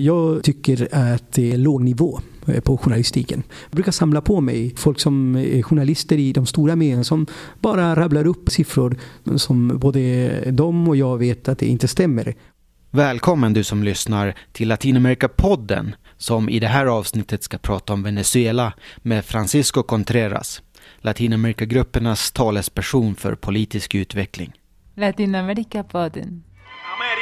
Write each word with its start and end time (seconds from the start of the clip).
Jag 0.00 0.42
tycker 0.42 0.88
att 1.14 1.32
det 1.32 1.52
är 1.52 1.58
låg 1.58 1.82
nivå 1.82 2.20
eh, 2.46 2.60
på 2.60 2.78
journalistiken. 2.78 3.42
Jag 3.70 3.76
brukar 3.76 3.92
samla 3.92 4.20
på 4.20 4.40
mig 4.40 4.74
folk 4.76 5.00
som 5.00 5.36
är 5.36 5.62
journalister 5.62 6.18
i 6.18 6.32
de 6.32 6.46
stora 6.46 6.76
medierna 6.76 7.04
som 7.04 7.26
bara 7.60 7.96
rabblar 7.96 8.26
upp 8.26 8.50
siffror 8.50 8.96
som 9.36 9.78
både 9.78 10.50
de 10.50 10.88
och 10.88 10.96
jag 10.96 11.18
vet 11.18 11.48
att 11.48 11.58
det 11.58 11.66
inte 11.66 11.88
stämmer. 11.88 12.34
Välkommen 12.90 13.52
du 13.52 13.64
som 13.64 13.82
lyssnar 13.82 14.34
till 14.52 14.68
Latinamerika-podden 14.68 15.94
som 16.16 16.48
i 16.48 16.60
det 16.60 16.66
här 16.66 16.86
avsnittet 16.86 17.42
ska 17.42 17.58
prata 17.58 17.92
om 17.92 18.02
Venezuela 18.02 18.72
med 18.98 19.24
Francisco 19.24 19.82
Contreras, 19.82 20.62
Latinamerikagruppernas 20.98 22.30
talesperson 22.30 23.14
för 23.14 23.34
politisk 23.34 23.94
utveckling. 23.94 24.52
Latinamerika-podden. 24.94 26.42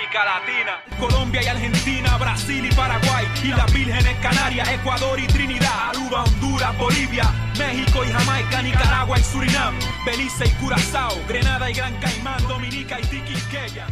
América 0.06 0.24
Latina, 0.24 0.98
Colombia 1.00 1.42
y 1.42 1.46
Argentina, 1.46 2.16
Brasil 2.18 2.64
y 2.64 2.74
Paraguay, 2.74 3.26
y 3.42 3.48
las 3.48 3.72
vírgenes 3.72 4.16
Canarias, 4.22 4.68
Ecuador 4.68 5.18
y 5.18 5.26
Trinidad, 5.26 5.90
Aruba, 5.90 6.24
Honduras, 6.24 6.78
Bolivia, 6.78 7.24
México 7.58 8.04
y 8.04 8.12
Jamaica, 8.12 8.62
Nicaragua 8.62 9.18
y 9.18 9.22
Surinam, 9.22 9.74
Belice 10.04 10.46
y 10.46 10.50
Curazao, 10.60 11.16
Grenada 11.28 11.70
y 11.70 11.74
Gran 11.74 11.94
Caimán, 12.00 12.40
Dominica 12.46 13.00
y 13.00 13.06
Tiquisqueya. 13.06 13.86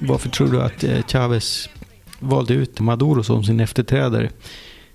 Varför 0.00 0.28
tror 0.30 0.48
du 0.48 0.62
att 0.62 0.84
eh, 0.84 1.02
Chávez 1.06 1.68
valde 2.18 2.54
ut 2.54 2.80
Maduro 2.80 3.22
som 3.22 3.44
sin 3.44 3.60
efterträdare? 3.60 4.30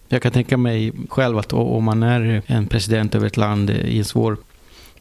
Jag 0.09 0.21
kan 0.21 0.31
tänka 0.31 0.57
mig 0.57 0.91
själv 1.09 1.37
att 1.37 1.53
om 1.53 1.83
man 1.83 2.03
är 2.03 2.41
en 2.47 2.67
president 2.67 3.15
över 3.15 3.27
ett 3.27 3.37
land 3.37 3.69
eh, 3.69 3.75
i 3.75 3.97
en 3.97 4.05
svår... 4.05 4.37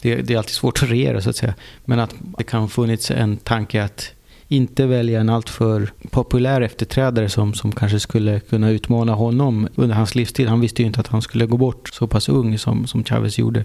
Det, 0.00 0.14
det 0.14 0.34
är 0.34 0.38
alltid 0.38 0.55
svårt 0.55 0.82
att 0.82 0.91
regera 0.91 1.20
så 1.20 1.30
att 1.30 1.36
säga. 1.36 1.55
Men 1.84 2.00
att 2.00 2.14
det 2.38 2.45
kan 2.45 2.60
ha 2.60 2.68
funnits 2.68 3.10
en 3.10 3.36
tanke 3.36 3.84
att 3.84 4.12
inte 4.48 4.86
välja 4.86 5.20
en 5.20 5.28
alltför 5.28 5.92
populär 6.10 6.60
efterträdare 6.60 7.28
som, 7.28 7.55
som 7.55 7.72
kanske 7.72 8.00
skulle 8.00 8.41
kunna 8.41 8.70
utmana 8.70 9.14
honom 9.14 9.69
under 9.74 9.95
hans 9.95 10.14
livstid. 10.14 10.48
Han 10.48 10.61
visste 10.61 10.83
ju 10.83 10.86
inte 10.86 11.00
att 11.00 11.06
han 11.06 11.22
skulle 11.22 11.47
gå 11.47 11.56
bort 11.56 11.89
så 11.92 12.06
pass 12.06 12.28
ung 12.28 12.58
som, 12.58 12.86
som 12.86 13.05
Chavez 13.05 13.39
gjorde. 13.39 13.64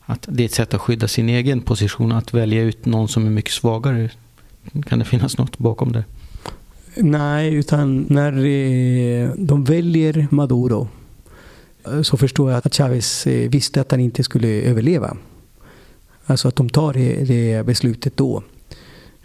Att 0.00 0.26
det 0.30 0.42
är 0.42 0.44
ett 0.44 0.54
sätt 0.54 0.74
att 0.74 0.80
skydda 0.80 1.08
sin 1.08 1.28
egen 1.28 1.60
position, 1.60 2.12
att 2.12 2.34
välja 2.34 2.62
ut 2.62 2.86
någon 2.86 3.08
som 3.08 3.26
är 3.26 3.30
mycket 3.30 3.52
svagare. 3.52 4.10
Kan 4.86 4.98
det 4.98 5.04
finnas 5.04 5.38
något 5.38 5.58
bakom 5.58 5.92
det? 5.92 6.04
Nej, 6.96 7.54
utan 7.54 8.06
när 8.08 8.32
eh, 8.32 9.30
de 9.36 9.64
väljer 9.64 10.26
Maduro 10.30 10.88
eh, 11.86 12.02
så 12.02 12.16
förstår 12.16 12.50
jag 12.50 12.58
att 12.58 12.74
Chavez 12.74 13.26
eh, 13.26 13.50
visste 13.50 13.80
att 13.80 13.90
han 13.90 14.00
inte 14.00 14.22
skulle 14.22 14.48
överleva. 14.48 15.16
Alltså 16.32 16.48
att 16.48 16.56
de 16.56 16.68
tar 16.68 16.92
det, 16.92 17.24
det 17.24 17.66
beslutet 17.66 18.16
då. 18.16 18.42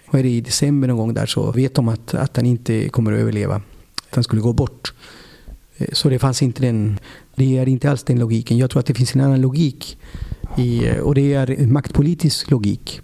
Och 0.07 0.19
är 0.19 0.23
det 0.23 0.29
i 0.29 0.41
december 0.41 0.87
någon 0.87 0.97
gång 0.97 1.13
där 1.13 1.25
så 1.25 1.51
vet 1.51 1.75
de 1.75 1.87
att, 1.87 2.13
att 2.13 2.35
han 2.35 2.45
inte 2.45 2.89
kommer 2.89 3.13
att 3.13 3.19
överleva. 3.19 3.55
Att 4.09 4.15
han 4.15 4.23
skulle 4.23 4.41
gå 4.41 4.53
bort. 4.53 4.93
Eh, 5.77 5.87
så 5.91 6.09
det 6.09 6.19
fanns 6.19 6.41
inte 6.41 6.61
den, 6.61 6.99
det 7.35 7.57
är 7.57 7.67
inte 7.67 7.91
alls 7.91 8.03
den 8.03 8.19
logiken. 8.19 8.57
Jag 8.57 8.69
tror 8.69 8.79
att 8.79 8.85
det 8.85 8.93
finns 8.93 9.15
en 9.15 9.21
annan 9.21 9.41
logik. 9.41 9.97
I, 10.57 10.99
och 11.01 11.15
det 11.15 11.33
är 11.33 11.49
en 11.49 11.73
maktpolitisk 11.73 12.51
logik. 12.51 13.01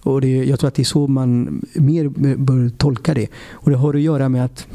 Och 0.00 0.20
det, 0.20 0.44
jag 0.44 0.60
tror 0.60 0.68
att 0.68 0.74
det 0.74 0.82
är 0.82 0.84
så 0.84 1.06
man 1.06 1.62
mer 1.74 2.08
bör 2.36 2.68
tolka 2.68 3.14
det. 3.14 3.28
Och 3.50 3.70
det 3.70 3.76
har 3.76 3.94
att 3.94 4.00
göra 4.00 4.28
med 4.28 4.44
att 4.44 4.66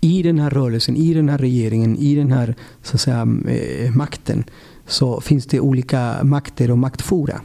i 0.00 0.22
den 0.22 0.38
här 0.38 0.50
rörelsen, 0.50 0.96
i 0.96 1.14
den 1.14 1.28
här 1.28 1.38
regeringen, 1.38 1.96
i 1.96 2.14
den 2.14 2.32
här 2.32 2.54
så 2.82 2.96
att 2.96 3.00
säga, 3.00 3.28
eh, 3.48 3.90
makten 3.94 4.44
så 4.90 5.20
finns 5.20 5.46
det 5.46 5.60
olika 5.60 6.24
makter 6.24 6.70
och 6.70 6.78
maktfora. 6.78 7.40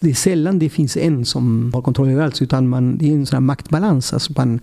Det 0.00 0.10
är 0.10 0.14
sällan 0.14 0.58
det 0.58 0.68
finns 0.68 0.96
en 0.96 1.24
som 1.24 1.70
har 1.74 1.82
kontroll 1.82 2.08
över 2.10 2.24
allt 2.24 2.42
utan 2.42 2.68
man, 2.68 2.98
det 2.98 3.08
är 3.08 3.12
en 3.12 3.26
sån 3.26 3.36
här 3.36 3.40
maktbalans. 3.40 4.12
Alltså 4.12 4.32
man 4.36 4.60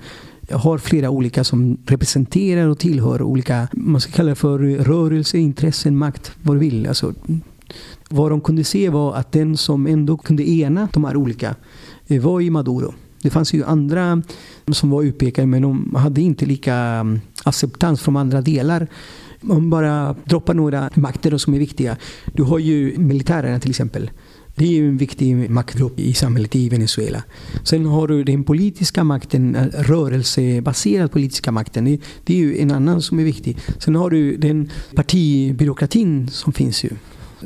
har 0.52 0.78
flera 0.78 1.10
olika 1.10 1.44
som 1.44 1.78
representerar 1.86 2.68
och 2.68 2.80
tillhör 2.80 3.22
olika, 3.22 3.68
man 3.72 4.02
ska 4.02 4.12
kalla 4.12 4.30
det 4.30 4.36
för 4.36 4.60
rörelse, 4.60 5.38
intressen, 5.38 5.98
makt, 5.98 6.32
vad 6.44 6.56
du 6.56 6.60
vill. 6.60 6.88
Alltså, 6.88 7.14
vad 8.10 8.32
de 8.32 8.42
kunde 8.42 8.64
se 8.64 8.90
var 8.90 9.16
att 9.16 9.32
den 9.32 9.58
som 9.58 9.88
ändå 9.88 10.18
kunde 10.18 10.50
ena 10.50 10.88
de 10.94 11.04
här 11.04 11.16
olika 11.16 11.56
eh, 12.08 12.22
var 12.22 12.42
i 12.42 12.50
Maduro. 12.50 12.94
Det 13.22 13.30
fanns 13.30 13.54
ju 13.54 13.64
andra 13.64 14.22
som 14.72 14.90
var 14.90 15.04
utpekade 15.04 15.48
men 15.48 15.62
de 15.62 15.96
hade 15.96 16.22
inte 16.22 16.46
lika 16.46 16.76
mm, 16.76 17.20
acceptans 17.44 18.02
från 18.02 18.18
andra 18.18 18.42
delar. 18.42 18.88
Om 19.42 19.70
bara 19.70 20.16
droppar 20.26 20.54
några 20.54 20.90
makter 20.94 21.38
som 21.38 21.54
är 21.54 21.60
viktiga. 21.60 21.98
Du 22.34 22.44
har 22.44 22.60
ju 22.60 22.98
militärerna 22.98 23.60
till 23.60 23.70
exempel. 23.70 24.10
Det 24.56 24.66
är 24.66 24.72
ju 24.72 24.90
en 24.90 24.98
viktig 24.98 25.50
maktgrupp 25.50 26.00
i 26.00 26.14
samhället 26.14 26.56
i 26.56 26.70
Venezuela. 26.70 27.24
Sen 27.64 27.86
har 27.86 28.08
du 28.08 28.24
den 28.24 28.44
politiska 28.44 29.04
makten, 29.04 29.56
eh, 29.56 29.66
rörelsebaserad 29.66 31.12
politiska 31.12 31.52
makten. 31.52 31.86
Det, 31.86 32.00
det 32.24 32.34
är 32.34 32.38
ju 32.38 32.58
en 32.58 32.72
annan 32.72 33.02
som 33.02 33.20
är 33.20 33.24
viktig. 33.24 33.58
Sen 33.80 33.96
har 33.96 34.10
du 34.10 34.38
den 34.38 34.70
partibyråkratin 34.96 36.28
som 36.28 36.54
finns 36.54 36.84
ju 36.84 36.90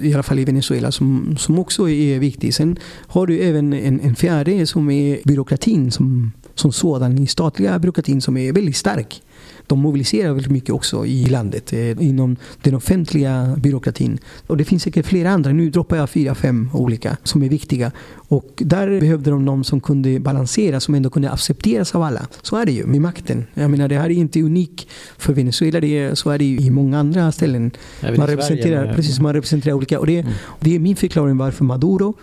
i 0.02 0.13
alla 0.13 0.23
fall 0.23 0.40
i 0.40 0.46
Venezuela, 0.46 0.91
som, 0.91 1.35
som 1.38 1.59
också 1.59 1.90
är 1.90 2.19
viktig. 2.19 2.53
Sen 2.53 2.79
har 3.08 3.28
du 3.28 3.40
även 3.40 3.73
en, 3.73 4.00
en 4.00 4.16
fjärde 4.16 4.68
som 4.68 4.91
är 4.91 5.19
byråkratin 5.25 5.91
som, 5.91 6.31
som 6.56 6.72
sådan, 6.72 7.16
den 7.16 7.28
statliga 7.28 7.79
byråkratin 7.79 8.22
som 8.22 8.38
är 8.38 8.53
väldigt 8.53 8.78
stark. 8.78 9.22
De 9.68 9.80
mobiliserar 9.80 10.34
väldigt 10.34 10.52
mycket 10.52 10.70
också 10.70 11.06
i 11.06 11.26
landet 11.26 11.74
eh, 11.74 12.04
inom 12.04 12.36
den 12.62 12.76
offentliga 12.76 13.56
byråkratin. 13.58 14.20
Och 14.48 14.58
det 14.58 14.66
finns 14.66 14.84
säkert 14.84 15.06
flera 15.06 15.30
andra. 15.32 15.52
Nu 15.52 15.70
droppar 15.70 15.98
jag 15.98 16.10
fyra, 16.10 16.36
fem 16.36 16.70
olika 16.74 17.18
som 17.24 17.44
är 17.44 17.50
viktiga. 17.50 17.92
Och 18.14 18.54
där 18.58 19.00
behövde 19.00 19.32
de 19.32 19.46
någon 19.46 19.64
som 19.64 19.82
kunde 19.82 20.20
balansera, 20.20 20.80
som 20.80 20.96
ändå 20.96 21.10
kunde 21.10 21.30
accepteras 21.32 21.96
av 21.96 22.02
alla. 22.04 22.28
Så 22.42 22.56
är 22.56 22.66
det 22.66 22.72
ju 22.72 22.86
med 22.86 23.02
makten. 23.02 23.46
Jag 23.54 23.72
menar, 23.72 23.88
det 23.88 23.98
här 23.98 24.06
är 24.06 24.10
inte 24.10 24.42
unikt 24.42 24.88
för 25.18 25.34
Venezuela. 25.34 25.80
Det 25.80 25.98
är, 26.00 26.16
så 26.16 26.30
är 26.30 26.38
det 26.38 26.46
ju 26.46 26.58
i 26.58 26.70
många 26.70 27.00
andra 27.00 27.32
ställen. 27.32 27.62
Man 28.02 28.16
Sverige, 28.16 28.32
representerar, 28.32 28.86
men- 28.86 28.96
precis, 28.96 29.20
man 29.20 29.34
representerar 29.34 29.74
olika. 29.74 30.00
Och 30.00 30.08
det, 30.08 30.26
det 30.60 30.76
är 30.76 30.80
min 30.80 30.96
förklaring 30.96 31.38
varför 31.38 31.64
Maduro 31.66 32.18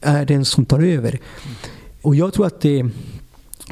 är 0.00 0.24
den 0.26 0.44
som 0.44 0.64
tar 0.64 0.82
över. 0.82 1.18
Och 2.02 2.14
jag 2.14 2.32
tror 2.32 2.46
att 2.46 2.60
det 2.60 2.90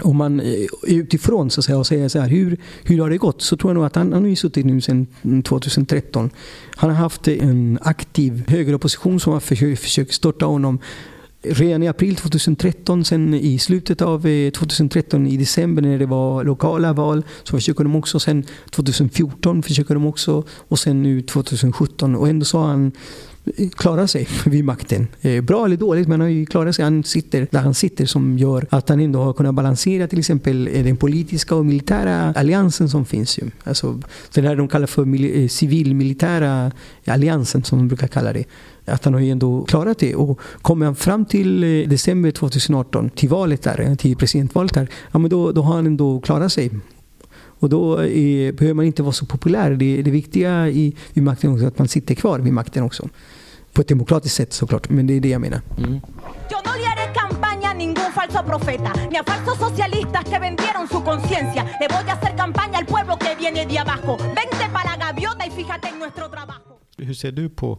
om 0.00 0.16
man 0.16 0.40
eh, 0.40 0.66
utifrån 0.82 1.50
så 1.50 1.60
att 1.60 1.64
säga, 1.64 1.78
och 1.78 1.86
säger 1.86 2.08
så 2.08 2.20
här, 2.20 2.28
hur, 2.28 2.56
hur 2.82 2.98
har 3.00 3.10
det 3.10 3.18
gått? 3.18 3.42
Så 3.42 3.56
tror 3.56 3.70
jag 3.70 3.74
nog 3.74 3.84
att 3.84 3.94
han, 3.94 4.12
han 4.12 4.28
har 4.28 4.34
suttit 4.34 4.66
nu 4.66 4.80
sedan 4.80 5.06
mm, 5.22 5.42
2013. 5.42 6.30
Han 6.76 6.90
har 6.90 6.96
haft 6.96 7.28
en 7.28 7.78
aktiv 7.82 8.44
högeropposition 8.48 9.20
som 9.20 9.32
har 9.32 9.40
försökt, 9.40 9.82
försökt 9.82 10.14
störta 10.14 10.46
honom. 10.46 10.78
Redan 11.44 11.82
i 11.82 11.88
april 11.88 12.16
2013, 12.16 13.04
sen 13.04 13.34
i 13.34 13.58
slutet 13.58 14.02
av 14.02 14.26
eh, 14.26 14.50
2013 14.50 15.26
i 15.26 15.36
december 15.36 15.82
när 15.82 15.98
det 15.98 16.06
var 16.06 16.44
lokala 16.44 16.92
val 16.92 17.22
så 17.42 17.56
försöker 17.56 17.84
de 17.84 17.96
också. 17.96 18.20
Sen 18.20 18.44
2014 18.70 19.62
försöker 19.62 19.94
de 19.94 20.06
också 20.06 20.44
och 20.50 20.78
sen 20.78 21.02
nu 21.02 21.22
2017 21.22 22.14
och 22.16 22.28
ändå 22.28 22.44
så 22.44 22.58
har 22.58 22.66
han 22.66 22.92
klarar 23.76 24.06
sig 24.06 24.28
vid 24.46 24.64
makten. 24.64 25.06
Eh, 25.20 25.42
bra 25.42 25.64
eller 25.64 25.76
dåligt 25.76 26.08
men 26.08 26.20
han 26.20 26.30
har 26.30 26.34
ju 26.34 26.46
klarat 26.46 26.74
sig. 26.74 26.84
Han 26.84 27.04
sitter 27.04 27.46
där 27.50 27.60
han 27.60 27.74
sitter 27.74 28.06
som 28.06 28.38
gör 28.38 28.66
att 28.70 28.88
han 28.88 29.00
ändå 29.00 29.22
har 29.22 29.32
kunnat 29.32 29.54
balansera 29.54 30.08
till 30.08 30.18
exempel 30.18 30.68
eh, 30.72 30.84
den 30.84 30.96
politiska 30.96 31.54
och 31.54 31.66
militära 31.66 32.32
alliansen 32.36 32.88
som 32.88 33.04
finns 33.04 33.38
ju. 33.38 33.50
Alltså, 33.64 34.00
det 34.34 34.40
där 34.40 34.56
de 34.56 34.68
kallar 34.68 34.86
för 34.86 35.02
eh, 35.24 35.48
civil-militära 35.48 36.72
alliansen 37.06 37.64
som 37.64 37.78
de 37.78 37.88
brukar 37.88 38.08
kalla 38.08 38.32
det. 38.32 38.44
Att 38.84 39.04
han 39.04 39.14
har 39.14 39.20
ju 39.20 39.30
ändå 39.30 39.64
klarat 39.64 39.98
det. 39.98 40.14
Och 40.14 40.40
kommer 40.62 40.86
han 40.86 40.94
fram 40.94 41.24
till 41.24 41.60
december 41.88 42.30
2018, 42.30 43.10
till 43.10 43.28
valet 43.28 43.62
där, 43.62 43.96
till 43.96 44.16
presidentvalet 44.16 44.74
där, 44.74 44.88
ja 45.12 45.18
men 45.18 45.30
då, 45.30 45.52
då 45.52 45.62
har 45.62 45.74
han 45.74 45.86
ändå 45.86 46.20
klarat 46.20 46.52
sig. 46.52 46.70
Och 47.62 47.68
då 47.68 48.00
eh, 48.00 48.54
behöver 48.54 48.74
man 48.74 48.84
inte 48.84 49.02
vara 49.02 49.12
så 49.12 49.26
populär. 49.26 49.70
Det, 49.70 50.02
det 50.02 50.10
viktiga 50.10 50.68
i, 50.68 50.96
i 51.12 51.20
makten 51.20 51.52
också 51.52 51.64
är 51.64 51.68
att 51.68 51.78
man 51.78 51.88
sitter 51.88 52.14
kvar 52.14 52.38
vid 52.38 52.52
makten 52.52 52.82
också. 52.82 53.08
På 53.72 53.80
ett 53.80 53.88
demokratiskt 53.88 54.36
sätt 54.36 54.52
såklart, 54.52 54.88
men 54.88 55.06
det 55.06 55.14
är 55.14 55.20
det 55.20 55.28
jag 55.28 55.40
menar. 55.40 55.60
A 57.72 57.74
ningún 57.74 58.12
falso 58.14 58.42
profeta, 58.44 58.92
ni 59.10 59.16
a 59.16 59.24
falsos 59.26 59.58
socialistas 59.58 60.24
que 60.30 60.38
vendieron 60.38 60.88
su 60.88 61.02
conciencia. 61.02 61.62
Le 61.80 61.86
voy 61.88 62.10
a 62.10 62.12
hacer 62.12 62.36
campaña 62.36 62.78
al 62.78 62.86
pueblo 62.86 63.16
que 63.16 63.34
viene 63.42 63.66
de 63.66 63.78
abajo. 63.78 64.16
Vente 64.18 64.64
para 64.72 64.96
Gaviota 64.96 65.46
y 65.46 65.50
fíjate 65.50 65.88
en 65.88 65.98
nuestro 65.98 66.28
trabajo. 66.28 66.70
Hur 66.96 67.14
ser 67.14 67.32
du 67.32 67.48
på 67.48 67.78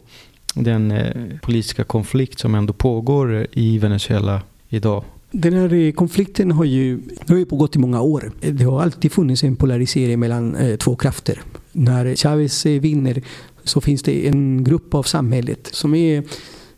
den 0.54 0.90
eh, 0.90 1.38
politiska 1.42 1.84
konflikt 1.84 2.38
som 2.38 2.54
ändå 2.54 2.72
pågår 2.72 3.46
i 3.52 3.78
Venezuela 3.78 4.42
idag? 4.68 5.04
Den 5.36 5.52
här 5.52 5.72
eh, 5.72 5.92
konflikten 5.92 6.50
har 6.50 6.64
ju, 6.64 7.00
har 7.28 7.36
ju 7.36 7.44
pågått 7.44 7.76
i 7.76 7.78
många 7.78 8.00
år. 8.00 8.32
Det 8.40 8.64
har 8.64 8.82
alltid 8.82 9.12
funnits 9.12 9.44
en 9.44 9.56
polarisering 9.56 10.20
mellan 10.20 10.56
eh, 10.56 10.76
två 10.76 10.96
krafter. 10.96 11.42
När 11.72 12.14
Chavez 12.14 12.66
eh, 12.66 12.80
vinner 12.80 13.22
så 13.64 13.80
finns 13.80 14.02
det 14.02 14.28
en 14.28 14.64
grupp 14.64 14.94
av 14.94 15.02
samhället 15.02 15.68
som 15.72 15.94
är 15.94 16.24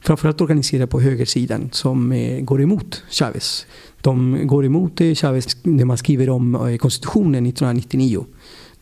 framförallt 0.01 0.41
organiserad 0.41 0.91
på 0.91 1.01
högersidan 1.01 1.69
som 1.73 2.13
eh, 2.13 2.41
går 2.41 2.63
emot 2.63 3.03
Chavez. 3.11 3.67
De 4.01 4.47
går 4.47 4.65
emot 4.65 5.01
eh, 5.01 5.15
Chavez 5.15 5.57
när 5.63 5.85
man 5.85 5.99
skriver 5.99 6.31
om 6.31 6.55
eh, 6.55 6.77
konstitutionen 6.77 7.47
1999. 7.47 8.27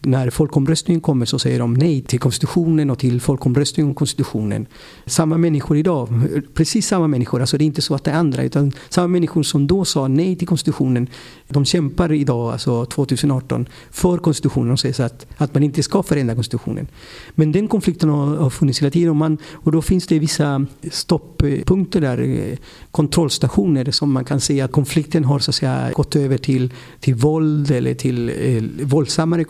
När 0.06 0.31
folkomröstningen 0.31 1.01
kommer 1.01 1.27
så 1.27 1.39
säger 1.39 1.59
de 1.59 1.75
nej 1.75 2.03
till 2.03 2.21
konstitutionen 2.21 2.91
och 2.91 2.99
till 2.99 3.21
folkomröstningen 3.21 3.89
om 3.89 3.95
konstitutionen. 3.95 4.67
Samma 5.06 5.39
människor 5.39 5.77
idag, 5.77 6.09
precis 6.55 6.87
samma 6.87 7.06
människor, 7.06 7.41
alltså 7.41 7.59
det 7.59 7.65
är 7.65 7.67
inte 7.67 7.83
så 7.83 7.95
att 7.95 8.05
det 8.05 8.11
är 8.11 8.15
andra, 8.15 8.43
utan 8.43 8.73
samma 8.89 9.09
människor 9.09 9.43
som 9.43 9.67
då 9.67 9.85
sa 9.85 10.09
nej 10.09 10.37
till 10.37 10.49
konstitutionen, 10.49 11.09
de 11.49 11.65
kämpar 11.65 12.12
idag, 12.12 12.53
alltså 12.53 12.87
2018, 12.87 13.69
för 13.91 14.19
konstitutionen 14.19 14.73
och 14.73 14.81
säger 14.81 14.95
så 14.95 15.03
att, 15.03 15.27
att 15.37 15.55
man 15.55 15.62
inte 15.62 15.83
ska 15.83 16.03
förändra 16.03 16.35
konstitutionen. 16.35 16.87
Men 17.35 17.53
den 17.53 17.69
konflikten 17.69 18.09
har, 18.09 18.37
har 18.37 18.51
funnits 18.51 18.81
hela 18.83 18.91
tiden 18.91 19.11
och, 19.11 19.17
man, 19.17 19.39
och 19.53 19.73
då 19.73 19.83
finns 19.83 20.06
det 20.06 20.19
vissa 20.19 20.67
stopppunkter 20.91 22.01
där, 22.01 22.59
kontrollstationer 22.91 23.91
som 23.91 24.12
man 24.12 24.25
kan 24.25 24.41
se 24.41 24.61
att 24.61 24.73
konflikten 24.73 25.25
har 25.25 25.39
så 25.39 25.51
att 25.51 25.55
säga 25.55 25.91
gått 25.93 26.17
över 26.17 26.39
till, 26.39 26.73
till 27.01 27.15
våld 27.15 27.71
eller 27.71 27.95
till 27.95 28.29
eh, 28.29 28.87
våldsammare 28.87 29.45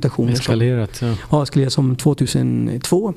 konfrontationer. 0.00 0.32
Eskalerat. 0.32 0.98
Ja. 1.02 1.14
Ja, 1.30 1.42
eskalerat 1.42 1.72
som 1.72 1.96
2002. 1.96 3.14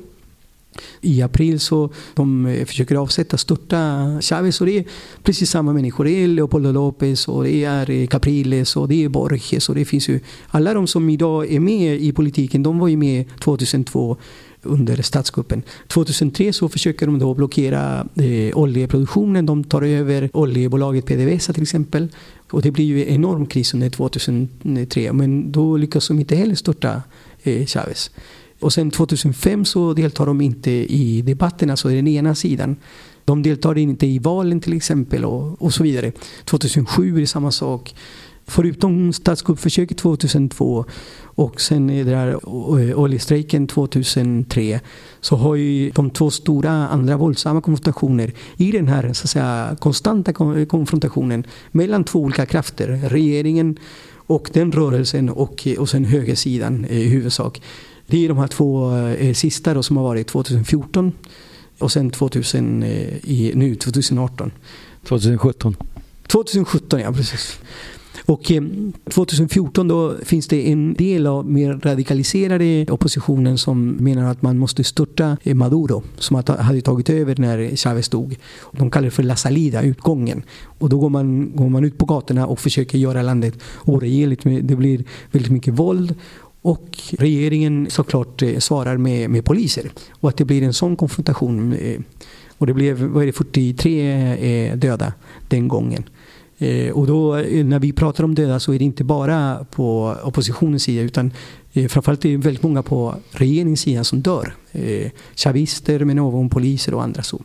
I 1.00 1.22
april 1.22 1.60
så 1.60 1.90
de 2.14 2.46
eh, 2.46 2.64
försöker 2.64 2.96
avsätta, 2.96 3.36
störta 3.36 4.08
Chavez 4.20 4.60
och 4.60 4.66
det 4.66 4.78
är 4.78 4.84
precis 5.22 5.50
samma 5.50 5.72
människor. 5.72 6.04
Det 6.04 6.10
är 6.10 6.28
Leopoldo 6.28 6.72
López 6.72 7.28
och 7.28 7.44
det 7.44 7.64
är 7.64 7.90
eh, 7.90 8.06
Capriles 8.06 8.76
och 8.76 8.88
det 8.88 9.04
är 9.04 9.08
Borges 9.08 9.68
och 9.68 9.74
det 9.74 9.84
finns 9.84 10.08
ju 10.08 10.20
alla 10.48 10.74
de 10.74 10.86
som 10.86 11.10
idag 11.10 11.52
är 11.52 11.60
med 11.60 12.00
i 12.00 12.12
politiken, 12.12 12.62
de 12.62 12.78
var 12.78 12.88
ju 12.88 12.96
med 12.96 13.24
2002 13.40 14.16
under 14.62 15.02
statskuppen. 15.02 15.62
2003 15.86 16.52
så 16.52 16.68
försöker 16.68 17.06
de 17.06 17.18
då 17.18 17.34
blockera 17.34 18.06
eh, 18.14 18.58
oljeproduktionen. 18.58 19.46
De 19.46 19.64
tar 19.64 19.82
över 19.82 20.30
oljebolaget 20.32 21.06
PDVSA 21.06 21.52
till 21.52 21.62
exempel. 21.62 22.08
Och 22.52 22.62
det 22.62 22.70
blir 22.70 22.84
ju 22.84 23.02
en 23.02 23.14
enorm 23.14 23.46
kris 23.46 23.74
under 23.74 23.90
2003. 23.90 25.12
Men 25.12 25.52
då 25.52 25.76
lyckas 25.76 26.08
de 26.08 26.18
inte 26.18 26.36
heller 26.36 26.54
störta 26.54 27.02
eh, 27.42 27.66
Chavez. 27.66 28.10
Och 28.60 28.72
sen 28.72 28.90
2005 28.90 29.64
så 29.64 29.94
deltar 29.94 30.26
de 30.26 30.40
inte 30.40 30.70
i 30.70 31.22
debatterna, 31.22 31.76
så 31.76 31.88
alltså 31.88 31.96
den 31.96 32.08
ena 32.08 32.34
sidan. 32.34 32.76
De 33.24 33.42
deltar 33.42 33.78
inte 33.78 34.06
i 34.06 34.18
valen 34.18 34.60
till 34.60 34.76
exempel 34.76 35.24
och, 35.24 35.62
och 35.62 35.74
så 35.74 35.82
vidare. 35.82 36.12
2007 36.44 37.16
är 37.16 37.20
det 37.20 37.26
samma 37.26 37.50
sak. 37.50 37.94
Förutom 38.46 39.12
statskuppförsöket 39.12 39.98
2002 39.98 40.84
och 41.34 41.60
sen 41.60 41.90
är 41.90 42.04
det 42.04 42.10
där 42.10 42.48
oljestrejken 42.98 43.66
2003 43.66 44.80
så 45.20 45.36
har 45.36 45.54
ju 45.54 45.90
de 45.90 46.10
två 46.10 46.30
stora 46.30 46.70
andra 46.70 47.16
våldsamma 47.16 47.60
konfrontationer 47.60 48.32
i 48.56 48.72
den 48.72 48.88
här 48.88 49.12
så 49.12 49.24
att 49.24 49.30
säga, 49.30 49.76
konstanta 49.80 50.32
konfrontationen 50.66 51.46
mellan 51.70 52.04
två 52.04 52.18
olika 52.18 52.46
krafter, 52.46 52.88
regeringen 52.88 53.78
och 54.14 54.50
den 54.52 54.72
rörelsen 54.72 55.28
och, 55.28 55.66
och 55.78 55.88
sen 55.88 56.04
högersidan 56.04 56.84
i 56.84 57.08
huvudsak. 57.08 57.62
Det 58.06 58.24
är 58.24 58.28
de 58.28 58.38
här 58.38 58.48
två 58.48 58.96
eh, 58.96 59.34
sista 59.34 59.74
då, 59.74 59.82
som 59.82 59.96
har 59.96 60.04
varit 60.04 60.28
2014 60.28 61.12
och 61.78 61.92
sen 61.92 62.10
2000, 62.10 62.82
eh, 62.82 62.88
i, 63.24 63.52
nu 63.54 63.74
2018. 63.74 64.52
2017. 65.04 65.76
2017 66.26 67.00
ja, 67.00 67.12
precis. 67.12 67.58
Och 68.26 68.52
eh, 68.52 68.62
2014 69.10 69.88
då 69.88 70.14
finns 70.22 70.48
det 70.48 70.70
en 70.72 70.94
del 70.94 71.26
av 71.26 71.50
mer 71.50 71.80
radikaliserade 71.82 72.86
oppositionen 72.90 73.58
som 73.58 73.88
menar 73.90 74.30
att 74.30 74.42
man 74.42 74.58
måste 74.58 74.84
störta 74.84 75.36
eh, 75.42 75.54
Maduro 75.54 76.02
som 76.18 76.42
hade 76.58 76.80
tagit 76.80 77.10
över 77.10 77.36
när 77.38 77.76
Chavez 77.76 78.08
dog. 78.08 78.36
De 78.72 78.90
kallar 78.90 79.04
det 79.04 79.10
för 79.10 79.22
La 79.22 79.36
Salida, 79.36 79.82
utgången. 79.82 80.42
Och 80.78 80.88
då 80.88 80.98
går 80.98 81.10
man, 81.10 81.56
går 81.56 81.68
man 81.68 81.84
ut 81.84 81.98
på 81.98 82.06
gatorna 82.06 82.46
och 82.46 82.60
försöker 82.60 82.98
göra 82.98 83.22
landet 83.22 83.54
oregerligt. 83.84 84.42
Det 84.42 84.76
blir 84.76 85.04
väldigt 85.30 85.52
mycket 85.52 85.74
våld 85.74 86.14
och 86.62 86.98
regeringen 87.18 87.86
såklart 87.90 88.42
eh, 88.42 88.58
svarar 88.58 88.96
med, 88.96 89.30
med 89.30 89.44
poliser. 89.44 89.90
Och 90.10 90.28
att 90.28 90.36
det 90.36 90.44
blir 90.44 90.62
en 90.62 90.72
sån 90.72 90.96
konfrontation. 90.96 91.76
Och 92.58 92.66
det 92.66 92.74
blev 92.74 93.02
vad 93.02 93.22
är 93.22 93.26
det, 93.26 93.32
43 93.32 94.74
döda 94.74 95.12
den 95.48 95.68
gången. 95.68 96.04
Eh, 96.62 96.92
och 96.92 97.06
då 97.06 97.36
eh, 97.36 97.64
när 97.64 97.78
vi 97.78 97.92
pratar 97.92 98.24
om 98.24 98.34
döda 98.34 98.60
så 98.60 98.72
är 98.72 98.78
det 98.78 98.84
inte 98.84 99.04
bara 99.04 99.66
på 99.70 100.16
oppositionens 100.24 100.82
sida 100.82 101.02
utan 101.02 101.32
eh, 101.72 101.88
framförallt 101.88 102.24
är 102.24 102.28
det 102.28 102.36
väldigt 102.36 102.62
många 102.62 102.82
på 102.82 103.14
regeringens 103.30 103.80
sida 103.80 104.04
som 104.04 104.20
dör. 104.20 104.54
Chavister, 105.36 106.04
men 106.04 106.18
även 106.18 106.48
poliser 106.48 106.94
och 106.94 107.02
andra 107.02 107.22
så. 107.22 107.42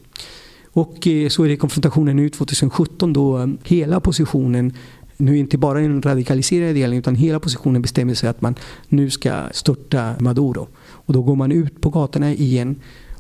Och 0.74 1.08
så 1.30 1.44
är 1.44 1.48
det 1.48 1.58
konfrontationen 1.58 2.16
nu 2.16 2.30
2017 2.30 3.14
då 3.14 3.50
hela 3.64 3.98
oppositionen 3.98 4.74
nu 5.18 5.38
inte 5.38 5.58
bara 5.58 5.80
den 5.80 6.02
radikaliserade 6.02 6.74
delen 6.74 6.98
utan 6.98 7.16
hela 7.16 7.40
positionen 7.40 7.82
bestämmer 7.82 8.14
sig 8.14 8.30
att 8.30 8.42
man 8.42 8.56
nu 8.88 9.10
ska 9.10 9.44
störta 9.52 10.16
Maduro. 10.20 10.68
Och 10.78 11.14
då 11.14 11.22
går 11.22 11.36
man 11.36 11.52
ut 11.52 11.82
på 11.82 11.90
gatorna 11.90 12.34
igen 12.34 12.76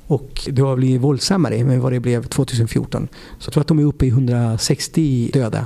och 0.07 0.41
det 0.51 0.61
har 0.61 0.75
blivit 0.75 1.01
våldsammare 1.01 1.55
än 1.55 1.81
vad 1.81 1.91
det 1.91 1.99
blev 1.99 2.23
2014. 2.23 3.07
Så 3.39 3.47
jag 3.47 3.53
tror 3.53 3.61
att 3.61 3.67
de 3.67 3.79
är 3.79 3.83
uppe 3.83 4.05
i 4.05 4.09
160 4.09 5.29
döda. 5.33 5.65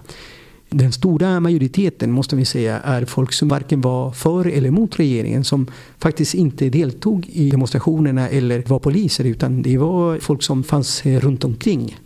Den 0.69 0.91
stora 0.91 1.39
majoriteten 1.39 2.11
måste 2.11 2.35
vi 2.35 2.45
säga 2.45 2.79
är 2.79 3.05
folk 3.05 3.33
som 3.33 3.47
varken 3.47 3.81
var 3.81 4.11
för 4.11 4.45
eller 4.45 4.67
emot 4.67 4.99
regeringen 4.99 5.43
som 5.43 5.67
faktiskt 5.99 6.33
inte 6.33 6.69
deltog 6.69 7.29
i 7.33 7.49
demonstrationerna 7.49 8.29
eller 8.29 8.63
var 8.67 8.79
poliser 8.79 9.23
utan 9.23 9.61
det 9.61 9.77
var 9.77 10.19
folk 10.19 10.43
som 10.43 10.63
fanns 10.63 11.05
runt 11.05 11.43
omkring. 11.43 11.97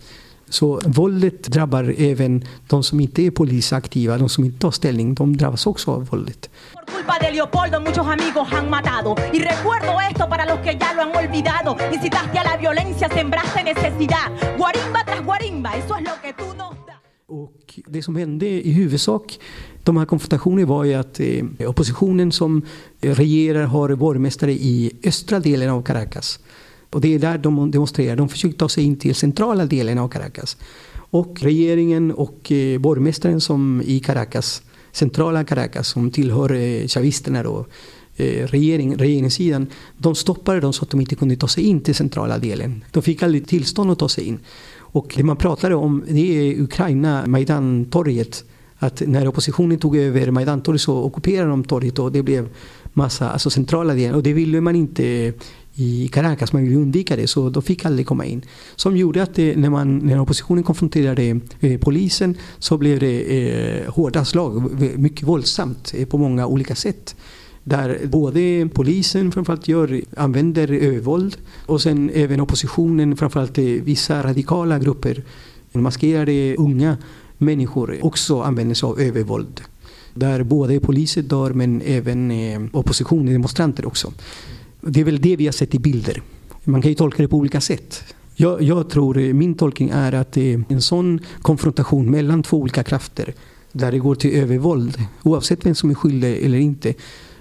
Så 0.50 0.82
våldet 0.86 1.44
drabbar 1.44 1.96
även 1.98 2.44
de 2.68 2.84
som 2.84 3.00
inte 3.00 3.22
är 3.22 3.32
polisaktiva, 3.32 4.18
de 4.18 4.30
som 4.30 4.46
inte 4.46 4.60
tar 4.60 4.72
ställning, 4.72 5.14
de 5.14 5.38
drabbas 5.38 5.68
också 5.68 5.92
av 5.92 6.06
våldet. 6.06 6.50
Culpa 6.88 7.18
de 7.22 7.32
Leopoldo 7.32 7.80
muchos 7.80 8.08
amigos 8.08 8.48
han 8.52 8.70
matado 8.70 9.16
Y 9.34 9.40
recuerdo 9.40 10.00
esto 10.12 10.30
para 10.30 10.46
los 10.46 10.60
que 10.60 10.78
ya 10.80 10.94
lo 10.94 11.02
han 11.02 11.16
olvidado 11.16 11.78
Incitaste 11.94 12.40
a 12.40 12.44
la 12.44 12.58
violencia, 12.58 13.10
sembraste 13.10 13.64
necesidad 13.64 14.28
Guarimba 14.58 15.04
tras 15.06 15.26
guarimba, 15.26 15.76
eso 15.76 15.96
es 15.98 16.04
lo 16.04 16.12
que 16.22 16.34
tú 16.34 16.46
nos 16.58 16.76
das 16.88 16.96
Och 17.28 17.80
det 17.88 18.04
som 18.04 18.16
hände 18.16 18.46
i 18.46 18.72
huvudsak 18.72 19.40
de 19.84 19.98
här 19.98 20.06
konfrontationerna 20.06 20.68
var 20.68 20.84
ju 20.84 20.94
att 20.94 21.20
eh, 21.20 21.70
oppositionen 21.70 22.32
som 22.32 22.62
regerar 23.02 23.64
har 23.64 23.96
borgmästare 23.96 24.52
i 24.52 24.92
östra 25.04 25.40
delen 25.40 25.70
av 25.70 25.82
Caracas. 25.82 26.40
Och 26.90 27.02
det 27.02 27.16
är 27.16 27.20
där 27.20 27.38
de 27.38 27.72
demonstrerar. 27.72 28.16
De 28.16 28.30
försöker 28.30 28.58
ta 28.58 28.70
sig 28.70 28.84
in 28.84 28.96
till 28.96 29.16
centrala 29.16 29.66
delen 29.66 29.98
av 29.98 30.08
Caracas. 30.08 30.58
Och 31.10 31.38
regeringen 31.42 32.12
och 32.12 32.52
eh, 32.52 32.80
borgmästaren 32.80 33.42
som 33.42 33.82
i 33.86 34.00
Caracas, 34.00 34.62
centrala 34.92 35.44
Caracas, 35.44 35.88
som 35.88 36.12
tillhör 36.12 36.54
eh, 36.54 36.88
chavisterna 36.88 37.44
då, 37.44 37.66
eh, 38.16 38.48
regering, 38.48 38.96
regeringssidan, 38.96 39.68
de 39.98 40.16
stoppade 40.16 40.60
dem 40.60 40.74
så 40.74 40.84
att 40.84 40.90
de 40.90 41.02
inte 41.02 41.16
kunde 41.16 41.36
ta 41.36 41.48
sig 41.48 41.64
in 41.64 41.82
till 41.82 41.96
centrala 41.96 42.38
delen. 42.38 42.84
De 42.92 43.04
fick 43.04 43.24
aldrig 43.24 43.48
tillstånd 43.48 43.92
att 43.92 44.00
ta 44.00 44.10
sig 44.10 44.24
in. 44.24 44.40
Och 44.96 45.14
det 45.18 45.24
man 45.24 45.38
pratade 45.38 45.76
om 45.76 46.04
det 46.08 46.50
är 46.50 46.62
Ukraina, 46.62 47.28
Majdan-torget. 47.28 48.44
Att 48.78 49.02
när 49.08 49.28
oppositionen 49.28 49.78
tog 49.80 49.98
över 49.98 50.32
Majdan-torget 50.32 50.82
så 50.82 51.04
ockuperade 51.04 51.50
de 51.50 51.64
torget 51.64 52.00
och 52.00 52.12
det 52.12 52.24
blev 52.24 52.50
massa, 52.94 53.30
alltså 53.30 53.50
centrala 53.50 53.94
delen. 53.94 54.16
Och 54.16 54.24
det 54.24 54.34
ville 54.34 54.62
man 54.62 54.76
inte 54.76 55.34
i 55.76 56.08
Caracas. 56.08 56.54
Man 56.54 56.64
ville 56.64 56.76
undvika 56.76 57.16
det 57.16 57.28
så 57.28 57.50
de 57.50 57.64
fick 57.64 57.86
aldrig 57.86 58.08
komma 58.08 58.26
in. 58.26 58.42
Som 58.76 58.98
gjorde 58.98 59.24
att 59.24 59.36
det, 59.36 59.56
när, 59.56 59.70
man, 59.70 59.98
när 59.98 60.20
oppositionen 60.20 60.64
konfronterade 60.64 61.40
eh, 61.60 61.80
polisen 61.80 62.38
så 62.60 62.78
blev 62.78 63.00
det 63.00 63.22
eh, 63.22 63.94
hårda 63.94 64.26
slag. 64.26 64.82
Mycket 64.98 65.28
våldsamt 65.28 65.94
eh, 65.98 66.08
på 66.08 66.18
många 66.18 66.48
olika 66.48 66.76
sätt. 66.76 67.16
Där 67.64 68.00
både 68.06 68.70
polisen 68.74 69.32
framförallt 69.32 69.68
gör, 69.68 70.02
använder 70.18 70.72
övervåld 70.72 71.38
och 71.66 71.82
sen 71.82 72.12
även 72.14 72.42
oppositionen, 72.42 73.18
framförallt 73.18 73.58
eh, 73.58 73.64
vissa 73.64 74.24
radikala 74.24 74.80
grupper, 74.80 75.24
maskerade 75.72 76.56
unga 76.56 76.98
människor 77.38 77.96
eh, 77.96 78.06
också 78.06 78.42
använder 78.42 78.76
sig 78.76 78.88
av 78.88 79.00
övervåld. 79.00 79.62
Där 80.14 80.44
både 80.44 80.80
poliser 80.80 81.22
dör 81.22 81.54
men 81.54 81.82
även 81.82 82.32
eh, 82.32 82.62
oppositionen, 82.74 83.34
demonstranter 83.34 83.86
också. 83.86 84.14
Det 84.88 85.00
är 85.00 85.04
väl 85.04 85.22
det 85.22 85.36
vi 85.36 85.46
har 85.46 85.52
sett 85.52 85.76
i 85.76 85.80
bilder. 85.80 86.22
Man 86.64 86.82
kan 86.82 86.90
ju 86.90 86.96
tolka 86.96 87.22
det 87.22 87.28
på 87.28 87.38
olika 87.38 87.62
sätt. 87.62 88.04
Jag, 88.36 88.62
jag 88.62 88.90
tror, 88.90 89.18
eh, 89.18 89.34
min 89.34 89.56
tolkning 89.56 89.90
är 89.90 90.14
att 90.14 90.32
det 90.32 90.54
är 90.54 90.64
en 90.70 90.82
sån 90.82 91.20
konfrontation 91.42 92.12
mellan 92.12 92.44
två 92.44 92.58
olika 92.58 92.84
krafter 92.84 93.34
där 93.72 93.92
det 93.92 94.00
går 94.00 94.16
till 94.16 94.36
övervåld, 94.36 94.98
oavsett 95.24 95.66
vem 95.66 95.76
som 95.76 95.90
är 95.90 95.94
skyldig 95.94 96.46
eller 96.46 96.58
inte, 96.58 96.94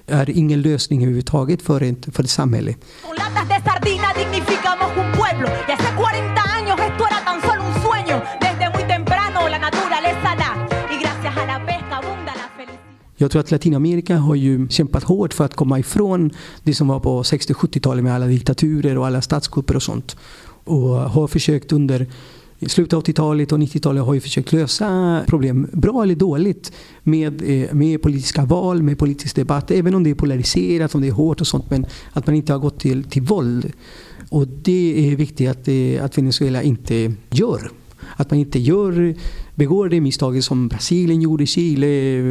är 0.07 0.31
ingen 0.31 0.63
lösning 0.63 1.03
överhuvudtaget 1.03 1.63
för 1.63 1.81
ett, 1.81 2.15
för 2.15 2.23
ett 2.23 2.31
samhälle. 2.31 2.75
Jag 13.25 13.31
tror 13.31 13.41
att 13.41 13.51
Latinamerika 13.51 14.17
har 14.17 14.35
ju 14.35 14.69
kämpat 14.69 15.05
hårt 15.05 15.35
för 15.35 15.45
att 15.45 15.55
komma 15.55 15.79
ifrån 15.79 16.31
det 16.63 16.75
som 16.75 16.89
var 16.89 17.01
på 17.01 17.23
60-70-talet 17.23 18.05
med 18.05 18.15
alla 18.15 18.27
diktaturer 18.27 18.99
och 18.99 19.07
alla 19.07 19.23
statskupper 19.23 19.77
och 19.77 19.83
sånt. 19.83 20.17
Och 20.65 20.89
har 20.89 21.27
försökt 21.27 21.73
under 21.73 22.07
i 22.59 22.69
slutet 22.69 22.93
av 22.93 23.03
80-talet 23.03 23.53
och 23.53 23.59
90-talet 23.59 24.05
har 24.05 24.15
ju 24.15 24.21
försökt 24.21 24.53
lösa 24.53 25.21
problem, 25.27 25.69
bra 25.73 26.03
eller 26.03 26.15
dåligt, 26.15 26.73
med, 27.03 27.43
eh, 27.43 27.75
med 27.75 28.03
politiska 28.03 28.45
val, 28.45 28.83
med 28.83 28.99
politisk 28.99 29.37
debatt. 29.37 29.71
Även 29.71 29.95
om 29.95 30.05
det 30.05 30.11
är 30.11 30.15
polariserat, 30.15 30.95
om 30.95 31.01
det 31.01 31.09
är 31.09 31.13
hårt 31.13 31.41
och 31.41 31.47
sånt. 31.47 31.71
Men 31.71 31.87
att 32.13 32.27
man 32.27 32.37
inte 32.37 32.53
har 32.53 32.61
gått 32.61 32.81
till, 32.81 33.05
till 33.05 33.23
våld. 33.23 33.73
Och 34.31 34.49
det 34.49 35.13
är 35.13 35.17
viktigt 35.17 35.51
att, 35.51 35.69
eh, 35.69 36.05
att 36.05 36.19
Venezuela 36.19 36.63
inte 36.63 37.13
gör. 37.31 37.71
Att 38.17 38.31
man 38.31 38.39
inte 38.39 38.59
gör, 38.59 39.15
begår 39.55 39.89
det 39.89 40.01
misstaget 40.01 40.45
som 40.45 40.69
Brasilien 40.69 41.23
gjorde, 41.23 41.47
Chile, 41.47 41.87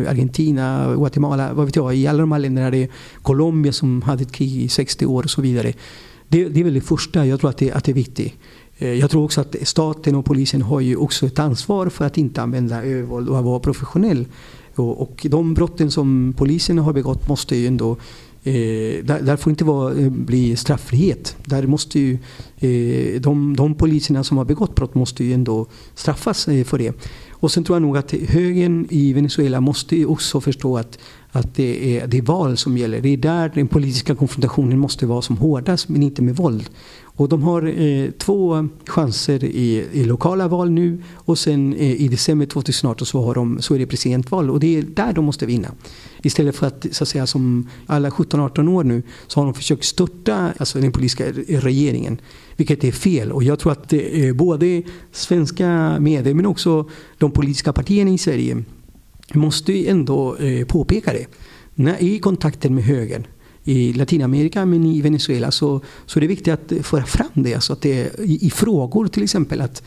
Argentina, 0.10 0.94
Guatemala, 0.96 1.54
vad 1.54 1.66
vet 1.66 1.75
jag, 1.75 1.96
i 1.96 2.08
alla 2.08 2.20
de 2.20 2.32
här 2.32 2.40
länderna. 2.40 2.72
Det 2.72 2.84
är 2.84 2.90
Colombia 3.22 3.72
som 3.72 4.02
hade 4.02 4.24
ett 4.24 4.32
krig 4.32 4.56
i 4.56 4.68
60 4.68 5.06
år 5.06 5.24
och 5.24 5.30
så 5.30 5.42
vidare. 5.42 5.74
Det, 6.28 6.50
det 6.50 6.60
är 6.60 6.63
väl 6.63 6.74
det 6.74 6.82
första, 6.82 7.25
jag 7.25 7.40
tror 7.40 7.50
att 7.50 7.58
det, 7.58 7.72
att 7.72 7.84
det 7.84 7.92
är 7.92 7.96
viktigt. 7.96 8.34
Eh, 8.78 8.94
jag 8.94 9.12
tror 9.12 9.24
också 9.24 9.42
att 9.42 9.56
staten 9.62 10.16
och 10.16 10.25
polisen 10.25 10.62
har 10.62 10.80
ju 10.80 10.96
också 10.96 11.25
ett 11.25 11.40
ansvar 11.40 11.90
för 11.90 12.06
att 12.06 12.18
inte 12.18 12.42
använda 12.42 12.84
övervåld 12.84 13.30
och 13.30 13.38
att 13.38 13.46
vara 13.46 13.60
professionell. 13.60 14.25
Och, 14.75 15.02
och 15.02 15.25
de 15.30 15.54
brotten 15.54 15.92
som 15.92 16.34
polisen 16.38 16.80
har 16.80 16.94
begått 16.94 17.28
måste 17.28 17.56
ju 17.56 17.68
ändå 17.68 17.98
Eh, 18.46 19.04
där, 19.04 19.22
där, 19.22 19.38
får 19.38 19.50
inte 19.50 19.66
vara, 19.66 19.94
eh, 19.94 20.10
bli 20.10 20.56
straffrihet. 20.56 21.36
Där 21.46 21.68
måste 21.68 22.00
ju, 22.00 22.18
eh, 22.60 23.22
de, 23.22 23.56
de 23.56 23.76
poliserna 23.76 24.24
som 24.24 24.38
har 24.38 24.46
begått 24.46 24.76
brott 24.76 24.96
måste 24.96 25.24
ju 25.24 25.34
ändå 25.34 25.68
straffas 25.96 26.48
eh, 26.48 26.64
för 26.64 26.78
det. 26.78 26.96
Och 27.32 27.52
sen 27.52 27.64
tror 27.64 27.76
jag 27.76 27.82
nog 27.82 27.98
att 27.98 28.12
högern 28.12 28.88
i 28.90 29.14
Venezuela 29.14 29.62
måste 29.62 30.06
också 30.06 30.42
förstå 30.42 30.78
att, 30.78 31.00
att 31.32 31.56
det, 31.56 31.98
är, 31.98 32.08
det 32.08 32.18
är 32.18 32.22
val 32.22 32.58
som 32.58 32.78
gäller. 32.78 33.02
Det 33.02 33.10
är 33.10 33.18
där 33.18 33.52
den 33.56 33.68
politiska 33.68 34.16
konfrontationen 34.16 34.80
måste 34.80 35.06
vara 35.06 35.22
som 35.22 35.38
hårdast 35.38 35.90
men 35.90 36.04
inte 36.04 36.22
med 36.22 36.36
våld. 36.36 36.70
Och 37.15 37.29
de 37.29 37.43
har 37.43 37.79
eh, 37.82 38.12
två 38.12 38.67
chanser 38.88 39.43
i, 39.43 39.88
i, 39.91 40.03
lokala 40.03 40.48
val 40.48 40.72
nu 40.72 41.03
och 41.13 41.39
sen 41.39 41.74
eh, 41.74 42.01
i 42.01 42.08
december 42.08 42.46
2018 42.46 43.05
så, 43.05 43.22
har 43.22 43.36
de, 43.36 43.62
så 43.62 43.75
är 43.75 43.79
det 43.79 43.88
presidentval 43.88 44.50
och 44.50 44.60
det 44.60 44.77
är 44.77 44.82
där 44.82 45.13
de 45.13 45.25
måste 45.25 45.46
vinna. 45.46 45.72
Istället 46.24 46.55
för 46.55 46.67
att, 46.67 46.86
så 46.91 47.03
att 47.03 47.08
säga, 47.08 47.27
som 47.27 47.70
alla 47.86 48.10
17-18 48.10 48.70
år 48.70 48.84
nu 48.84 49.03
så 49.27 49.39
har 49.39 49.46
de 49.46 49.53
försökt 49.53 49.84
störta 49.84 50.53
alltså, 50.58 50.79
den 50.79 50.91
politiska 50.91 51.25
regeringen. 51.48 52.22
Vilket 52.58 52.84
är 52.84 52.91
fel 52.91 53.32
och 53.32 53.43
jag 53.43 53.60
tror 53.60 53.72
att 53.72 53.93
eh, 53.93 54.34
både 54.34 54.84
svenska 55.12 55.98
medier 56.00 56.34
men 56.34 56.46
också 56.46 56.89
de 57.17 57.32
politiska 57.32 57.74
partierna 57.74 58.12
i 58.12 58.17
Sverige 58.17 58.63
måste 59.34 59.89
ändå 59.89 60.36
eh, 60.36 60.65
påpeka 60.65 61.13
det. 61.13 61.25
När, 61.75 62.03
I 62.03 62.20
kontakten 62.20 62.75
med 62.75 62.84
högern 62.84 63.24
i 63.63 63.93
Latinamerika 63.93 64.65
men 64.65 64.86
i 64.86 65.01
Venezuela 65.01 65.51
så, 65.51 65.82
så 66.05 66.20
är 66.20 66.22
det 66.22 66.27
viktigt 66.27 66.53
att 66.53 66.86
föra 66.86 67.05
fram 67.05 67.32
det. 67.34 67.53
Alltså 67.53 67.74
att 67.74 67.82
det 67.82 68.20
i, 68.20 68.48
i 68.48 68.50
frågor 68.50 69.08
till 69.08 69.24
exempel 69.24 69.62
att 69.62 69.84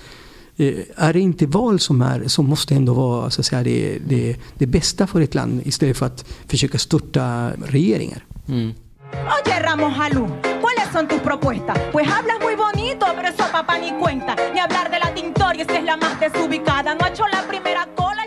eh, 0.57 0.75
är 0.97 1.13
det 1.13 1.21
inte 1.21 1.47
val 1.47 1.81
som, 1.81 2.03
är, 2.03 2.29
som 2.29 2.47
måste 2.47 2.75
ändå 2.75 2.95
vara 2.95 3.31
så 3.31 3.41
att 3.41 3.47
säga, 3.47 3.63
det, 3.63 3.99
det, 4.09 4.37
det 4.55 4.67
bästa 4.67 5.07
för 5.07 5.21
ett 5.21 5.35
land 5.35 5.61
istället 5.65 5.97
för 5.97 6.07
att 6.07 6.25
försöka 6.47 6.79
störta 6.79 7.51
regeringar? 7.67 8.25
Mm. 8.49 8.75
Oye 9.13 9.61
Ramos 9.61 9.99
Alú, 9.99 10.27
¿cuáles 10.61 10.89
son 10.93 11.07
tus 11.09 11.21
propuestas? 11.21 11.79
Pues 11.93 12.09
hablas 12.09 12.39
muy 12.43 12.55
bonito, 12.57 13.07
pero 13.15 13.29
eso 13.29 13.45
papá 13.53 13.79
ni 13.79 13.93
cuenta. 14.01 14.35
Ni 14.53 14.59
hablar 14.59 14.91
de 14.91 14.99
la 14.99 15.15
Tintorius, 15.15 15.67
que 15.67 15.79
es 15.79 15.85
la 15.85 15.97
más 15.97 16.19
desubicada. 16.21 16.95
No 16.95 17.05
ha 17.05 17.09
hecho 17.09 17.27
la 17.29 17.43
primera 17.47 17.87
cola 17.95 18.26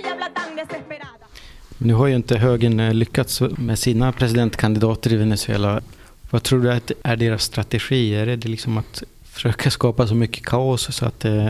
nu 1.82 1.94
har 1.94 2.08
ju 2.08 2.16
inte 2.16 2.38
högern 2.38 2.80
eh, 2.80 2.94
lyckats 2.94 3.42
med 3.58 3.80
sina 3.80 4.12
presidentkandidater 4.12 5.14
i 5.14 5.16
Venezuela. 5.16 5.82
Vad 6.30 6.44
tror 6.44 6.62
du 6.62 6.72
att 6.72 6.92
är 7.04 7.16
deras 7.16 7.44
strategi? 7.44 8.16
Är 8.16 8.26
det 8.26 8.48
liksom 8.48 8.78
att 8.78 9.04
försöka 9.24 9.72
skapa 9.72 10.08
så 10.08 10.16
mycket 10.16 10.46
kaos 10.46 10.96
så 10.96 11.06
att, 11.06 11.26
eh, 11.26 11.48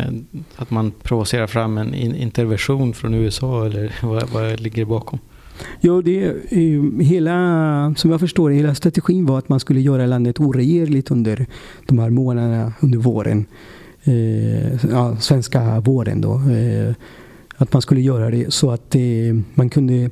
att 0.55 0.71
man 0.71 0.91
provocerar 1.03 1.47
fram 1.47 1.77
en 1.77 1.93
intervention 2.15 2.93
från 2.93 3.13
USA 3.13 3.65
eller 3.65 3.95
vad, 4.01 4.29
vad 4.29 4.59
ligger 4.59 4.85
bakom? 4.85 5.19
Ja, 5.81 6.01
det, 6.01 6.35
hela, 7.01 7.93
som 7.97 8.11
jag 8.11 8.19
förstår 8.19 8.49
hela 8.49 8.75
strategin 8.75 9.25
var 9.25 9.37
att 9.37 9.49
man 9.49 9.59
skulle 9.59 9.81
göra 9.81 10.05
landet 10.05 10.39
oregerligt 10.39 11.11
under 11.11 11.45
de 11.87 11.99
här 11.99 12.09
månaderna 12.09 12.73
under 12.79 12.97
våren. 12.97 13.45
Eh, 14.03 14.85
ja, 14.91 15.17
svenska 15.19 15.79
våren 15.79 16.21
då. 16.21 16.33
Eh, 16.33 16.93
att 17.59 17.73
man 17.73 17.81
skulle 17.81 18.01
göra 18.01 18.29
det 18.29 18.53
så 18.53 18.71
att 18.71 18.95
man 19.53 19.69
kunde 19.69 20.09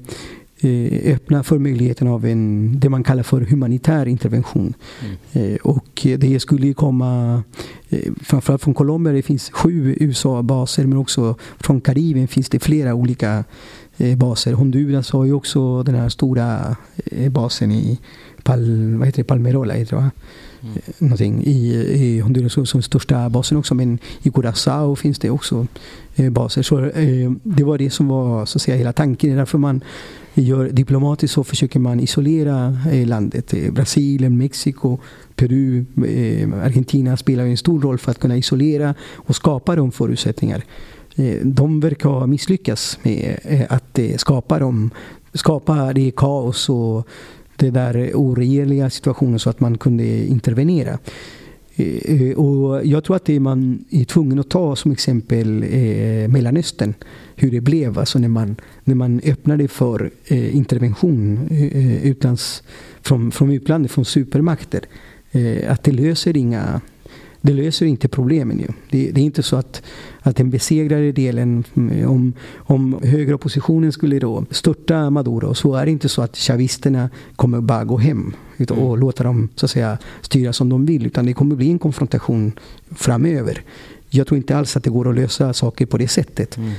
eh, 0.59 1.13
öppna 1.13 1.43
för 1.43 1.59
möjligheten 1.59 2.07
av 2.07 2.25
en, 2.25 2.73
det 2.79 2.89
man 2.89 3.03
kallar 3.03 3.23
för 3.23 3.41
humanitär 3.41 4.05
intervention. 4.05 4.73
Mm. 5.03 5.53
Eh, 5.53 5.57
och 5.63 6.07
det 6.17 6.39
skulle 6.39 6.73
komma 6.73 7.43
eh, 7.89 8.11
framförallt 8.21 8.63
från 8.63 8.73
Colombia. 8.73 9.13
Det 9.13 9.21
finns 9.21 9.49
sju 9.49 9.95
USA-baser 9.99 10.85
men 10.85 10.97
också 10.97 11.35
från 11.59 11.81
Karibien 11.81 12.27
finns 12.27 12.49
det 12.49 12.59
flera 12.59 12.93
olika 12.93 13.43
baser. 14.17 14.53
Honduras 14.53 15.11
har 15.11 15.25
ju 15.25 15.33
också 15.33 15.83
den 15.83 15.95
här 15.95 16.09
stora 16.09 16.75
basen 17.29 17.71
i 17.71 17.99
Pal, 18.43 18.95
vad 18.97 19.07
heter 19.07 19.21
det, 19.21 19.27
Palmerola. 19.27 19.73
Heter 19.73 19.95
det, 19.95 20.11
Mm. 20.61 20.77
Någonting 20.97 21.43
i, 21.43 21.73
i 21.75 22.19
Honduras 22.19 22.69
som 22.69 22.81
största 22.81 23.29
basen 23.29 23.57
också. 23.57 23.75
Men 23.75 23.99
i 24.21 24.29
Curaçao 24.29 24.95
finns 24.95 25.19
det 25.19 25.29
också 25.29 25.67
Eh, 26.19 26.29
baser. 26.29 26.61
Så 26.61 26.79
eh, 26.79 27.31
det 27.43 27.63
var 27.63 27.77
det 27.77 27.89
som 27.89 28.07
var 28.07 28.45
så 28.45 28.57
att 28.57 28.61
säga 28.61 28.77
hela 28.77 28.93
tanken. 28.93 29.37
Därför 29.37 29.57
man 29.57 29.83
gör 30.33 30.69
diplomatiskt 30.69 31.33
så 31.33 31.43
försöker 31.43 31.79
man 31.79 31.99
isolera 31.99 32.77
eh, 32.91 33.07
landet. 33.07 33.53
Brasilien, 33.71 34.37
Mexiko, 34.37 34.97
Peru, 35.35 35.85
Argentina 36.63 37.17
spelar 37.17 37.43
en 37.45 37.57
stor 37.57 37.81
roll 37.81 37.97
för 37.97 38.11
att 38.11 38.19
kunna 38.19 38.37
isolera 38.37 38.95
och 39.15 39.35
skapa 39.35 39.75
de 39.75 39.91
förutsättningar. 39.91 40.63
De 41.43 41.79
verkar 41.79 42.09
ha 42.09 42.27
misslyckats 42.27 42.99
med 43.03 43.37
att 43.69 43.99
skapa, 44.17 44.59
dem, 44.59 44.91
skapa 45.33 45.93
det 45.93 46.11
kaos 46.15 46.69
och 46.69 47.07
den 47.55 47.73
där 47.73 48.11
oregerliga 48.15 48.89
situationen 48.89 49.39
så 49.39 49.49
att 49.49 49.59
man 49.59 49.77
kunde 49.77 50.25
intervenera. 50.25 50.97
Eh, 51.77 52.21
eh, 52.21 52.37
och 52.37 52.85
jag 52.85 53.03
tror 53.03 53.15
att 53.15 53.25
det 53.25 53.39
man 53.39 53.85
är 53.89 54.05
tvungen 54.05 54.39
att 54.39 54.49
ta 54.49 54.75
som 54.75 54.91
exempel 54.91 55.63
eh, 55.63 56.27
Mellanöstern. 56.27 56.93
Hur 57.35 57.51
det 57.51 57.61
blev 57.61 57.99
alltså 57.99 58.19
när 58.19 58.27
man, 58.27 58.55
när 58.83 58.95
man 58.95 59.21
öppnade 59.23 59.67
för 59.67 60.11
eh, 60.25 60.55
intervention 60.55 61.47
eh, 61.51 62.05
utlands, 62.05 62.63
från, 63.01 63.31
från 63.31 63.51
utlandet, 63.51 63.91
från 63.91 64.05
supermakter. 64.05 64.81
Att 65.67 65.83
det 65.83 65.91
löser 65.91 66.37
inga 66.37 66.81
det 67.41 67.53
löser 67.53 67.85
inte 67.85 68.07
problemen. 68.07 68.59
Ju. 68.59 68.67
Det, 68.89 69.11
det, 69.11 69.21
är 69.21 69.25
inte 69.25 69.43
så 69.43 69.55
att, 69.55 69.81
att 70.19 70.35
den 70.35 70.49
besegrade 70.49 71.11
delen, 71.11 71.63
mm, 71.73 72.09
om, 72.09 72.33
om 72.55 72.99
högeroppositionen 73.03 73.91
skulle 73.91 74.19
då 74.19 74.45
störta 74.51 75.09
Maduro, 75.09 75.53
så 75.53 75.75
är 75.75 75.85
det 75.85 75.91
inte 75.91 76.09
så 76.09 76.21
att 76.21 76.37
chavisterna 76.37 77.09
kommer 77.35 77.61
bara 77.61 77.83
gå 77.83 77.97
hem 77.97 78.33
och 78.57 78.71
mm. 78.71 78.99
låta 78.99 79.23
dem 79.23 79.49
så 79.55 79.65
att 79.65 79.71
säga, 79.71 79.97
styra 80.21 80.53
som 80.53 80.69
de 80.69 80.85
vill. 80.85 81.05
Utan 81.05 81.25
det 81.25 81.33
kommer 81.33 81.55
bli 81.55 81.69
en 81.69 81.79
konfrontation 81.79 82.51
framöver. 82.95 83.61
Jag 84.09 84.27
tror 84.27 84.37
inte 84.37 84.57
alls 84.57 84.77
att 84.77 84.83
det 84.83 84.89
går 84.89 85.09
att 85.09 85.15
lösa 85.15 85.53
saker 85.53 85.85
på 85.85 85.97
det 85.97 86.07
sättet. 86.07 86.57
Mm. 86.57 86.71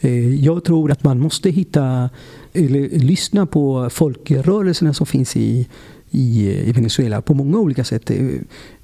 Eh, 0.00 0.34
jag 0.34 0.64
tror 0.64 0.90
att 0.90 1.04
man 1.04 1.18
måste 1.18 1.50
hitta, 1.50 2.10
eller 2.52 2.88
lyssna 2.88 3.46
på 3.46 3.90
folkrörelserna 3.90 4.94
som 4.94 5.06
finns 5.06 5.36
i 5.36 5.68
i, 6.12 6.48
eh, 6.48 6.68
i 6.68 6.72
Venezuela 6.72 7.22
på 7.22 7.34
många 7.34 7.58
olika 7.58 7.84
sätt. 7.84 8.10
Eh, 8.10 8.16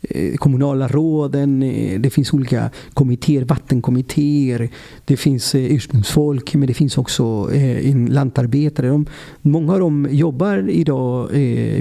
eh, 0.02 0.35
kommunala 0.37 0.88
råden, 0.88 1.61
det 2.02 2.11
finns 2.11 2.32
olika 2.32 2.70
kommittéer, 2.94 3.44
vattenkommittéer, 3.44 4.68
det 5.04 5.16
finns 5.16 5.54
ursprungsfolk 5.54 6.54
men 6.54 6.66
det 6.66 6.75
finns 6.75 6.99
också 6.99 7.50
lantarbetare. 8.08 8.88
De, 8.88 9.06
många 9.42 9.73
av 9.73 9.80
dem 9.80 10.08
jobbar 10.11 10.70
idag 10.70 11.28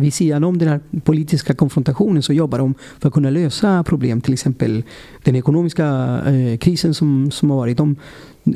vid 0.02 0.14
sidan 0.14 0.44
om 0.44 0.58
den 0.58 0.68
här 0.68 0.80
politiska 1.04 1.54
konfrontationen 1.54 2.24
så 2.24 2.34
jobbar 2.34 2.60
de 2.60 2.74
för 3.00 3.08
att 3.08 3.14
kunna 3.14 3.30
lösa 3.30 3.84
problem. 3.84 4.22
Till 4.22 4.34
exempel 4.34 4.84
den 5.24 5.36
ekonomiska 5.36 6.20
krisen 6.60 6.94
som, 6.94 7.32
som 7.32 7.50
har 7.50 7.58
varit. 7.58 7.78
De, 7.78 7.96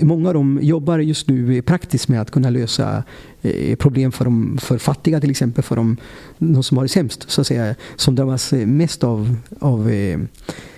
Många 0.02 0.28
av 0.28 0.34
dem 0.34 0.60
jobbar 0.62 1.00
just 1.00 1.28
nu 1.28 1.62
praktiskt 1.62 2.08
med 2.08 2.22
att 2.22 2.32
kunna 2.32 2.50
lösa 2.50 3.04
eh, 3.42 3.76
problem 3.76 4.12
för, 4.12 4.26
de, 4.26 4.58
för 4.62 4.78
fattiga 4.78 5.22
till 5.22 5.32
exempel, 5.32 5.64
för 5.64 5.76
de, 5.76 5.98
de 6.38 6.64
som 6.64 6.78
har 6.78 6.86
det 6.86 6.90
sämst, 6.90 7.26
så 7.28 7.42
att 7.42 7.48
säga, 7.48 7.76
som 7.96 8.16
drabbas 8.16 8.52
mest 8.52 9.04
av, 9.04 9.36
av, 9.60 9.90
eh, 9.90 10.20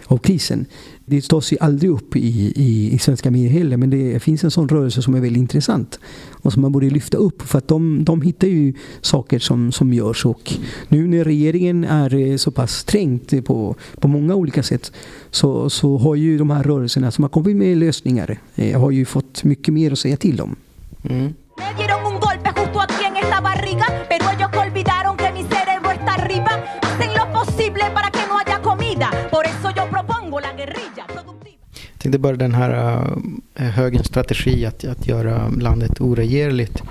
av 0.05 0.17
krisen. 0.17 0.65
Det 1.05 1.21
tas 1.21 1.53
ju 1.53 1.57
aldrig 1.59 1.91
upp 1.91 2.15
i, 2.15 2.53
i, 2.55 2.93
i 2.93 2.99
svenska 2.99 3.31
medier 3.31 3.49
heller 3.49 3.77
men 3.77 3.89
det 3.89 4.19
finns 4.19 4.43
en 4.43 4.51
sån 4.51 4.69
rörelse 4.69 5.01
som 5.01 5.15
är 5.15 5.21
väldigt 5.21 5.41
intressant 5.41 5.99
och 6.31 6.53
som 6.53 6.61
man 6.61 6.71
borde 6.71 6.89
lyfta 6.89 7.17
upp 7.17 7.41
för 7.41 7.57
att 7.57 7.67
de, 7.67 8.03
de 8.03 8.21
hittar 8.21 8.47
ju 8.47 8.73
saker 9.01 9.39
som, 9.39 9.71
som 9.71 9.93
görs 9.93 10.25
och 10.25 10.53
nu 10.87 11.07
när 11.07 11.23
regeringen 11.23 11.83
är 11.83 12.15
eh, 12.15 12.37
så 12.37 12.51
pass 12.51 12.83
trängt 12.83 13.45
på, 13.45 13.75
på 13.99 14.07
många 14.07 14.35
olika 14.35 14.63
sätt 14.63 14.91
så, 15.31 15.69
så 15.69 15.97
har 15.97 16.15
ju 16.15 16.37
de 16.37 16.49
här 16.49 16.63
rörelserna 16.63 17.11
som 17.11 17.23
har 17.23 17.29
kommit 17.29 17.55
med 17.55 17.77
lösningar 17.77 18.37
eh, 18.55 18.81
har 18.81 18.91
ju 18.91 19.05
fått 19.05 19.43
mycket 19.43 19.73
mer 19.73 19.91
att 19.91 19.99
säga 19.99 20.17
till 20.17 20.41
om. 20.41 20.55
Mm. 21.03 21.33
Det 32.11 32.17
bara 32.17 32.35
den 32.35 32.53
här 32.53 33.01
uh, 33.59 33.67
högerns 33.67 34.07
strategi 34.07 34.65
att, 34.65 34.85
att 34.85 35.07
göra 35.07 35.49
landet 35.49 36.01
oregerligt? 36.01 36.83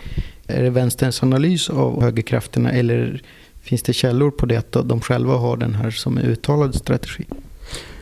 Är 0.47 0.62
det 0.62 0.71
vänsterns 0.71 1.23
analys 1.23 1.71
av 1.71 2.02
högerkrafterna 2.02 2.73
eller 2.73 3.23
finns 3.62 3.83
det 3.83 3.92
källor 3.92 4.31
på 4.31 4.47
det 4.47 4.57
att 4.57 4.88
de 4.88 5.00
själva 5.00 5.37
har 5.37 5.57
den 5.57 5.75
här 5.75 5.90
som 5.90 6.19
uttalad 6.19 6.75
strategi? 6.75 7.25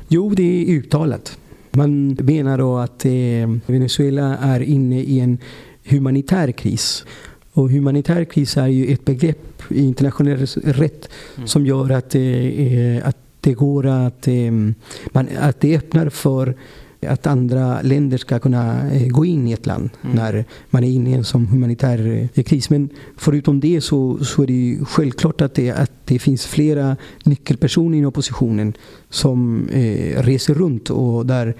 Jo, 0.08 0.34
det 0.34 0.42
är 0.42 0.74
uttalat. 0.74 1.38
Man 1.70 2.16
menar 2.20 2.58
då 2.58 2.78
att 2.78 3.04
eh, 3.04 3.10
Venezuela 3.66 4.36
är 4.36 4.60
inne 4.60 5.00
i 5.00 5.20
en 5.20 5.38
humanitär 5.84 6.52
kris. 6.52 7.04
Och 7.52 7.70
humanitär 7.70 8.24
kris 8.24 8.56
är 8.56 8.66
ju 8.66 8.92
ett 8.92 9.04
begrepp 9.04 9.62
i 9.70 9.80
internationell 9.80 10.46
rätt 10.64 11.08
mm. 11.36 11.48
som 11.48 11.66
gör 11.66 11.90
att, 11.90 12.14
eh, 12.14 13.08
att 13.08 13.16
det 13.40 13.52
går 13.52 13.86
att, 13.86 14.28
eh, 14.28 14.52
man, 15.12 15.28
att 15.40 15.60
det 15.60 15.76
öppnar 15.76 16.08
för 16.08 16.54
att 17.06 17.26
andra 17.26 17.82
länder 17.82 18.18
ska 18.18 18.38
kunna 18.38 18.90
eh, 18.90 19.08
gå 19.08 19.24
in 19.24 19.48
i 19.48 19.52
ett 19.52 19.66
land 19.66 19.90
mm. 20.02 20.16
när 20.16 20.44
man 20.70 20.84
är 20.84 20.88
inne 20.88 21.10
i 21.10 21.12
en 21.12 21.24
sån 21.24 21.46
humanitär 21.46 22.28
eh, 22.34 22.42
kris. 22.42 22.70
Men 22.70 22.88
förutom 23.16 23.60
det 23.60 23.80
så, 23.80 24.24
så 24.24 24.42
är 24.42 24.46
det 24.46 24.84
självklart 24.84 25.40
att 25.40 25.54
det, 25.54 25.70
att 25.70 25.92
det 26.04 26.18
finns 26.18 26.46
flera 26.46 26.96
nyckelpersoner 27.24 27.98
i 27.98 28.04
oppositionen 28.04 28.72
som 29.08 29.68
eh, 29.68 30.22
reser 30.22 30.54
runt 30.54 30.90
och 30.90 31.26
där 31.26 31.54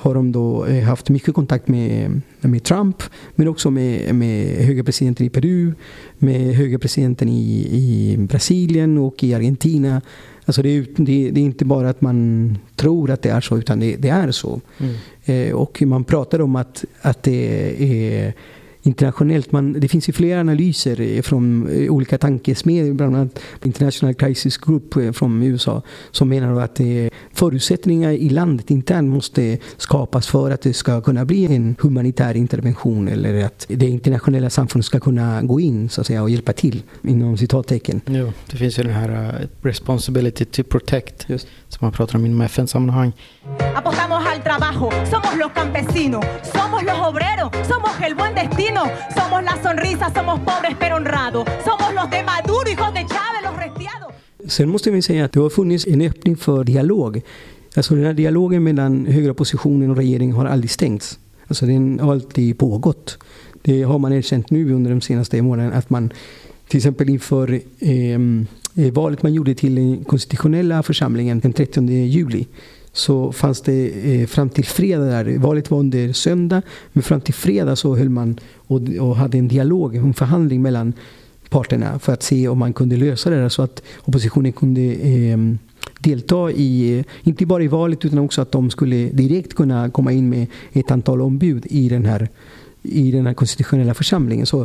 har 0.00 0.14
de 0.14 0.32
då 0.32 0.64
eh, 0.64 0.84
haft 0.84 1.08
mycket 1.08 1.34
kontakt 1.34 1.68
med, 1.68 2.20
med 2.40 2.64
Trump 2.64 3.02
men 3.34 3.48
också 3.48 3.70
med, 3.70 4.14
med 4.14 4.64
högerpresidenten 4.64 5.26
i 5.26 5.30
Peru, 5.30 5.72
med 6.18 6.54
högerpresidenten 6.54 7.28
i, 7.28 7.68
i 7.70 8.16
Brasilien 8.18 8.98
och 8.98 9.24
i 9.24 9.34
Argentina. 9.34 10.02
Alltså 10.50 10.62
det, 10.62 10.68
är, 10.68 10.86
det, 10.96 11.30
det, 11.30 11.40
är 11.40 11.44
inte 11.44 11.64
bara 11.64 11.90
att 11.90 12.00
man 12.00 12.58
tror 12.76 13.10
att 13.10 13.22
det 13.22 13.28
är 13.28 13.40
så, 13.40 13.58
utan 13.58 13.80
det, 13.80 13.96
det 13.96 14.08
är 14.08 14.30
så. 14.30 14.60
Mm. 14.78 14.94
Eh, 15.24 15.54
och 15.54 15.82
man 15.82 16.04
pratar 16.04 16.40
om 16.40 16.56
att, 16.56 16.84
att 17.02 17.22
det 17.22 17.82
är 17.82 18.34
internationellt. 18.82 19.52
Man, 19.52 19.72
det 19.72 19.88
finns 19.88 20.08
ju 20.08 20.12
flera 20.12 20.40
analyser 20.40 21.22
från 21.22 21.68
eh, 21.68 21.90
olika 21.92 22.18
tankesmedjor, 22.18 22.94
bland 22.94 23.16
annat 23.16 23.38
International 23.62 24.14
Crisis 24.14 24.56
Group 24.56 24.96
eh, 24.96 25.12
från 25.12 25.42
USA, 25.42 25.82
som 26.10 26.28
menar 26.28 26.60
att 26.60 26.80
förutsättningar 27.32 28.10
i 28.10 28.28
landet 28.28 28.70
internt 28.70 29.08
måste 29.08 29.58
skapas 29.76 30.26
för 30.26 30.50
att 30.50 30.62
det 30.62 30.72
ska 30.72 31.00
kunna 31.00 31.24
bli 31.24 31.56
en 31.56 31.76
humanitär 31.80 32.36
intervention 32.36 33.08
eller 33.08 33.44
att 33.44 33.66
det 33.68 33.86
internationella 33.86 34.50
samfundet 34.50 34.86
ska 34.86 35.00
kunna 35.00 35.42
gå 35.42 35.60
in 35.60 35.88
så 35.88 36.00
att 36.00 36.06
säga, 36.06 36.22
och 36.22 36.30
hjälpa 36.30 36.52
till 36.52 36.82
inom 37.02 37.36
citattecken. 37.36 38.00
Jo, 38.06 38.32
det 38.50 38.56
finns 38.56 38.78
ju 38.78 38.82
den 38.82 38.92
här 38.92 39.40
uh, 39.42 39.46
responsibility 39.62 40.44
to 40.44 40.62
protect 40.62 41.24
Just. 41.28 41.46
som 41.68 41.78
man 41.80 41.92
pratar 41.92 42.18
om 42.18 42.26
inom 42.26 42.40
FN-sammanhang. 42.40 43.12
Apostamos 43.74 44.26
al 44.26 44.42
trabajo, 44.42 44.90
somos 45.10 45.36
los 45.36 45.52
campesinos, 45.52 46.24
somos 46.54 46.82
los 46.82 46.98
obreros, 47.08 47.50
somos 47.68 47.90
el 48.06 48.14
buen 48.14 48.34
destino, 48.34 48.79
somos 49.16 49.42
la 49.42 49.62
sonrisa, 49.62 50.12
somos 50.14 50.40
pobres 50.40 50.76
pero 50.78 50.96
honrados, 50.96 51.44
somos 51.64 51.94
los 51.94 52.10
de 52.10 52.22
Maduro, 52.22 52.68
hijos 52.70 52.94
de 52.94 53.00
Chávez, 53.12 53.42
los 53.44 53.56
restiados. 53.56 54.10
Sen 54.46 54.68
måste 54.68 54.90
vi 54.90 55.02
säga 55.02 55.24
att 55.24 55.32
det 55.32 55.40
har 55.40 55.50
funnits 55.50 55.86
en 55.86 56.00
öppning 56.00 56.36
för 56.36 56.64
dialog. 56.64 57.22
Alltså 57.76 57.94
den 57.94 58.04
här 58.04 58.14
dialogen 58.14 58.62
mellan 58.62 59.06
högeroppositionen 59.06 59.90
och 59.90 59.96
regeringen 59.96 60.36
har 60.36 60.46
aldrig 60.46 60.70
stängts. 60.70 61.18
Alltså 61.48 61.66
den 61.66 62.00
har 62.00 62.12
alltid 62.12 62.58
pågått. 62.58 63.18
Det 63.62 63.82
har 63.82 63.98
man 63.98 64.12
erkänt 64.12 64.50
nu 64.50 64.72
under 64.72 64.90
de 64.90 65.00
senaste 65.00 65.42
månaderna 65.42 65.76
att 65.76 65.90
man 65.90 66.12
till 66.68 66.76
exempel 66.76 67.08
inför 67.08 67.60
ehm, 67.80 68.46
eh, 68.76 68.92
valet 68.92 69.22
man 69.22 69.34
gjorde 69.34 69.54
till 69.54 69.74
den 69.74 70.04
konstitutionella 70.04 70.82
församlingen 70.82 71.40
den 71.40 71.52
30 71.52 71.90
juli 71.90 72.46
så 72.92 73.32
fanns 73.32 73.60
det 73.60 73.90
eh, 74.20 74.26
fram 74.26 74.48
till 74.48 74.64
fredag 74.64 75.04
där, 75.04 75.38
valet 75.38 75.70
var 75.70 75.78
under 75.78 76.12
söndag, 76.12 76.62
men 76.92 77.02
fram 77.02 77.20
till 77.20 77.34
fredag 77.34 77.76
så 77.76 77.96
höll 77.96 78.08
man 78.08 78.38
och, 78.56 78.80
och 79.00 79.16
hade 79.16 79.38
en 79.38 79.48
dialog, 79.48 79.96
en 79.96 80.14
förhandling 80.14 80.62
mellan 80.62 80.92
parterna 81.48 81.98
för 81.98 82.12
att 82.12 82.22
se 82.22 82.48
om 82.48 82.58
man 82.58 82.72
kunde 82.72 82.96
lösa 82.96 83.30
det 83.30 83.36
där 83.36 83.48
så 83.48 83.62
att 83.62 83.82
oppositionen 84.04 84.52
kunde 84.52 84.80
eh, 84.80 85.38
delta 85.98 86.50
i, 86.50 87.04
inte 87.22 87.46
bara 87.46 87.62
i 87.62 87.68
valet 87.68 88.04
utan 88.04 88.18
också 88.18 88.42
att 88.42 88.52
de 88.52 88.70
skulle 88.70 88.96
direkt 88.96 89.54
kunna 89.54 89.90
komma 89.90 90.12
in 90.12 90.28
med 90.28 90.46
ett 90.72 90.90
antal 90.90 91.20
ombud 91.20 91.66
i 91.70 91.88
den 91.88 92.04
här, 92.04 92.28
i 92.82 93.10
den 93.10 93.26
här 93.26 93.34
konstitutionella 93.34 93.94
församlingen. 93.94 94.46
Så 94.46 94.62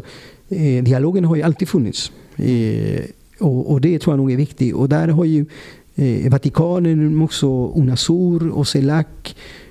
eh, 0.50 0.84
dialogen 0.84 1.26
har 1.26 1.36
ju 1.36 1.42
alltid 1.42 1.70
funnits. 1.70 2.12
Eh, 2.36 3.02
och, 3.40 3.72
och, 3.72 3.82
det 3.82 4.00
tror 4.00 4.14
jag 4.14 4.18
nog 4.18 4.32
är 4.32 4.38
viktigt. 4.38 4.74
Och 4.74 4.90
där 4.90 5.08
har 5.08 5.26
ju 5.26 5.46
eh, 5.96 6.32
Vatikanen, 6.32 7.22
också 7.22 7.68
Unasur 7.68 8.50
och 8.50 8.68
CELAC 8.68 9.06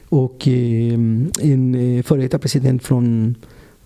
och 0.09 0.49
eh, 0.49 0.95
en 1.43 1.75
eh, 1.75 2.03
före 2.03 2.23
detta 2.23 2.39
president 2.39 2.83
från 2.83 3.35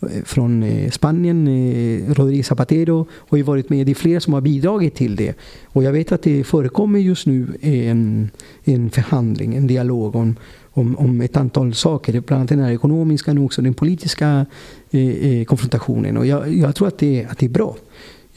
eh, 0.02 0.08
från 0.24 0.62
eh, 0.62 0.90
Spanien, 0.90 1.46
Rodrigo 1.46 2.14
Rodríguez 2.14 2.46
Zapatero, 2.46 3.06
har 3.12 3.38
ju 3.38 3.42
varit 3.42 3.70
med. 3.70 3.86
Det 3.86 3.92
är 3.92 3.94
flera 3.94 4.20
som 4.20 4.32
har 4.32 4.40
bidragit 4.40 4.94
till 4.94 5.16
det. 5.16 5.34
Och 5.66 5.82
jag 5.82 5.92
vet 5.92 6.12
att 6.12 6.22
det 6.22 6.44
förekommer 6.44 6.98
just 6.98 7.26
nu 7.26 7.46
en, 7.60 8.30
en 8.64 8.90
förhandling, 8.90 9.54
en 9.54 9.66
dialog 9.66 10.16
om, 10.16 10.36
om, 10.70 10.96
om 10.96 11.20
ett 11.20 11.36
antal 11.36 11.74
saker. 11.74 12.20
Bland 12.20 12.40
annat 12.40 12.48
den 12.48 12.60
här 12.60 12.72
ekonomiska 12.72 13.34
men 13.34 13.44
också 13.44 13.62
den 13.62 13.74
politiska 13.74 14.46
eh, 14.90 15.44
konfrontationen. 15.44 16.16
Och 16.16 16.26
jag, 16.26 16.54
jag 16.54 16.74
tror 16.74 16.88
att 16.88 16.98
det, 16.98 17.26
att 17.30 17.38
det 17.38 17.46
är 17.46 17.50
bra. 17.50 17.76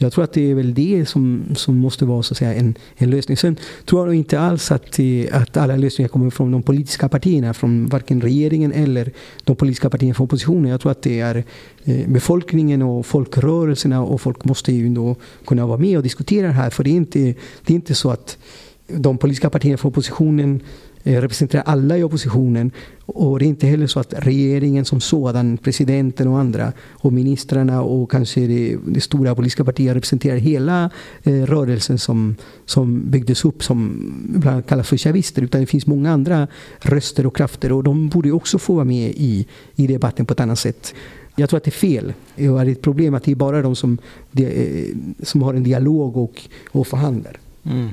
Jag 0.02 0.12
tror 0.12 0.24
att 0.24 0.32
det 0.32 0.50
är 0.50 0.54
väl 0.54 0.74
det 0.74 1.08
som, 1.08 1.44
som 1.54 1.76
måste 1.78 2.04
vara 2.04 2.22
så 2.22 2.34
att 2.34 2.38
säga, 2.38 2.54
en, 2.54 2.74
en 2.96 3.10
lösning. 3.10 3.36
Sen 3.36 3.56
tror 3.84 4.06
jag 4.06 4.14
inte 4.14 4.40
alls 4.40 4.72
att, 4.72 4.98
att 5.32 5.56
alla 5.56 5.76
lösningar 5.76 6.08
kommer 6.08 6.30
från 6.30 6.50
de 6.50 6.62
politiska 6.62 7.08
partierna, 7.08 7.54
från 7.54 7.86
varken 7.86 8.20
regeringen 8.20 8.72
eller 8.72 9.12
de 9.44 9.56
politiska 9.56 9.90
partierna 9.90 10.14
från 10.14 10.24
oppositionen. 10.24 10.70
Jag 10.70 10.80
tror 10.80 10.92
att 10.92 11.02
det 11.02 11.20
är 11.20 11.44
eh, 11.84 12.08
befolkningen 12.08 12.82
och 12.82 13.06
folkrörelserna 13.06 14.02
och 14.02 14.20
folk 14.20 14.44
måste 14.44 14.72
ju 14.72 14.86
ändå 14.86 15.16
kunna 15.46 15.66
vara 15.66 15.78
med 15.78 15.96
och 15.96 16.02
diskutera 16.02 16.46
det 16.46 16.52
här. 16.52 16.70
För 16.70 16.84
det 16.84 16.90
är 16.90 16.96
inte, 16.96 17.18
det 17.64 17.72
är 17.72 17.74
inte 17.74 17.94
så 17.94 18.10
att 18.10 18.38
de 18.86 19.18
politiska 19.18 19.50
partierna 19.50 19.76
från 19.78 19.88
oppositionen 19.88 20.60
representerar 21.04 21.62
alla 21.62 21.98
i 21.98 22.02
oppositionen. 22.02 22.70
Och 23.06 23.38
det 23.38 23.44
är 23.44 23.46
inte 23.46 23.66
heller 23.66 23.86
så 23.86 24.00
att 24.00 24.14
regeringen 24.16 24.84
som 24.84 25.00
sådan, 25.00 25.56
presidenten 25.56 26.28
och 26.28 26.38
andra 26.38 26.72
och 26.90 27.12
ministrarna 27.12 27.82
och 27.82 28.10
kanske 28.10 28.40
det, 28.40 28.76
det 28.86 29.00
stora 29.00 29.34
politiska 29.34 29.64
partiet 29.64 29.96
representerar 29.96 30.36
hela 30.36 30.90
eh, 31.22 31.32
rörelsen 31.32 31.98
som, 31.98 32.36
som 32.66 33.10
byggdes 33.10 33.44
upp 33.44 33.64
som 33.64 34.12
ibland 34.36 34.66
kallas 34.66 34.88
för 34.88 34.96
chavister. 34.96 35.42
Utan 35.42 35.60
det 35.60 35.66
finns 35.66 35.86
många 35.86 36.12
andra 36.12 36.48
röster 36.78 37.26
och 37.26 37.36
krafter 37.36 37.72
och 37.72 37.84
de 37.84 38.08
borde 38.08 38.32
också 38.32 38.58
få 38.58 38.74
vara 38.74 38.84
med 38.84 39.12
i, 39.16 39.46
i 39.74 39.86
debatten 39.86 40.26
på 40.26 40.32
ett 40.32 40.40
annat 40.40 40.58
sätt. 40.58 40.94
Jag 41.36 41.48
tror 41.48 41.56
att 41.56 41.64
det 41.64 41.68
är 41.68 41.72
fel. 41.72 42.12
Det 42.36 42.44
är 42.44 42.68
ett 42.68 42.82
problem 42.82 43.14
att 43.14 43.24
det 43.24 43.30
är 43.30 43.36
bara 43.36 43.62
de 43.62 43.76
som, 43.76 43.98
de, 44.30 44.46
eh, 44.46 44.96
som 45.22 45.42
har 45.42 45.54
en 45.54 45.62
dialog 45.62 46.16
och, 46.16 46.42
och 46.72 46.86
förhandlar. 46.86 47.36
Mm. 47.64 47.88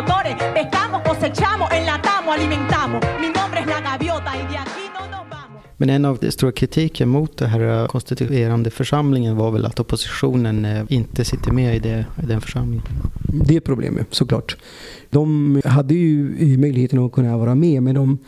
Motores, 0.00 0.34
pescamos, 0.54 1.02
cosechamos, 1.02 1.68
enlatamos, 1.72 2.34
alimentamos. 2.34 3.00
Mi 3.20 3.28
nombre 3.38 3.60
es 3.60 3.66
la 3.66 3.80
gaviota 3.80 4.30
y 4.36 4.52
de 4.52 4.58
aquí 4.58 4.84
no 4.94 5.02
nos 5.10 5.28
vamos. 5.28 5.62
Men 5.76 5.90
en 5.90 6.04
av 6.04 6.18
de 6.18 6.30
stora 6.30 6.52
kritiken 6.52 7.08
mot 7.08 7.36
den 7.36 7.50
här 7.50 7.86
konstituerande 7.86 8.70
församlingen 8.70 9.36
var 9.36 9.50
väl 9.50 9.66
att 9.66 9.80
oppositionen 9.80 10.64
eh, 10.64 10.84
inte 10.88 11.24
sitter 11.24 11.52
med 11.52 11.76
i, 11.76 11.78
det, 11.78 12.06
i 12.22 12.26
den 12.26 12.40
församlingen? 12.40 12.84
Det 13.22 13.56
är 13.56 13.60
problemet 13.60 14.06
såklart. 14.10 14.56
De 15.10 15.60
hade 15.64 15.94
ju 15.94 16.58
möjligheten 16.58 16.98
att 16.98 17.12
kunna 17.12 17.38
vara 17.38 17.54
med 17.54 17.82
men 17.82 17.94
de 17.94 18.18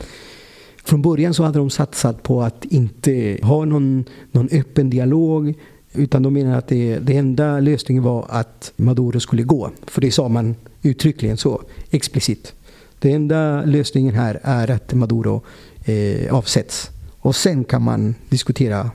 från 0.83 1.01
början 1.01 1.33
så 1.33 1.43
hade 1.43 1.59
de 1.59 1.69
satsat 1.69 2.23
på 2.23 2.41
att 2.41 2.65
inte 2.65 3.37
ha 3.43 3.65
någon, 3.65 4.05
någon 4.31 4.49
öppen 4.51 4.89
dialog 4.89 5.53
utan 5.93 6.23
de 6.23 6.33
menar 6.33 6.57
att 6.57 6.67
det, 6.67 6.99
det 6.99 7.17
enda 7.17 7.59
lösningen 7.59 8.03
var 8.03 8.25
att 8.29 8.73
Maduro 8.75 9.19
skulle 9.19 9.43
gå. 9.43 9.71
För 9.87 10.01
det 10.01 10.11
sa 10.11 10.27
man 10.29 10.55
uttryckligen 10.83 11.37
så, 11.37 11.61
explicit. 11.89 12.53
Den 12.99 13.11
enda 13.11 13.65
lösningen 13.65 14.15
här 14.15 14.39
är 14.43 14.71
att 14.71 14.93
Maduro 14.93 15.43
eh, 15.85 16.33
avsätts. 16.33 16.89
Och 17.19 17.35
sen 17.35 17.63
kan 17.63 17.81
man 17.81 18.15
diskutera. 18.29 18.91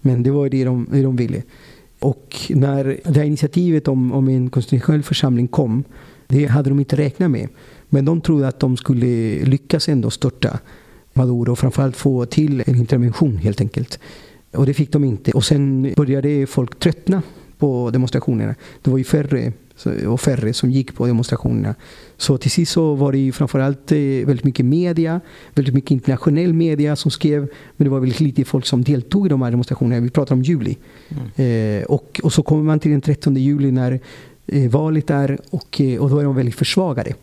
Men 0.00 0.22
det 0.22 0.30
var 0.30 0.48
det 0.48 0.64
de, 0.64 0.86
det 0.92 1.02
de 1.02 1.16
ville. 1.16 1.42
Och 1.98 2.36
när 2.48 3.00
det 3.04 3.16
här 3.16 3.24
initiativet 3.24 3.88
om, 3.88 4.12
om 4.12 4.28
en 4.28 4.50
konstitutionell 4.50 5.02
församling 5.02 5.48
kom, 5.48 5.84
det 6.26 6.46
hade 6.46 6.68
de 6.68 6.78
inte 6.78 6.96
räknat 6.96 7.30
med. 7.30 7.48
Men 7.88 8.04
de 8.04 8.20
trodde 8.20 8.48
att 8.48 8.60
de 8.60 8.76
skulle 8.76 9.44
lyckas 9.44 9.88
ändå 9.88 10.10
störta 10.10 10.58
Maduro 11.12 11.52
och 11.52 11.58
framförallt 11.58 11.96
få 11.96 12.26
till 12.26 12.62
en 12.66 12.76
intervention 12.76 13.36
helt 13.36 13.60
enkelt. 13.60 13.98
Och 14.52 14.66
det 14.66 14.74
fick 14.74 14.92
de 14.92 15.04
inte. 15.04 15.32
Och 15.32 15.44
sen 15.44 15.92
började 15.96 16.46
folk 16.46 16.78
tröttna 16.78 17.22
på 17.58 17.90
demonstrationerna. 17.90 18.54
Det 18.82 18.90
var 18.90 18.98
ju 18.98 19.04
färre 19.04 19.52
och 19.86 20.20
färre 20.20 20.52
som 20.52 20.70
gick 20.70 20.94
på 20.94 21.06
demonstrationerna. 21.06 21.74
Så 22.16 22.38
till 22.38 22.50
sist 22.50 22.72
så 22.72 22.94
var 22.94 23.12
det 23.12 23.18
ju 23.18 23.32
framförallt 23.32 23.92
eh, 23.92 23.98
väldigt 23.98 24.44
mycket 24.44 24.66
media, 24.66 25.20
väldigt 25.54 25.74
mycket 25.74 25.90
internationell 25.90 26.52
media 26.52 26.96
som 26.96 27.10
skrev, 27.10 27.40
men 27.76 27.84
det 27.84 27.90
var 27.90 28.00
väldigt 28.00 28.20
lite 28.20 28.44
folk 28.44 28.66
som 28.66 28.84
deltog 28.84 29.26
i 29.26 29.28
de 29.28 29.42
här 29.42 29.50
demonstrationerna. 29.50 30.00
Vi 30.00 30.10
pratar 30.10 30.34
om 30.34 30.42
juli. 30.42 30.76
Mm. 31.08 31.80
Eh, 31.80 31.84
och, 31.84 32.20
och 32.22 32.32
så 32.32 32.42
kommer 32.42 32.62
man 32.62 32.80
till 32.80 32.90
den 32.90 33.00
13 33.00 33.36
juli 33.36 33.70
när 33.70 34.00
eh, 34.46 34.70
valet 34.70 35.10
är 35.10 35.38
och, 35.50 35.80
eh, 35.80 36.00
och 36.00 36.10
då 36.10 36.18
är 36.18 36.24
de 36.24 36.36
väldigt 36.36 36.54
försvagade. 36.54 37.14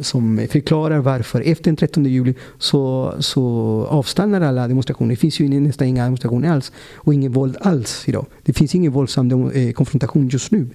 som 0.00 0.46
förklarar 0.50 0.98
varför 0.98 1.40
efter 1.40 1.64
den 1.64 1.76
13 1.76 2.04
juli 2.04 2.34
så, 2.58 3.14
så 3.18 3.44
avstannar 3.90 4.40
alla 4.40 4.68
demonstrationer. 4.68 5.10
Det 5.10 5.16
finns 5.16 5.40
ju 5.40 5.60
nästan 5.60 5.86
inga 5.86 6.04
demonstrationer 6.04 6.48
alls 6.48 6.72
och 6.94 7.14
ingen 7.14 7.32
våld 7.32 7.56
alls 7.60 8.08
idag. 8.08 8.26
Det 8.42 8.52
finns 8.52 8.74
ingen 8.74 8.92
våldsam 8.92 9.50
eh, 9.50 9.72
konfrontation 9.72 10.28
just 10.28 10.50
nu. 10.50 10.68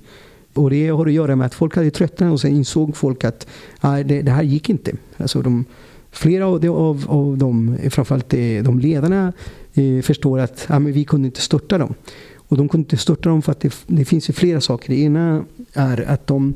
Och 0.58 0.70
det 0.70 0.88
har 0.88 1.06
att 1.06 1.13
göra 1.13 1.36
med 1.36 1.46
att 1.46 1.54
folk 1.54 1.76
hade 1.76 1.91
tröttnat 1.91 2.32
och 2.32 2.41
sen 2.41 2.52
insåg 2.52 2.98
folk 2.98 3.24
att 3.24 3.48
ah, 3.80 3.98
det, 3.98 4.22
det 4.22 4.32
här 4.32 4.43
gick 4.43 4.70
inte. 4.70 4.91
Alltså 5.17 5.41
de, 5.41 5.65
flera 6.12 6.48
av, 6.48 6.60
de, 6.60 6.70
av, 6.70 7.06
av 7.08 7.38
dem, 7.38 7.78
framförallt 7.89 8.30
de 8.63 8.80
ledarna, 8.80 9.34
eh, 9.74 10.02
förstår 10.02 10.39
att 10.39 10.65
ah, 10.70 10.80
men 10.80 10.93
vi 10.93 11.04
kunde 11.04 11.26
inte 11.26 11.41
störta 11.41 11.78
dem. 11.78 11.93
Och 12.36 12.58
de 12.58 12.70
kunde 12.70 12.82
inte 12.82 12.98
störta 12.98 13.30
dem 13.30 13.41
för 13.41 13.52
att 13.52 13.60
det, 13.60 13.74
det 13.88 14.06
finns 14.06 14.30
ju 14.30 14.34
flera 14.34 14.62
saker. 14.62 14.89
Det 14.89 15.00
ena 15.00 15.46
är 15.74 16.10
att 16.10 16.28
de, 16.28 16.54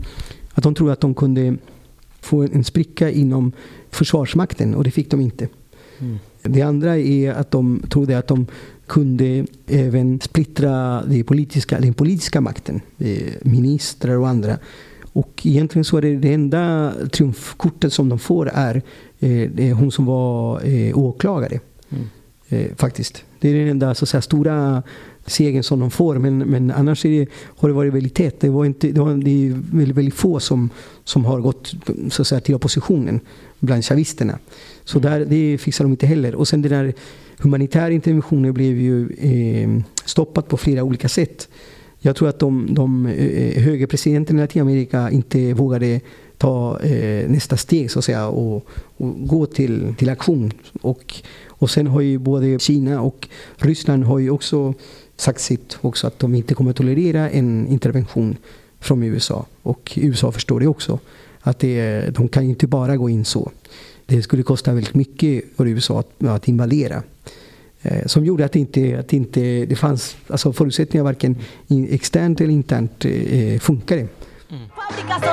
att 0.54 0.64
de 0.64 0.76
tror 0.76 0.92
att 0.92 1.02
de 1.02 1.14
kunde 1.14 1.58
få 2.22 2.44
en 2.44 2.64
spricka 2.64 3.10
inom 3.10 3.52
Försvarsmakten 3.90 4.76
och 4.76 4.84
det 4.84 4.92
fick 4.92 5.12
de 5.12 5.22
inte. 5.22 5.48
Mm. 6.00 6.20
Det 6.42 6.62
andra 6.62 6.98
är 6.98 7.32
att 7.32 7.52
de 7.52 7.84
trodde 7.90 8.18
att 8.18 8.28
de 8.28 8.48
kunde 8.92 9.46
även 9.68 10.20
splittra 10.22 11.04
det 11.06 11.24
politiska, 11.24 11.80
den 11.80 11.94
politiska 11.94 12.42
makten, 12.42 12.82
ministrar 13.42 14.18
och 14.18 14.28
andra. 14.28 14.58
Och 15.14 15.42
egentligen 15.44 15.86
så 15.86 15.98
är 15.98 16.02
det 16.02 16.16
det 16.16 16.34
enda 16.34 16.94
triumfkortet 17.12 17.94
som 17.94 18.10
de 18.10 18.20
får 18.20 18.50
är, 18.54 18.82
är 19.20 19.60
eh, 19.60 19.78
hon 19.78 19.92
som 19.92 20.06
var 20.06 20.66
eh, 20.66 20.98
åklagare. 20.98 21.60
Mm. 21.90 22.04
Eh, 22.50 22.76
faktiskt. 22.76 23.24
Det 23.40 23.50
är 23.50 23.60
den 23.60 23.68
enda 23.68 23.96
så 23.96 24.06
att 24.06 24.10
säga, 24.10 24.22
stora 24.22 24.84
segern 25.26 25.64
som 25.64 25.80
de 25.80 25.92
får. 25.92 26.16
Men, 26.16 26.38
men 26.38 26.72
annars 26.72 27.02
det, 27.02 27.28
har 27.58 27.70
det 27.70 27.76
varit 27.76 27.94
väldigt 27.94 28.16
tätt. 28.16 28.40
Det, 28.40 28.50
var 28.50 28.66
inte, 28.66 28.92
det, 28.92 29.02
var, 29.02 29.14
det 29.14 29.48
är 29.48 29.62
väldigt, 29.72 29.98
väldigt 29.98 30.16
få 30.16 30.40
som, 30.40 30.70
som 31.04 31.26
har 31.26 31.40
gått 31.40 31.74
så 32.10 32.22
att 32.22 32.28
säga, 32.28 32.42
till 32.42 32.56
oppositionen 32.56 33.20
bland 33.60 33.86
chavisterna. 33.86 34.40
Så 34.92 35.00
där, 35.00 35.26
det 35.26 35.58
fixar 35.58 35.86
de 35.86 35.92
inte 35.92 36.08
heller. 36.08 36.36
Och 36.36 36.48
sen 36.48 36.62
den 36.62 36.72
där 36.72 36.94
humanitära 37.38 37.92
interventionen 37.92 38.54
blev 38.54 38.78
ju 38.78 39.10
eh, 39.10 39.84
stoppat 40.06 40.48
på 40.48 40.58
flera 40.58 40.84
olika 40.84 41.10
sätt. 41.10 41.50
Jag 42.00 42.16
tror 42.16 42.30
att 42.30 42.40
de, 42.40 42.68
de 42.74 43.06
eh, 43.06 43.62
högerpresidenterna 43.64 44.40
i 44.40 44.44
Latinamerika 44.44 45.12
inte 45.12 45.54
vågade 45.54 46.00
ta 46.38 46.80
eh, 46.80 47.30
nästa 47.30 47.58
steg 47.58 47.92
så 47.92 48.00
att 48.00 48.06
säga 48.06 48.28
och, 48.28 48.68
och, 48.98 49.28
gå 49.28 49.46
till, 49.46 49.94
till 49.98 50.10
aktion. 50.10 50.52
Och, 50.82 51.16
och 51.48 51.70
sen 51.70 51.88
har 51.88 52.02
ju 52.02 52.18
både 52.18 52.60
Kina 52.60 53.02
och 53.02 53.28
Ryssland 53.56 54.04
har 54.04 54.20
ju 54.20 54.30
också 54.30 54.74
sagt 55.16 55.42
sitt 55.42 55.78
också 55.82 56.08
att 56.08 56.20
de 56.20 56.36
inte 56.36 56.54
kommer 56.54 56.74
tolerera 56.74 57.30
en 57.30 57.68
intervention 57.68 58.38
från 58.80 59.04
USA. 59.04 59.46
Och 59.64 59.94
USA 59.96 60.32
förstår 60.32 60.60
det 60.60 60.68
också. 60.68 61.00
Att 61.42 61.60
det, 61.60 62.06
de 62.16 62.28
kan 62.28 62.44
ju 62.44 62.50
inte 62.50 62.68
bara 62.68 62.98
gå 62.98 63.10
in 63.10 63.26
så. 63.26 63.52
Det 64.12 64.24
skulle 64.24 64.44
kosta 64.44 64.74
väldigt 64.74 64.94
mycket 64.94 65.44
för 65.58 65.68
USA 65.68 66.00
att, 66.00 66.24
att 66.24 66.48
invadera. 66.48 67.04
Eh, 67.82 68.06
som 68.06 68.26
gjorde 68.26 68.46
att 68.46 68.52
det 68.52 68.60
inte, 68.60 69.00
att 69.00 69.14
inte 69.14 69.66
det 69.66 69.76
fanns 69.76 70.16
alltså 70.28 70.54
förutsättningar 70.54 71.04
varken 71.04 71.36
externt 71.90 72.42
eller 72.42 72.54
internt 72.54 73.06
eh, 73.06 73.60
funkade. 73.60 74.02
Mm. 74.02 74.64
Fábrica 74.76 75.32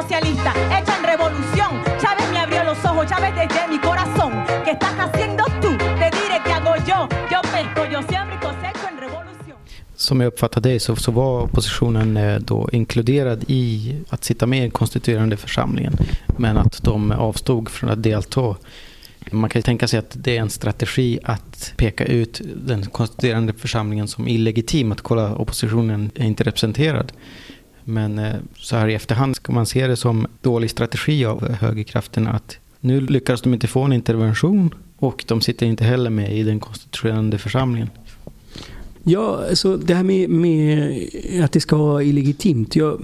som 9.98 10.20
jag 10.20 10.28
uppfattar 10.28 10.60
dig 10.60 10.80
så, 10.80 10.96
så 10.96 11.12
var 11.12 11.42
oppositionen 11.42 12.16
eh, 12.16 12.38
då 12.38 12.68
inkluderad 12.72 13.44
i 13.48 13.94
att 14.08 14.24
sitta 14.24 14.46
med 14.46 14.58
i 14.58 14.62
den 14.62 14.70
konstituerande 14.70 15.36
församlingen. 15.36 15.96
Men 16.36 16.56
att 16.56 16.82
de 16.82 17.12
avstod 17.12 17.68
från 17.68 17.90
att 17.90 18.02
delta 18.02 18.56
man 19.30 19.50
kan 19.50 19.62
tänka 19.62 19.88
sig 19.88 19.98
att 19.98 20.16
det 20.18 20.36
är 20.36 20.40
en 20.40 20.50
strategi 20.50 21.18
att 21.24 21.72
peka 21.76 22.04
ut 22.04 22.40
den 22.66 22.86
konstituerande 22.86 23.52
församlingen 23.52 24.08
som 24.08 24.28
illegitim. 24.28 24.92
Att 24.92 25.00
kolla 25.00 25.36
oppositionen 25.36 26.10
är 26.14 26.24
inte 26.24 26.44
representerad. 26.44 27.12
Men 27.84 28.18
eh, 28.18 28.34
så 28.56 28.76
här 28.76 28.88
i 28.88 28.94
efterhand 28.94 29.36
ska 29.36 29.52
man 29.52 29.66
se 29.66 29.86
det 29.86 29.96
som 29.96 30.26
dålig 30.40 30.70
strategi 30.70 31.24
av 31.24 31.52
högerkrafterna 31.52 32.30
att 32.30 32.58
nu 32.80 33.00
lyckas 33.00 33.42
de 33.42 33.54
inte 33.54 33.66
få 33.66 33.82
en 33.82 33.92
intervention 33.92 34.74
och 34.98 35.24
de 35.28 35.40
sitter 35.40 35.66
inte 35.66 35.84
heller 35.84 36.10
med 36.10 36.36
i 36.36 36.42
den 36.42 36.60
konstituerande 36.60 37.38
församlingen. 37.38 37.90
Ja, 39.02 39.44
alltså 39.48 39.76
det 39.76 39.94
här 39.94 40.02
med, 40.02 40.30
med 40.30 41.44
att 41.44 41.52
det 41.52 41.60
ska 41.60 41.76
vara 41.76 42.02
illegitimt. 42.02 42.76
Jag, 42.76 43.02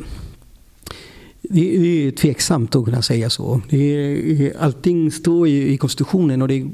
det 1.43 1.77
är 2.07 2.11
tveksamt 2.11 2.77
att 2.77 2.85
kunna 2.85 3.03
säga 3.03 3.31
så. 3.31 3.61
Det 3.71 4.53
allting 4.59 5.11
står 5.11 5.49
ju 5.49 5.69
i 5.69 5.77
konstitutionen 5.77 6.43
och 6.43 6.49
det 6.49 6.55
är, 6.55 6.71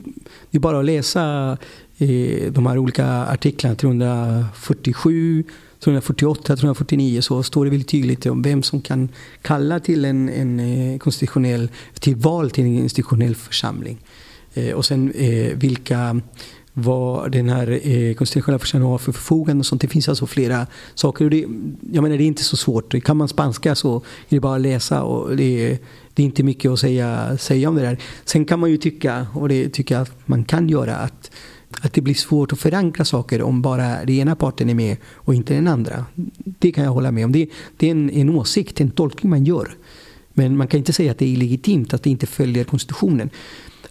det 0.51 0.59
är 0.59 0.61
bara 0.61 0.79
att 0.79 0.85
läsa 0.85 1.57
eh, 1.99 2.53
de 2.53 2.67
här 2.67 2.79
olika 2.79 3.07
artiklarna 3.07 3.77
347 3.77 5.45
348, 5.81 6.57
349 6.57 7.21
så 7.21 7.43
står 7.43 7.65
det 7.65 7.71
väldigt 7.71 7.89
tydligt 7.89 8.27
om 8.27 8.43
vem 8.43 8.63
som 8.63 8.81
kan 8.81 9.09
kalla 9.43 9.81
till 9.81 10.05
en, 10.05 10.29
en 10.29 10.61
eh, 10.61 10.99
konstitutionell, 10.99 11.69
till 12.01 12.17
val 12.17 12.51
till 12.51 12.65
en 12.65 12.79
institutionell 12.79 13.35
församling. 13.35 13.99
Eh, 14.55 14.73
och 14.73 14.85
sen 14.85 15.13
eh, 15.13 15.57
vilka 15.57 16.21
vad 16.73 17.33
den 17.33 17.49
här 17.49 17.81
eh, 17.89 18.15
konstitutionella 18.15 18.59
församlingen 18.59 18.91
har 18.91 18.99
för 18.99 19.13
förfogande 19.13 19.61
och 19.61 19.67
sånt. 19.67 19.81
Det 19.81 19.89
finns 19.89 20.09
alltså 20.09 20.27
flera 20.27 20.67
saker. 20.95 21.25
Och 21.25 21.31
det, 21.31 21.47
jag 21.93 22.03
menar, 22.03 22.17
det 22.17 22.25
är 22.25 22.27
inte 22.27 22.45
så 22.45 22.57
svårt. 22.57 23.05
Kan 23.05 23.17
man 23.17 23.29
spanska 23.29 23.75
så 23.75 23.97
är 23.97 24.01
det 24.29 24.41
bara 24.41 24.55
att 24.55 24.61
läsa 24.61 25.03
och 25.03 25.37
det, 25.37 25.79
det 26.15 26.23
är 26.23 26.25
inte 26.25 26.43
mycket 26.43 26.71
att 26.71 26.79
säga, 26.79 27.39
säga 27.39 27.69
om 27.69 27.75
det 27.75 27.83
där. 27.83 27.99
Sen 28.25 28.45
kan 28.45 28.61
man 28.61 28.71
ju 28.71 28.77
tycka, 28.77 29.27
och 29.35 29.49
det 29.49 29.69
tycker 29.69 29.95
jag 29.95 30.03
att 30.03 30.29
man 30.29 30.45
kan 30.45 30.69
göra, 30.69 30.97
att 30.97 31.31
att 31.81 31.93
det 31.93 32.01
blir 32.01 32.15
svårt 32.15 32.53
att 32.53 32.59
förankra 32.59 33.05
saker 33.05 33.43
om 33.43 33.63
bara 33.63 34.05
den 34.05 34.11
ena 34.11 34.37
parten 34.37 34.71
är 34.71 34.75
med 34.75 34.97
och 35.13 35.35
inte 35.35 35.55
den 35.55 35.69
andra. 35.69 36.05
Det 36.45 36.73
kan 36.73 36.85
jag 36.85 36.91
hålla 36.91 37.11
med 37.11 37.25
om. 37.25 37.33
Det, 37.33 37.49
det 37.77 37.87
är 37.87 37.91
en, 37.91 38.11
en 38.11 38.31
åsikt, 38.31 38.81
en 38.81 38.91
tolkning 38.91 39.31
man 39.31 39.45
gör. 39.45 39.77
Men 40.33 40.57
man 40.57 40.67
kan 40.67 40.79
inte 40.79 40.93
säga 40.93 41.11
att 41.11 41.19
det 41.19 41.25
är 41.25 41.29
illegitimt 41.29 41.95
att 41.95 42.03
det 42.03 42.11
inte 42.11 42.27
följer 42.27 42.65
konstitutionen. 42.65 43.31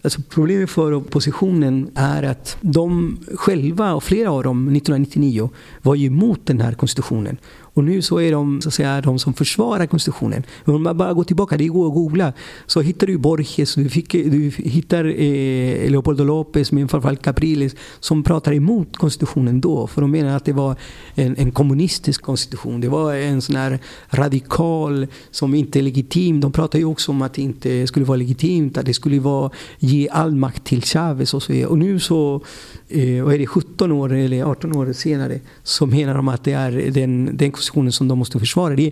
Alltså 0.02 0.22
problemet 0.30 0.70
för 0.70 0.94
oppositionen 0.94 1.92
är 1.96 2.24
att 2.24 2.58
de 2.62 3.18
själva, 3.36 3.94
och 3.94 4.04
flera 4.04 4.32
av 4.32 4.44
dem 4.44 4.76
1999, 4.76 5.50
var 5.82 5.96
ju 5.96 6.08
emot 6.08 6.46
den 6.46 6.62
här 6.62 6.74
konstitutionen. 6.74 7.38
Och 7.74 7.84
nu 7.84 8.02
så 8.02 8.20
är 8.20 8.32
de, 8.32 8.62
så 8.62 8.68
att 8.68 8.74
säga, 8.74 9.02
de 9.02 9.20
som 9.20 9.34
försvarar 9.34 9.86
konstitutionen. 9.86 10.44
Om 10.66 10.84
man 10.84 10.98
bara 10.98 11.14
går 11.14 11.24
tillbaka, 11.24 11.58
det 11.58 11.68
går 11.68 11.88
att 11.88 11.94
googla, 11.94 12.34
så 12.66 12.82
hittar 12.82 13.08
du 13.08 13.18
Borges, 13.18 13.76
du, 13.76 13.90
fick, 13.90 14.12
du 14.12 14.52
hittar 14.58 15.06
eh, 15.06 15.90
Leopoldo 15.90 16.24
López, 16.24 16.74
men 16.76 16.88
framförallt 16.88 17.22
Capriles, 17.22 17.76
som 18.00 18.24
pratar 18.24 18.54
emot 18.54 18.98
konstitutionen 18.98 19.62
då. 19.62 19.88
För 19.88 20.02
de 20.02 20.12
menar 20.12 20.38
att 20.38 20.46
det 20.46 20.54
var 20.54 20.76
en, 21.16 21.36
en 21.38 21.52
kommunistisk 21.52 22.22
konstitution. 22.22 22.82
Det 22.82 22.90
var 22.90 23.14
en 23.14 23.42
sån 23.42 23.56
här 23.56 23.80
radikal 24.10 25.08
som 25.32 25.56
inte 25.56 25.80
är 25.80 25.84
legitim. 25.84 26.40
De 26.40 26.52
pratar 26.52 26.80
ju 26.80 26.86
också 26.86 27.12
om 27.12 27.22
att 27.22 27.34
det 27.34 27.42
inte 27.42 27.88
skulle 27.88 28.06
vara 28.06 28.18
legitimt, 28.18 28.78
att 28.78 28.86
det 28.86 28.94
skulle 28.94 29.20
vara 29.20 29.52
ge 29.80 30.10
all 30.12 30.36
makt 30.36 30.64
till 30.64 30.82
Chavez 30.82 31.34
och 31.34 31.44
så 31.44 31.54
vidare. 31.54 31.70
Och 31.70 31.78
nu 31.78 32.00
så, 32.00 32.42
eh, 32.90 33.24
vad 33.24 33.34
är 33.34 33.38
det, 33.38 33.48
17 33.48 33.92
år 33.92 34.14
eller 34.14 34.44
18 34.44 34.76
år 34.76 34.94
senare, 34.94 35.40
så 35.64 35.86
menar 35.86 36.14
de 36.14 36.28
att 36.28 36.44
det 36.44 36.54
är 36.54 36.72
den, 36.92 37.38
den 37.38 37.52
konstitutionen 37.52 37.92
som 37.92 38.08
de 38.08 38.20
måste 38.20 38.40
försvara. 38.40 38.76
Det, 38.76 38.92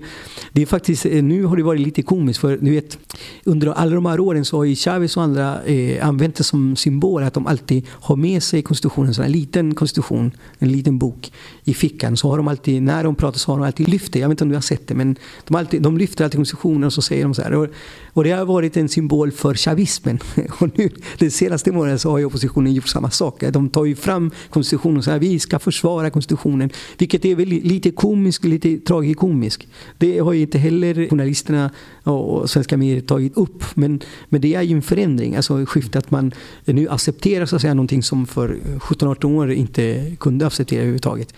det 0.51 0.61
är 0.61 0.65
faktiskt, 0.65 1.05
eh, 1.05 1.23
nu 1.23 1.43
har 1.43 1.57
det 1.57 1.63
varit 1.63 1.81
lite 1.81 2.01
komiskt 2.01 2.39
för 2.39 2.57
du 2.57 2.71
vet, 2.71 2.97
under 3.43 3.67
alla 3.67 3.95
de 3.95 4.05
här 4.05 4.19
åren 4.19 4.45
så 4.45 4.57
har 4.57 4.63
ju 4.63 4.75
Chavez 4.75 5.17
och 5.17 5.23
andra 5.23 5.63
eh, 5.63 6.07
använt 6.07 6.35
det 6.35 6.43
som 6.43 6.75
symbol 6.75 7.23
att 7.23 7.33
de 7.33 7.47
alltid 7.47 7.85
har 7.89 8.15
med 8.15 8.43
sig 8.43 8.61
konstitutionen, 8.61 9.13
en 9.23 9.31
liten 9.31 9.75
konstitution, 9.75 10.31
en 10.59 10.71
liten 10.71 10.97
bok 10.97 11.31
i 11.63 11.73
fickan. 11.73 12.17
Så 12.17 12.29
har 12.29 12.37
de 12.37 12.47
alltid, 12.47 12.83
när 12.83 13.03
de 13.03 13.15
pratar 13.15 13.39
så 13.39 13.51
har 13.51 13.59
de 13.59 13.65
alltid 13.65 13.87
lyft 13.89 14.13
det. 14.13 14.19
Jag 14.19 14.29
vet 14.29 14.33
inte 14.33 14.43
om 14.43 14.49
du 14.49 14.55
har 14.55 14.61
sett 14.61 14.87
det 14.87 14.95
men 14.95 15.15
de, 15.47 15.55
alltid, 15.55 15.81
de 15.81 15.97
lyfter 15.97 16.23
alltid 16.23 16.37
konstitutionen 16.39 16.83
och 16.83 16.93
så 16.93 17.01
säger 17.01 17.23
de 17.23 17.33
så 17.33 17.41
här. 17.41 17.53
Och, 17.53 17.67
och 18.13 18.23
det 18.23 18.31
har 18.31 18.45
varit 18.45 18.77
en 18.77 18.89
symbol 18.89 19.31
för 19.31 19.53
chavismen. 19.53 20.19
Och 20.59 20.77
nu, 20.77 20.89
den 21.17 21.31
senaste 21.31 21.71
månaden 21.71 21.99
så 21.99 22.09
har 22.09 22.17
ju 22.17 22.25
oppositionen 22.25 22.73
gjort 22.73 22.87
samma 22.87 23.09
sak. 23.09 23.43
De 23.51 23.69
tar 23.69 23.85
ju 23.87 23.95
fram 23.95 24.31
konstitutionen 24.49 24.97
och 24.97 25.07
att 25.07 25.21
vi 25.21 25.39
ska 25.39 25.59
försvara 25.59 26.09
konstitutionen. 26.09 26.69
Vilket 26.97 27.25
är 27.25 27.35
väldigt, 27.35 27.65
lite 27.65 27.91
komiskt, 27.91 28.45
lite 28.45 28.77
tragikomiskt. 28.77 29.67
Det 29.97 30.19
har 30.19 30.33
ju 30.33 30.41
inte 30.41 30.57
heller 30.57 31.09
journalisterna 31.09 31.71
och 32.03 32.49
svenska 32.49 32.77
medier 32.77 33.01
tagit 33.01 33.37
upp. 33.37 33.63
Men, 33.73 34.01
men 34.29 34.41
det 34.41 34.55
är 34.55 34.61
ju 34.61 34.75
en 34.75 34.81
förändring, 34.81 35.35
alltså 35.35 35.65
skifte 35.65 35.97
att 35.97 36.11
man 36.11 36.33
nu 36.65 36.89
accepterar 36.89 37.45
så 37.45 37.55
att 37.55 37.61
säga 37.61 37.73
någonting 37.73 38.03
som 38.03 38.27
för 38.27 38.57
17-18 38.79 39.25
år 39.25 39.51
inte 39.51 40.15
kunde 40.19 40.47
acceptera 40.47 40.79
överhuvudtaget. 40.79 41.33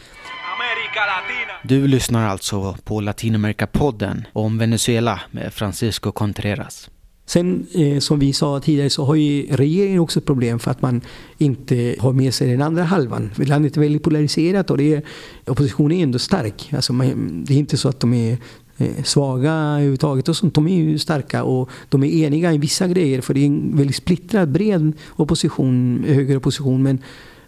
Du 1.63 1.87
lyssnar 1.87 2.27
alltså 2.27 2.77
på 2.83 3.01
Latinamerika-podden 3.01 4.25
om 4.33 4.57
Venezuela 4.57 5.21
med 5.31 5.53
Francisco 5.53 6.11
Contreras. 6.11 6.89
Sen 7.29 7.67
eh, 7.73 7.99
som 7.99 8.19
vi 8.19 8.33
sa 8.33 8.59
tidigare 8.59 8.89
så 8.89 9.05
har 9.05 9.15
ju 9.15 9.47
regeringen 9.49 9.99
också 9.99 10.19
ett 10.19 10.25
problem 10.25 10.59
för 10.59 10.71
att 10.71 10.81
man 10.81 11.01
inte 11.37 11.95
har 11.99 12.13
med 12.13 12.33
sig 12.33 12.51
den 12.51 12.61
andra 12.61 12.83
halvan. 12.83 13.29
Landet 13.35 13.77
är 13.77 13.81
väldigt 13.81 14.03
polariserat 14.03 14.71
och 14.71 14.77
det 14.77 14.93
är, 14.93 15.01
oppositionen 15.47 15.97
är 15.97 16.03
ändå 16.03 16.19
stark. 16.19 16.69
Alltså 16.73 16.93
man, 16.93 17.43
det 17.47 17.53
är 17.53 17.57
inte 17.57 17.77
så 17.77 17.89
att 17.89 17.99
de 17.99 18.13
är 18.13 18.37
eh, 18.77 19.03
svaga 19.03 19.51
överhuvudtaget 19.51 20.29
och 20.29 20.35
sånt. 20.35 20.53
De 20.53 20.67
är 20.67 20.75
ju 20.75 20.99
starka 20.99 21.43
och 21.43 21.69
de 21.89 22.03
är 22.03 22.07
eniga 22.07 22.53
i 22.53 22.57
vissa 22.57 22.87
grejer 22.87 23.21
för 23.21 23.33
det 23.33 23.39
är 23.39 23.45
en 23.45 23.77
väldigt 23.77 23.95
splittrad, 23.95 24.49
bred 24.51 24.91
opposition, 25.15 26.03
högeropposition. 26.07 26.83
Men, 26.83 26.99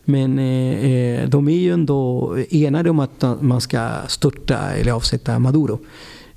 men 0.06 0.40
eh, 0.40 0.92
eh, 0.92 1.30
de 1.30 1.48
är 1.48 1.58
ju 1.58 1.74
ändå 1.74 2.36
enade 2.50 2.90
om 2.90 3.00
att 3.00 3.24
man 3.42 3.62
ska 3.62 3.90
störta 4.08 4.58
eller 4.58 4.92
avsätta 4.92 5.40
Maduro. 5.40 5.80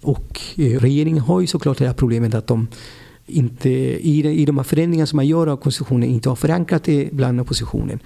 Och 0.03 0.41
eh, 0.57 0.81
regeringen 0.81 1.19
har 1.19 1.41
ju 1.41 1.47
såklart 1.47 1.79
det 1.79 1.87
här 1.87 1.95
problemet 1.95 2.35
att 2.35 2.47
de 2.47 2.69
inte, 3.27 3.71
i, 3.71 4.23
de, 4.23 4.29
i 4.29 4.45
de 4.45 4.57
här 4.57 4.65
förändringarna 4.65 5.07
som 5.07 5.17
man 5.17 5.27
gör 5.27 5.47
av 5.47 5.57
konstitutionen 5.57 6.09
inte 6.09 6.29
har 6.29 6.37
förankrat 6.37 6.85
det 6.85 7.09
bland 7.13 7.41
oppositionen. 7.41 8.01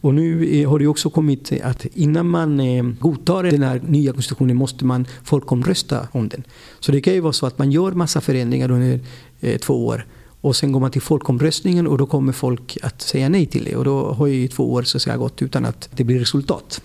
Och 0.00 0.14
nu 0.14 0.54
eh, 0.60 0.70
har 0.70 0.78
det 0.78 0.86
också 0.86 1.10
kommit 1.10 1.52
att 1.62 1.86
innan 1.94 2.28
man 2.28 2.60
eh, 2.60 2.84
godtar 3.00 3.42
den 3.42 3.62
här 3.62 3.80
nya 3.86 4.12
konstitutionen 4.12 4.56
måste 4.56 4.84
man 4.84 5.06
folkomrösta 5.24 6.08
om 6.12 6.28
den. 6.28 6.44
Så 6.80 6.92
det 6.92 7.00
kan 7.00 7.14
ju 7.14 7.20
vara 7.20 7.32
så 7.32 7.46
att 7.46 7.58
man 7.58 7.72
gör 7.72 7.92
massa 7.92 8.20
förändringar 8.20 8.70
under 8.70 9.00
eh, 9.40 9.58
två 9.58 9.86
år 9.86 10.06
och 10.40 10.56
sen 10.56 10.72
går 10.72 10.80
man 10.80 10.90
till 10.90 11.02
folkomröstningen 11.02 11.86
och 11.86 11.98
då 11.98 12.06
kommer 12.06 12.32
folk 12.32 12.78
att 12.82 13.02
säga 13.02 13.28
nej 13.28 13.46
till 13.46 13.64
det. 13.64 13.76
Och 13.76 13.84
då 13.84 14.12
har 14.12 14.26
ju 14.26 14.48
två 14.48 14.72
år 14.72 14.82
så 14.82 14.98
att 14.98 15.02
säga, 15.02 15.16
gått 15.16 15.42
utan 15.42 15.64
att 15.64 15.88
det 15.92 16.04
blir 16.04 16.18
resultat. 16.18 16.82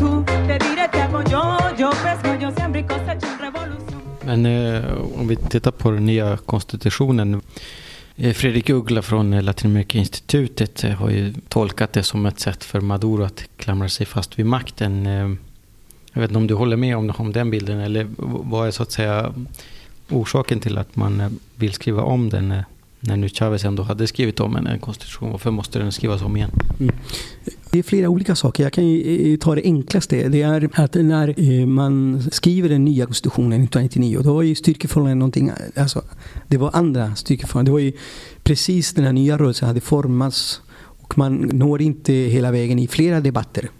Mm. 0.00 0.33
Men 4.26 4.46
eh, 4.46 4.82
om 5.14 5.28
vi 5.28 5.36
tittar 5.36 5.70
på 5.70 5.90
den 5.90 6.06
nya 6.06 6.36
konstitutionen. 6.36 7.42
Eh, 8.16 8.32
Fredrik 8.32 8.70
Uggla 8.70 9.02
från 9.02 9.32
eh, 9.32 9.42
Latinamerika 9.42 9.98
institutet 9.98 10.84
eh, 10.84 10.90
har 10.90 11.10
ju 11.10 11.34
tolkat 11.48 11.92
det 11.92 12.02
som 12.02 12.26
ett 12.26 12.40
sätt 12.40 12.64
för 12.64 12.80
Maduro 12.80 13.22
att 13.24 13.44
klamra 13.56 13.88
sig 13.88 14.06
fast 14.06 14.38
vid 14.38 14.46
makten. 14.46 15.06
Jag 16.12 16.20
vet 16.20 16.30
inte 16.30 16.38
om 16.38 16.46
du 16.46 16.54
håller 16.54 16.76
med 16.76 16.96
om, 16.96 17.12
om 17.16 17.32
den 17.32 17.50
bilden 17.50 17.80
eller 17.80 18.06
vad 18.18 18.66
är 18.66 18.70
så 18.70 18.82
att 18.82 18.92
säga 18.92 19.34
orsaken 20.10 20.60
till 20.60 20.78
att 20.78 20.96
man 20.96 21.40
vill 21.54 21.72
skriva 21.72 22.02
om 22.02 22.30
den 22.30 22.62
när 23.06 23.16
nu 23.16 23.28
Chavez 23.28 23.64
ändå 23.64 23.82
hade 23.82 24.06
skrivit 24.06 24.40
om 24.40 24.56
en, 24.56 24.66
en 24.66 24.78
konstitution. 24.78 25.30
Varför 25.30 25.50
måste 25.50 25.78
den 25.78 25.92
skrivas 25.92 26.22
om 26.22 26.36
igen? 26.36 26.50
Mm. 26.80 26.94
Det 27.70 27.78
är 27.78 27.82
flera 27.82 28.08
olika 28.08 28.36
saker. 28.36 28.62
Jag 28.62 28.72
kan 28.72 28.86
ju 28.86 29.32
eh, 29.32 29.38
ta 29.38 29.54
det 29.54 29.62
enklaste. 29.64 30.28
Det 30.28 30.42
är 30.42 30.70
att 30.74 30.94
när 30.94 31.60
eh, 31.60 31.66
man 31.66 32.22
skriver 32.32 32.68
den 32.68 32.84
nya 32.84 33.06
konstitutionen 33.06 33.62
1999 33.62 34.20
då 34.24 34.34
var 34.34 34.42
ju 34.42 34.54
styrkeförhållandet 34.54 35.18
någonting, 35.18 35.50
alltså, 35.76 36.02
det 36.48 36.56
var 36.56 36.70
andra 36.72 37.14
styrkeförhållanden. 37.14 37.64
Det 37.64 37.72
var 37.72 37.78
ju 37.78 37.92
precis 38.42 38.92
den 38.92 39.04
här 39.04 39.12
nya 39.12 39.38
rörelsen 39.38 39.68
hade 39.68 39.80
formats 39.80 40.60
och 40.76 41.18
man 41.18 41.34
når 41.34 41.82
inte 41.82 42.12
hela 42.12 42.50
vägen 42.50 42.78
i 42.78 42.86
flera 42.88 43.20
debatter 43.20 43.70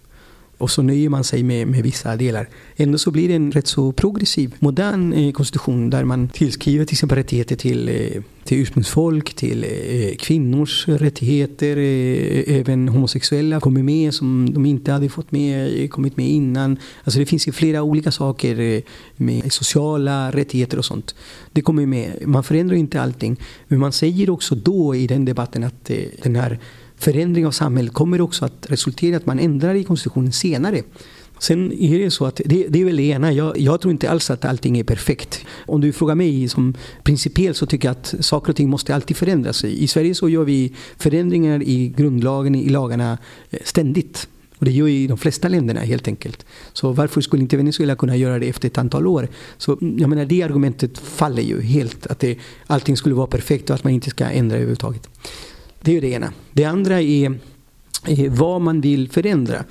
och 0.64 0.70
så 0.70 0.82
nöjer 0.82 1.08
man 1.08 1.24
sig 1.24 1.42
med, 1.42 1.66
med 1.68 1.82
vissa 1.82 2.16
delar. 2.16 2.48
Ändå 2.76 2.98
så 2.98 3.10
blir 3.10 3.28
det 3.28 3.34
en 3.34 3.52
rätt 3.52 3.66
så 3.66 3.92
progressiv, 3.92 4.54
modern 4.58 5.12
eh, 5.12 5.32
konstitution 5.32 5.90
där 5.90 6.04
man 6.04 6.28
tillskriver 6.28 6.84
till 6.84 6.94
exempel 6.94 7.18
rättigheter 7.18 7.56
till, 7.56 7.88
eh, 7.88 8.22
till 8.44 8.58
ursprungsfolk, 8.58 9.34
till 9.34 9.64
eh, 9.64 10.16
kvinnors 10.16 10.88
rättigheter, 10.88 11.76
eh, 11.76 11.82
eh, 11.82 12.60
även 12.60 12.88
homosexuella 12.88 13.60
kommer 13.60 13.82
med 13.82 14.14
som 14.14 14.54
de 14.54 14.66
inte 14.66 14.92
hade 14.92 15.08
fått 15.08 15.32
med, 15.32 15.82
eh, 15.82 15.88
kommit 15.88 16.16
med 16.16 16.28
innan. 16.28 16.78
Alltså 17.04 17.20
det 17.20 17.26
finns 17.26 17.48
ju 17.48 17.52
flera 17.52 17.82
olika 17.82 18.10
saker 18.10 18.82
med 19.16 19.52
sociala 19.52 20.30
rättigheter 20.30 20.78
och 20.78 20.84
sånt. 20.84 21.14
Det 21.52 21.62
kommer 21.62 21.86
med. 21.86 22.22
Man 22.26 22.44
förändrar 22.44 22.76
inte 22.76 23.02
allting. 23.02 23.36
Men 23.68 23.78
man 23.78 23.92
säger 23.92 24.30
också 24.30 24.54
då 24.54 24.94
i 24.94 25.06
den 25.06 25.24
debatten 25.24 25.64
att 25.64 25.90
den 26.22 26.36
här 26.36 26.58
förändring 26.96 27.46
av 27.46 27.50
samhället 27.50 27.92
kommer 27.92 28.20
också 28.20 28.44
att 28.44 28.70
resultera 28.70 29.12
i 29.12 29.14
att 29.14 29.26
man 29.26 29.38
ändrar 29.38 29.74
i 29.74 29.84
konstitutionen 29.84 30.32
senare. 30.32 30.82
Sen 31.38 31.72
är 31.72 31.98
det 31.98 32.10
så 32.10 32.26
att 32.26 32.40
det, 32.44 32.66
det 32.68 32.80
är 32.80 32.84
väl 32.84 32.96
det 32.96 33.02
ena. 33.02 33.32
Jag, 33.32 33.58
jag, 33.58 33.80
tror 33.80 33.92
inte 33.92 34.10
alls 34.10 34.30
att 34.30 34.44
allting 34.44 34.78
är 34.78 34.84
perfekt. 34.84 35.44
Om 35.66 35.80
du 35.80 35.92
frågar 35.92 36.14
mig 36.14 36.48
som 36.48 36.74
principiell 37.02 37.54
så 37.54 37.66
tycker 37.66 37.88
jag 37.88 37.96
att 37.96 38.14
saker 38.20 38.50
och 38.50 38.56
ting 38.56 38.70
måste 38.70 38.94
alltid 38.94 39.16
förändras. 39.16 39.64
I 39.64 39.86
Sverige 39.86 40.14
så 40.14 40.28
gör 40.28 40.44
vi 40.44 40.72
förändringar 40.96 41.62
i 41.62 41.88
grundlagen, 41.96 42.54
i 42.54 42.68
lagarna 42.68 43.18
eh, 43.50 43.58
ständigt. 43.64 44.28
Och 44.58 44.64
det 44.64 44.70
gör 44.70 44.86
ju 44.86 44.98
i 44.98 45.06
de 45.06 45.18
flesta 45.18 45.48
länderna 45.48 45.80
helt 45.80 46.08
enkelt. 46.08 46.46
Så 46.72 46.92
varför 46.92 47.20
skulle 47.20 47.42
inte 47.42 47.56
Venezuela 47.56 47.96
kunna 47.96 48.16
göra 48.16 48.38
det 48.38 48.48
efter 48.48 48.68
ett 48.68 48.78
antal 48.78 49.06
år? 49.06 49.28
Så 49.58 49.78
mm, 49.80 49.98
jag 49.98 50.10
menar 50.10 50.24
det 50.24 50.42
argumentet 50.42 50.98
faller 50.98 51.42
ju 51.42 51.60
helt. 51.60 52.06
Att 52.06 52.18
det, 52.18 52.38
allting 52.66 52.96
skulle 52.96 53.14
vara 53.14 53.26
perfekt 53.26 53.70
och 53.70 53.76
att 53.76 53.84
man 53.84 53.92
inte 53.92 54.10
ska 54.10 54.24
ändra 54.24 54.56
överhuvudtaget. 54.56 55.08
Det 55.84 55.96
är 55.96 56.00
det 56.00 56.08
ena. 56.08 56.32
Det 56.52 56.64
andra 56.64 57.00
är, 57.00 57.38
är 58.06 58.28
vad 58.28 58.60
man 58.60 58.80
vill 58.80 59.08
förändra. 59.08 59.64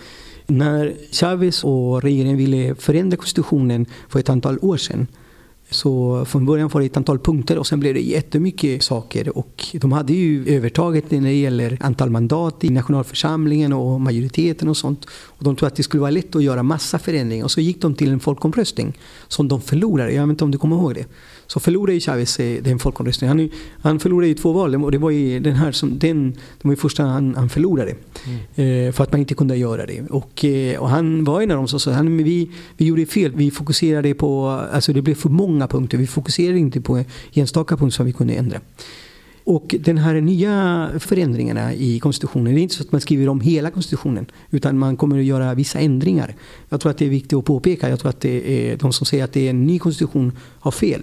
När 0.47 0.93
Chavez 1.12 1.63
och 1.63 2.02
regeringen 2.02 2.38
ville 2.38 2.76
förändra 2.76 3.17
konstitutionen 3.17 3.86
för 4.10 4.19
ett 4.19 4.30
antal 4.30 4.60
år 4.62 4.78
sedan 4.78 5.08
så 5.69 6.26
från 6.26 6.45
början 6.45 6.69
var 6.69 6.82
det 6.82 6.88
ett 6.88 6.97
antal 6.97 7.19
punkter 7.19 7.58
och 7.58 7.67
sen 7.67 7.80
blev 7.80 7.93
det 7.93 8.02
jättemycket 8.02 8.84
saker. 8.84 9.38
Och 9.38 9.65
de 9.73 9.91
hade 9.91 10.13
ju 10.13 10.56
övertaget 10.56 11.12
när 11.12 11.21
det 11.21 11.34
gäller 11.34 11.78
antal 11.82 12.10
mandat 12.10 12.63
i 12.63 12.69
nationalförsamlingen 12.69 13.73
och 13.73 14.02
majoriteten 14.02 14.67
och 14.69 14.78
sånt. 14.78 15.06
Och 15.10 15.43
de 15.43 15.56
trodde 15.56 15.67
att 15.67 15.76
det 15.76 15.84
skulle 15.84 16.02
vara 16.02 16.12
lätt 16.12 16.36
att 16.36 16.43
göra 16.43 16.63
massa 16.63 16.99
förändringar. 16.99 17.43
Och 17.43 17.52
så 17.52 17.62
gick 17.62 17.82
de 17.82 17.95
till 17.95 18.12
en 18.12 18.19
folkomröstning 18.19 18.97
som 19.28 19.47
de 19.47 19.62
förlorade. 19.62 20.12
Jag 20.12 20.28
vet 20.28 20.30
inte 20.30 20.43
om 20.43 20.52
du 20.52 20.58
kommer 20.58 20.76
ihåg 20.76 20.95
det. 20.95 21.06
Så 21.53 21.59
förlorade 21.59 21.99
Chavez 21.99 22.39
eh, 22.39 22.63
den 22.63 22.79
folkomröstningen. 22.79 23.39
Han, 23.39 23.49
han 23.81 23.99
förlorade 23.99 24.27
ju 24.27 24.33
två 24.33 24.53
val 24.53 24.75
och 24.75 24.91
det 24.91 24.97
var 24.97 25.09
ju 25.09 25.39
den 25.39 25.55
här 25.55 25.71
som, 25.71 25.99
den, 25.99 26.31
det 26.31 26.67
var 26.67 26.75
första 26.75 27.03
han, 27.03 27.35
han 27.35 27.49
förlorade. 27.49 27.95
Mm. 28.25 28.87
Eh, 28.87 28.93
för 28.93 29.03
att 29.03 29.11
man 29.11 29.19
inte 29.19 29.33
kunde 29.33 29.57
göra 29.57 29.85
det. 29.85 30.01
Och, 30.09 30.45
eh, 30.45 30.79
och 30.79 30.89
han 30.89 31.23
var 31.23 31.41
en 31.41 31.51
av 31.51 31.57
dem 31.57 31.67
som 31.67 31.79
sa 31.79 31.91
att 31.91 32.05
vi, 32.05 32.49
vi 32.77 32.85
gjorde 32.85 33.05
fel. 33.05 33.31
Vi 33.35 33.51
fokuserade 33.51 34.13
på, 34.13 34.49
alltså 34.73 34.93
det 34.93 35.01
blev 35.01 35.15
för 35.15 35.29
många 35.29 35.67
punkter. 35.67 35.97
Vi 35.97 36.07
fokuserade 36.07 36.59
inte 36.59 36.81
på 36.81 37.03
enstaka 37.33 37.77
punkter 37.77 37.95
som 37.95 38.05
vi 38.05 38.13
kunde 38.13 38.33
ändra. 38.33 38.59
Och 39.43 39.75
den 39.79 39.97
här 39.97 40.21
nya 40.21 40.89
förändringarna 40.99 41.73
i 41.73 41.99
konstitutionen, 41.99 42.53
det 42.53 42.59
är 42.59 42.63
inte 42.63 42.75
så 42.75 42.83
att 42.83 42.91
man 42.91 43.01
skriver 43.01 43.29
om 43.29 43.41
hela 43.41 43.71
konstitutionen. 43.71 44.25
Utan 44.51 44.77
man 44.77 44.97
kommer 44.97 45.19
att 45.19 45.25
göra 45.25 45.53
vissa 45.53 45.79
ändringar. 45.79 46.35
Jag 46.69 46.81
tror 46.81 46.91
att 46.91 46.97
det 46.97 47.05
är 47.05 47.09
viktigt 47.09 47.33
att 47.33 47.45
påpeka. 47.45 47.89
Jag 47.89 47.99
tror 47.99 48.09
att 48.09 48.21
det 48.21 48.71
är, 48.71 48.77
de 48.77 48.93
som 48.93 49.05
säger 49.05 49.23
att 49.23 49.33
det 49.33 49.45
är 49.45 49.49
en 49.49 49.65
ny 49.67 49.79
konstitution 49.79 50.31
har 50.59 50.71
fel. 50.71 51.01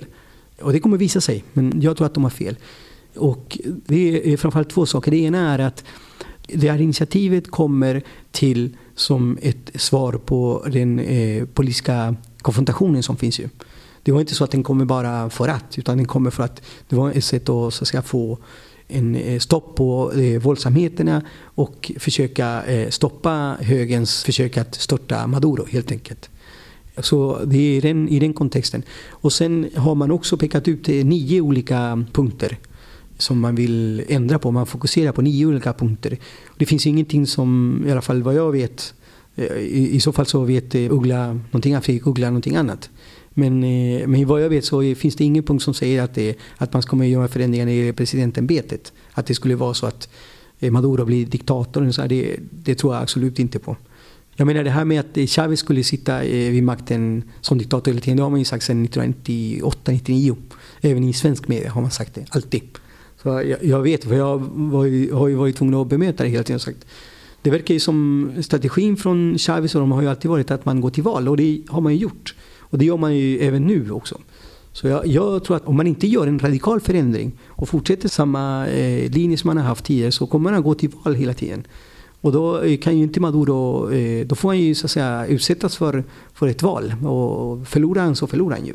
Och 0.63 0.73
det 0.73 0.81
kommer 0.81 0.99
visa 0.99 1.21
sig, 1.21 1.45
men 1.53 1.81
jag 1.81 1.97
tror 1.97 2.07
att 2.07 2.15
de 2.15 2.23
har 2.23 2.31
fel. 2.31 2.57
Och 3.17 3.59
det 3.65 4.33
är 4.33 4.37
framförallt 4.37 4.71
två 4.71 4.87
saker. 4.87 5.11
Det 5.11 5.17
ena 5.17 5.55
är 5.55 5.59
att 5.59 5.85
det 6.47 6.71
här 6.71 6.81
initiativet 6.81 7.51
kommer 7.51 8.03
till 8.31 8.77
som 8.95 9.39
ett 9.43 9.71
svar 9.75 10.13
på 10.13 10.67
den 10.73 10.99
eh, 10.99 11.45
politiska 11.45 12.17
konfrontationen 12.43 13.03
som 13.03 13.17
finns 13.17 13.41
ju. 13.41 13.49
Det 14.03 14.13
var 14.13 14.21
inte 14.21 14.35
så 14.35 14.45
att 14.45 14.51
den 14.51 14.63
kommer 14.63 14.85
bara 14.85 15.31
för 15.31 15.49
att, 15.49 15.79
utan 15.79 15.97
den 15.97 16.07
kommer 16.07 16.31
för 16.31 16.43
att 16.43 16.63
det 16.89 16.97
var 16.97 17.11
ett 17.11 17.25
sätt 17.25 17.49
att, 17.49 17.75
så 17.75 17.85
att 17.85 17.89
säga, 17.89 18.03
få 18.03 18.39
en 18.89 19.15
eh, 19.17 19.39
stopp 19.39 19.77
på 19.77 20.13
eh, 20.13 20.41
våldsamheterna 20.41 21.23
och 21.43 21.93
försöka 21.99 22.65
eh, 22.65 22.91
stoppa 22.91 23.57
högens 23.61 24.25
försök 24.25 24.57
att 24.57 24.75
störta 24.75 25.27
Maduro 25.27 25.67
helt 25.71 25.93
enkelt. 25.93 26.31
Så 27.03 27.41
det 27.45 27.77
är 27.77 27.83
den, 27.83 28.09
i 28.09 28.19
den 28.19 28.33
kontexten. 28.33 28.83
Och 29.11 29.33
sen 29.33 29.71
har 29.77 29.95
man 29.95 30.11
också 30.11 30.37
pekat 30.37 30.69
ut 30.69 30.89
eh, 30.89 31.05
nio 31.05 31.41
olika 31.41 32.05
punkter 32.13 32.59
som 33.19 33.41
man 33.41 33.55
vill 33.55 34.05
ändra 34.09 34.39
på. 34.39 34.51
Man 34.51 34.67
fokuserar 34.67 35.13
på 35.13 35.23
nio 35.23 35.47
olika 35.47 35.73
punkter. 35.73 36.19
Det 36.59 36.67
finns 36.67 36.87
ingenting 36.87 37.27
som, 37.27 37.83
i 37.87 37.91
alla 37.93 38.03
fall 38.03 38.23
vad 38.23 38.35
jag 38.35 38.53
vet, 38.53 38.95
eh, 39.37 39.57
i, 39.57 39.97
i 39.97 40.01
så 40.01 40.13
fall 40.13 40.27
så 40.27 40.45
vet 40.45 40.75
eh, 40.75 40.93
Uggla 40.93 41.27
någonting 41.33 41.75
annat, 41.75 41.85
Fredrik 41.85 42.07
Uggla 42.07 42.27
någonting 42.27 42.57
annat. 42.57 42.91
Men, 43.35 43.61
men 44.11 44.27
vad 44.27 44.43
jag 44.43 44.49
vet 44.49 44.65
så 44.65 44.95
finns 44.95 45.17
det 45.17 45.25
ingen 45.25 45.43
punkt 45.45 45.63
som 45.63 45.75
säger 45.75 46.03
att, 46.03 46.15
det, 46.15 46.37
att 46.57 46.73
man 46.73 46.83
kommer 46.83 47.07
göra 47.07 47.29
förändringar 47.29 47.69
i 47.69 47.93
presidentämbetet. 47.93 48.93
Att 49.13 49.27
det 49.27 49.35
skulle 49.35 49.55
vara 49.55 49.75
så 49.75 49.87
att 49.87 50.09
Maduro 50.71 51.05
blir 51.05 51.27
diktator. 51.27 51.91
Så 51.91 52.07
det, 52.07 52.37
det 52.51 52.75
tror 52.75 52.95
jag 52.95 53.03
absolut 53.03 53.39
inte 53.39 53.59
på. 53.59 53.77
Jag 54.41 54.47
menar 54.47 54.65
det 54.65 54.71
här 54.71 54.85
med 54.85 55.01
att 55.01 55.31
Chavez 55.31 55.61
skulle 55.61 55.83
sitta 55.83 56.25
eh, 56.25 56.51
vid 56.51 56.63
makten 56.63 57.23
som 57.41 57.59
diktator 57.59 57.91
hela 57.91 58.01
tiden. 58.01 58.17
Det 58.17 58.23
har 58.23 58.31
man 58.31 58.39
ju 58.39 58.45
sagt 58.45 58.65
sedan 58.65 58.89
1998-99. 58.89 60.37
Även 60.81 61.05
i 61.05 61.13
svensk 61.13 61.49
media 61.49 61.71
har 61.71 61.81
man 61.81 61.91
sagt 61.91 62.15
det, 62.15 62.27
alltid. 62.31 62.63
Så 63.23 63.29
jag, 63.29 63.65
jag 63.65 63.83
vet, 63.83 64.05
för 64.05 64.15
jag 64.15 64.39
var 64.55 64.85
ju, 64.85 65.13
har 65.13 65.29
ju 65.29 65.35
varit 65.35 65.57
tvungen 65.57 65.75
att 65.75 65.87
bemöta 65.87 66.25
det 66.25 66.29
hela 66.31 66.43
tiden. 66.43 66.61
Sagt. 66.61 66.87
Det 67.43 67.51
verkar 67.51 67.75
ju 67.75 67.81
som 67.81 68.31
strategin 68.43 68.97
från 68.97 69.39
Chavez 69.39 69.75
och 69.75 69.81
de 69.81 69.93
har 69.93 70.03
ju 70.03 70.09
alltid 70.09 70.31
varit 70.31 70.51
att 70.51 70.65
man 70.65 70.81
går 70.81 70.91
till 70.91 71.03
val 71.03 71.29
och 71.29 71.37
det 71.37 71.63
har 71.69 71.81
man 71.81 71.93
ju 71.93 71.99
gjort. 71.99 72.35
Och 72.59 72.79
det 72.79 72.85
gör 72.85 72.97
man 72.97 73.17
ju 73.17 73.39
även 73.39 73.67
nu 73.67 73.91
också. 73.91 74.21
Så 74.73 74.87
jag, 74.87 75.07
jag, 75.07 75.45
tror 75.45 75.57
att 75.57 75.67
om 75.67 75.77
man 75.77 75.87
inte 75.87 76.07
gör 76.07 76.27
en 76.27 76.39
radikal 76.39 76.81
förändring 76.81 77.33
och 77.47 77.69
fortsätter 77.69 78.09
samma 78.09 78.67
eh, 78.67 79.11
linje 79.11 79.37
som 79.37 79.49
man 79.49 79.57
har 79.57 79.65
haft 79.65 79.85
tidigare 79.85 80.13
så 80.13 80.27
kommer 80.27 80.51
man 80.51 80.59
att 80.59 80.65
gå 80.65 80.75
till 80.75 80.91
val 81.05 81.15
hela 81.15 81.35
tiden. 81.35 81.65
Och 82.21 82.33
då 82.33 82.63
eh, 82.63 82.79
kan 82.79 82.97
ju 82.97 83.03
inte 83.03 83.21
Maduro, 83.21 83.91
eh, 83.93 84.27
då 84.27 84.35
får 84.35 84.49
han 84.49 84.59
ju 84.59 84.75
så 84.75 84.87
att 84.87 84.91
säga 84.91 85.27
utsättas 85.27 85.77
för, 85.77 86.05
för 86.35 86.49
ett 86.49 86.63
val. 86.63 86.95
Och 87.05 87.69
förlorar 87.69 88.03
han 88.03 88.17
så 88.17 88.27
förlorar 88.27 88.57
han 88.57 88.67
ju. 88.67 88.75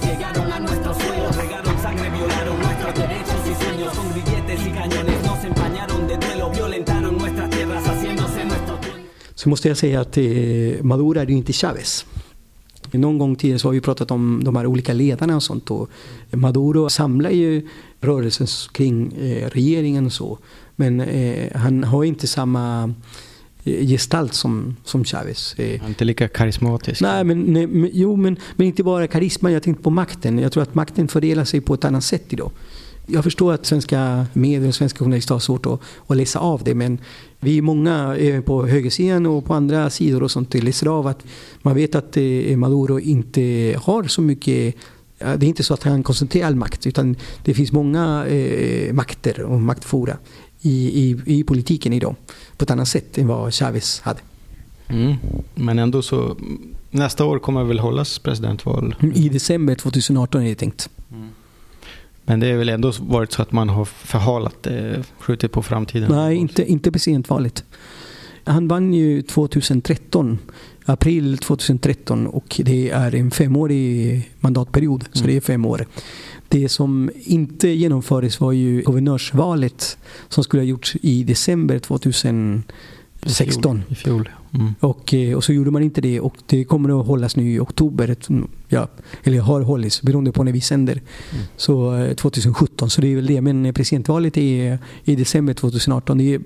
llegaron 0.00 0.52
a 0.52 0.58
nuestros 0.58 0.96
suelos, 0.96 1.36
regaron 1.36 1.78
sangre 1.82 2.10
violenta. 2.10 2.44
nuestros 2.44 2.94
derechos 2.94 3.42
y 3.50 3.54
sueños 3.62 3.92
con 3.96 4.08
grilletes 4.12 4.66
y 4.66 4.70
cañones 4.70 5.26
nos 5.26 5.44
empañaron 5.44 6.08
de 6.08 6.16
duelo, 6.16 6.50
violentaron 6.50 7.18
nuestras 7.18 7.50
tierras 7.50 7.86
haciéndose 7.88 8.44
nuestro 8.44 8.78
Så 9.34 9.48
måste 9.48 9.68
jag 9.68 9.76
säga 9.76 10.00
att 10.00 10.16
eh, 10.16 10.82
Maduro 10.82 11.20
är 11.20 11.26
ju 11.26 11.34
inte 11.34 11.52
Chavez. 11.52 12.06
Någon 12.98 13.18
gång 13.18 13.36
tidigare 13.36 13.58
så 13.58 13.68
har 13.68 13.72
vi 13.72 13.80
pratat 13.80 14.10
om 14.10 14.44
de 14.44 14.56
här 14.56 14.66
olika 14.66 14.92
ledarna 14.92 15.36
och 15.36 15.42
sånt. 15.42 15.70
Och 15.70 15.90
Maduro 16.30 16.88
samlar 16.88 17.30
ju 17.30 17.68
rörelsen 18.00 18.46
kring 18.72 19.12
eh, 19.12 19.48
regeringen 19.48 20.06
och 20.06 20.12
så. 20.12 20.38
Men 20.76 21.00
eh, 21.00 21.56
han 21.56 21.84
har 21.84 22.04
inte 22.04 22.26
samma 22.26 22.94
eh, 23.64 23.86
gestalt 23.86 24.34
som, 24.34 24.76
som 24.84 25.04
Chavez. 25.04 25.54
Han 25.56 25.66
är 25.66 25.88
inte 25.88 26.04
lika 26.04 26.28
karismatisk. 26.28 27.00
Nej, 27.00 27.24
men, 27.24 27.40
nej, 27.40 27.66
men, 27.66 27.90
jo, 27.92 28.16
men, 28.16 28.36
men 28.56 28.66
inte 28.66 28.82
bara 28.82 29.06
karisma. 29.06 29.50
Jag 29.50 29.62
tänkte 29.62 29.82
på 29.82 29.90
makten. 29.90 30.38
Jag 30.38 30.52
tror 30.52 30.62
att 30.62 30.74
makten 30.74 31.08
fördelar 31.08 31.44
sig 31.44 31.60
på 31.60 31.74
ett 31.74 31.84
annat 31.84 32.04
sätt 32.04 32.24
idag. 32.28 32.50
Jag 33.12 33.24
förstår 33.24 33.52
att 33.52 33.66
svenska 33.66 34.26
medier 34.32 34.68
och 34.68 34.74
svenska 34.74 34.98
journalister 34.98 35.34
har 35.34 35.40
svårt 35.40 35.66
att, 35.66 35.80
att 36.06 36.16
läsa 36.16 36.38
av 36.38 36.64
det. 36.64 36.74
Men 36.74 36.98
vi 37.40 37.58
är 37.58 37.62
många, 37.62 38.16
även 38.16 38.42
på 38.42 38.66
högersidan 38.66 39.26
och 39.26 39.44
på 39.44 39.54
andra 39.54 39.90
sidor 39.90 40.22
och 40.22 40.30
sånt, 40.30 40.54
läser 40.54 40.86
av 40.86 41.06
att 41.06 41.24
man 41.62 41.74
vet 41.74 41.94
att 41.94 42.16
eh, 42.16 42.56
Maduro 42.56 43.00
inte 43.00 43.74
har 43.82 44.04
så 44.04 44.22
mycket 44.22 44.76
det 45.18 45.46
är 45.46 45.48
inte 45.48 45.62
så 45.62 45.74
att 45.74 45.82
han 45.82 46.02
koncentrerar 46.02 46.46
all 46.46 46.54
makt 46.54 46.86
utan 46.86 47.16
det 47.44 47.54
finns 47.54 47.72
många 47.72 48.26
eh, 48.26 48.92
makter 48.92 49.42
och 49.42 49.60
maktfora 49.60 50.16
i, 50.60 51.02
i, 51.02 51.20
i 51.26 51.44
politiken 51.44 51.92
idag 51.92 52.14
på 52.56 52.64
ett 52.64 52.70
annat 52.70 52.88
sätt 52.88 53.18
än 53.18 53.26
vad 53.26 53.54
Chavez 53.54 54.00
hade. 54.00 54.20
Mm. 54.88 55.14
Men 55.54 55.78
ändå 55.78 56.02
så, 56.02 56.36
nästa 56.90 57.24
år 57.24 57.38
kommer 57.38 57.64
väl 57.64 57.78
hållas 57.78 58.18
presidentval. 58.18 58.94
I 59.14 59.28
december 59.28 59.74
2018 59.74 60.42
är 60.42 60.48
det 60.48 60.54
tänkt. 60.54 60.90
Men 62.24 62.40
det 62.40 62.46
är 62.46 62.56
väl 62.56 62.68
ändå 62.68 62.92
varit 63.00 63.32
så 63.32 63.42
att 63.42 63.52
man 63.52 63.68
har 63.68 63.84
förhalat 63.84 64.62
det, 64.62 65.02
skjutit 65.18 65.52
på 65.52 65.62
framtiden? 65.62 66.10
Nej, 66.10 66.36
inte, 66.36 66.64
inte 66.64 66.92
presidentvalet. 66.92 67.64
Han 68.44 68.68
vann 68.68 68.94
ju 68.94 69.22
2013, 69.22 70.38
april 70.84 71.38
2013 71.38 72.26
och 72.26 72.60
det 72.64 72.90
är 72.90 73.14
en 73.14 73.30
femårig 73.30 74.30
mandatperiod, 74.40 75.04
så 75.12 75.26
det 75.26 75.36
är 75.36 75.40
fem 75.40 75.66
år. 75.66 75.86
Det 76.48 76.68
som 76.68 77.10
inte 77.14 77.68
genomfördes 77.68 78.40
var 78.40 78.52
ju 78.52 78.82
guvernörsvalet 78.82 79.98
som 80.28 80.44
skulle 80.44 80.60
ha 80.60 80.66
gjorts 80.66 80.96
i 81.02 81.24
december 81.24 81.78
2016. 83.22 83.82
I 83.88 83.94
fjol. 83.94 84.28
Mm. 84.54 84.74
Och, 84.80 85.14
eh, 85.14 85.36
och 85.36 85.44
så 85.44 85.52
gjorde 85.52 85.70
man 85.70 85.82
inte 85.82 86.00
det 86.00 86.20
och 86.20 86.34
det 86.46 86.64
kommer 86.64 87.00
att 87.00 87.06
hållas 87.06 87.36
nu 87.36 87.50
i 87.52 87.58
oktober. 87.58 88.16
Ja, 88.68 88.88
eller 89.24 89.40
har 89.40 89.60
hållits 89.60 90.02
beroende 90.02 90.32
på 90.32 90.44
när 90.44 90.52
vi 90.52 90.60
sänder. 90.60 90.92
Mm. 90.92 91.44
Så 91.56 91.94
eh, 91.96 92.14
2017. 92.14 92.90
Så 92.90 93.00
det 93.00 93.06
är 93.12 93.16
väl 93.16 93.26
det. 93.26 93.40
Men 93.40 93.74
presidentvalet 93.74 94.36
är 94.36 94.78
i 95.04 95.16
december 95.16 95.54
2018. 95.54 96.18
Det 96.18 96.34
är, 96.34 96.40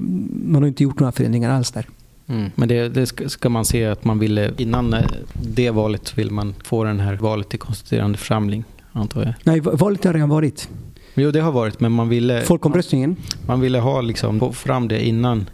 man 0.46 0.62
har 0.62 0.68
inte 0.68 0.82
gjort 0.82 1.00
några 1.00 1.12
förändringar 1.12 1.50
alls 1.50 1.70
där. 1.70 1.86
Mm. 2.26 2.50
Men 2.54 2.68
det, 2.68 2.88
det 2.88 3.06
ska, 3.30 3.48
man 3.48 3.64
se 3.64 3.84
att 3.84 4.04
man 4.04 4.18
ville, 4.18 4.52
innan 4.56 4.94
eh, 4.94 5.00
det 5.42 5.70
valet 5.70 6.18
vill 6.18 6.30
man 6.30 6.54
få 6.64 6.84
den 6.84 7.00
här 7.00 7.16
valet 7.16 7.48
till 7.48 7.58
konstituerande 7.58 8.18
församling, 8.18 8.64
antar 8.92 9.22
jag. 9.24 9.34
Nej, 9.44 9.60
va- 9.60 9.72
valet 9.74 10.04
har 10.04 10.12
redan 10.12 10.28
varit. 10.28 10.68
Jo, 11.14 11.30
det 11.30 11.40
har 11.40 11.52
varit, 11.52 11.80
men 11.80 11.92
man 11.92 12.08
ville, 12.08 12.42
Folkomröstningen. 12.42 13.16
man 13.46 13.60
ville 13.60 13.78
ha 13.78 14.00
liksom, 14.00 14.40
få 14.40 14.52
fram 14.52 14.88
det 14.88 15.06
innan 15.06 15.46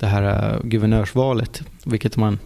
det 0.00 0.06
här 0.06 0.52
eh, 0.54 0.60
guvernörsvalet, 0.64 1.62
vilket 1.84 2.16
man 2.16 2.38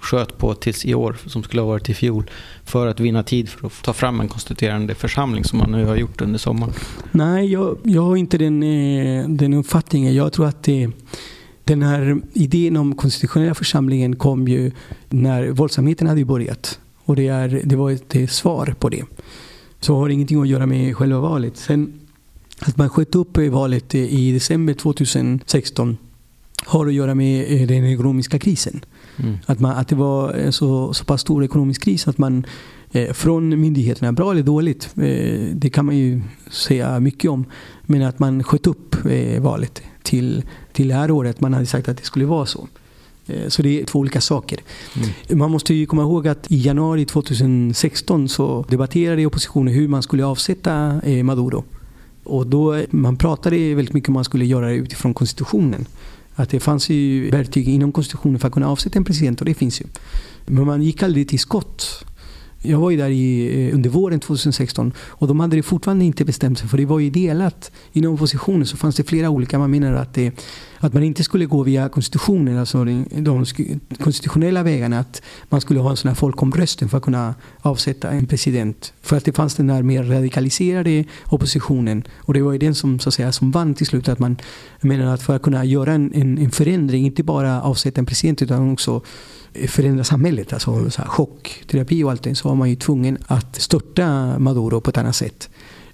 sköt 0.00 0.38
på 0.38 0.54
tills 0.54 0.84
i 0.84 0.94
år, 0.94 1.16
som 1.26 1.42
skulle 1.42 1.62
ha 1.62 1.68
varit 1.68 1.88
i 1.88 1.94
fjol, 1.94 2.30
för 2.64 2.86
att 2.86 3.00
vinna 3.00 3.22
tid 3.22 3.48
för 3.48 3.66
att 3.66 3.82
ta 3.82 3.92
fram 3.92 4.20
en 4.20 4.28
konstituerande 4.28 4.94
församling 4.94 5.44
som 5.44 5.58
man 5.58 5.72
nu 5.72 5.84
har 5.84 5.96
gjort 5.96 6.20
under 6.20 6.38
sommaren. 6.38 6.72
Nej, 7.10 7.52
jag, 7.52 7.78
jag 7.82 8.02
har 8.02 8.16
inte 8.16 8.38
den, 8.38 8.62
eh, 8.62 9.28
den 9.28 9.54
uppfattningen. 9.54 10.14
Jag 10.14 10.32
tror 10.32 10.46
att 10.46 10.62
det, 10.62 10.90
den 11.64 11.82
här 11.82 12.20
idén 12.32 12.76
om 12.76 12.94
konstitutionella 12.94 13.54
församlingen 13.54 14.16
kom 14.16 14.48
ju 14.48 14.72
när 15.08 15.50
våldsamheten 15.50 16.06
hade 16.06 16.24
börjat. 16.24 16.80
Och 17.04 17.16
det, 17.16 17.28
är, 17.28 17.62
det 17.64 17.76
var 17.76 17.90
ett 17.90 18.30
svar 18.30 18.74
på 18.78 18.88
det. 18.88 19.04
Så 19.80 19.96
har 19.96 20.08
ingenting 20.08 20.40
att 20.40 20.48
göra 20.48 20.66
med 20.66 20.96
själva 20.96 21.20
valet. 21.20 21.56
Sen 21.56 22.00
att 22.60 22.76
man 22.76 22.88
sköt 22.88 23.14
upp 23.14 23.38
valet 23.38 23.94
i 23.94 24.32
december 24.32 24.74
2016 24.74 25.96
har 26.68 26.86
att 26.86 26.94
göra 26.94 27.14
med 27.14 27.60
eh, 27.60 27.66
den 27.66 27.84
ekonomiska 27.84 28.38
krisen. 28.38 28.80
Mm. 29.16 29.36
Att, 29.46 29.60
man, 29.60 29.76
att 29.76 29.88
det 29.88 29.96
var 29.96 30.32
en 30.32 30.52
så, 30.52 30.94
så 30.94 31.04
pass 31.04 31.20
stor 31.20 31.44
ekonomisk 31.44 31.82
kris 31.84 32.08
att 32.08 32.18
man 32.18 32.46
eh, 32.92 33.12
från 33.12 33.60
myndigheterna, 33.60 34.12
bra 34.12 34.30
eller 34.32 34.42
dåligt, 34.42 34.88
eh, 34.96 35.54
det 35.54 35.70
kan 35.70 35.86
man 35.86 35.96
ju 35.96 36.20
säga 36.50 37.00
mycket 37.00 37.30
om, 37.30 37.44
men 37.82 38.02
att 38.02 38.18
man 38.18 38.42
sköt 38.44 38.66
upp 38.66 39.06
eh, 39.06 39.42
valet 39.42 39.82
till, 40.02 40.42
till 40.72 40.88
det 40.88 40.94
här 40.94 41.10
året. 41.10 41.40
Man 41.40 41.54
hade 41.54 41.66
sagt 41.66 41.88
att 41.88 41.96
det 41.96 42.04
skulle 42.04 42.24
vara 42.26 42.46
så. 42.46 42.68
Eh, 43.26 43.48
Så 43.48 43.62
det 43.62 43.80
är 43.80 43.84
två 43.84 43.98
olika 43.98 44.20
saker. 44.20 44.58
Man 45.34 45.50
måste 45.50 45.74
ju 45.74 45.86
komma 45.86 46.02
ihåg 46.02 46.28
att 46.28 46.46
i 46.52 46.56
januari 46.56 47.04
2016 47.04 48.28
så 48.28 48.64
debatterade 48.68 49.26
oppositionen 49.26 49.74
hur 49.74 49.88
man 49.88 50.02
skulle 50.02 50.24
avsätta 50.24 51.00
eh, 51.04 51.24
Maduro. 51.24 51.64
Och 52.24 52.46
då, 52.46 52.82
man 52.90 53.16
pratade 53.16 53.74
väldigt 53.74 53.94
mycket 53.94 54.08
om 54.08 54.14
man 54.14 54.24
skulle 54.24 54.44
göra 54.44 54.66
det 54.68 54.74
utifrån 54.74 55.14
konstitutionen. 55.14 55.86
Att 56.38 56.50
det 56.50 56.60
fanns 56.60 56.90
ju 56.90 57.30
verktyg 57.30 57.68
inom 57.68 57.92
konstitutionen 57.92 58.38
för 58.38 58.48
att 58.48 58.54
kunna 58.54 58.68
avsätta 58.68 58.98
en 58.98 59.04
president 59.04 59.40
och 59.40 59.46
det 59.46 59.54
finns 59.54 59.80
ju. 59.80 59.84
Men 60.46 60.66
man 60.66 60.82
gick 60.82 61.02
aldrig 61.02 61.28
till 61.28 61.38
skott. 61.38 62.04
Jag 62.62 62.78
var 62.78 62.90
ju 62.90 62.96
där 62.96 63.10
i, 63.10 63.68
eh, 63.68 63.74
under 63.74 63.90
våren 63.90 64.20
2016 64.20 64.92
och 64.98 65.28
de 65.28 65.40
hade 65.40 65.56
det 65.56 65.62
fortfarande 65.62 66.04
inte 66.04 66.24
bestämt 66.24 66.58
sig 66.58 66.68
för 66.68 66.76
det 66.76 66.86
var 66.86 66.98
ju 66.98 67.10
delat. 67.10 67.70
Inom 67.92 68.14
oppositionen 68.14 68.66
så 68.66 68.76
fanns 68.76 68.96
det 68.96 69.04
flera 69.04 69.30
olika. 69.30 69.58
Man 69.58 69.70
menar 69.70 69.92
att, 69.92 70.14
det, 70.14 70.32
att 70.78 70.94
man 70.94 71.02
inte 71.02 71.24
skulle 71.24 71.46
gå 71.46 71.62
via 71.62 71.88
konstitutionen, 71.88 72.58
alltså 72.58 72.84
de, 72.84 73.04
de 73.10 73.44
konstitutionella 73.98 74.62
vägarna. 74.62 74.98
Att 74.98 75.22
man 75.48 75.60
skulle 75.60 75.80
ha 75.80 75.90
en 75.90 75.96
sån 75.96 76.08
här 76.08 76.14
folkomröstning 76.14 76.90
för 76.90 76.96
att 76.96 77.04
kunna 77.04 77.34
avsätta 77.60 78.10
en 78.10 78.26
president. 78.26 78.92
För 79.02 79.16
att 79.16 79.24
det 79.24 79.32
fanns 79.32 79.54
den 79.54 79.70
här 79.70 79.82
mer 79.82 80.02
radikaliserade 80.02 81.04
oppositionen. 81.26 82.02
Och 82.16 82.34
det 82.34 82.42
var 82.42 82.52
ju 82.52 82.58
den 82.58 82.74
som, 82.74 82.98
så 82.98 83.08
att 83.08 83.14
säga, 83.14 83.32
som 83.32 83.50
vann 83.50 83.74
till 83.74 83.86
slut. 83.86 84.08
Att 84.08 84.18
man 84.18 84.36
menar 84.80 85.14
att 85.14 85.22
för 85.22 85.36
att 85.36 85.42
kunna 85.42 85.64
göra 85.64 85.92
en, 85.92 86.14
en, 86.14 86.38
en 86.38 86.50
förändring, 86.50 87.06
inte 87.06 87.22
bara 87.22 87.62
avsätta 87.62 88.00
en 88.00 88.06
president 88.06 88.42
utan 88.42 88.72
också 88.72 89.02
förändra 89.68 90.04
samhället, 90.04 90.52
alltså 90.52 90.90
så 90.90 91.02
här 91.02 91.08
chockterapi 91.08 92.04
och 92.04 92.10
allting, 92.10 92.36
så 92.36 92.48
var 92.48 92.54
man 92.54 92.70
ju 92.70 92.76
tvungen 92.76 93.18
att 93.26 93.56
störta 93.56 94.38
Maduro 94.38 94.80
på 94.80 94.90
ett 94.90 94.98
annat 94.98 95.16
sätt. 95.16 95.50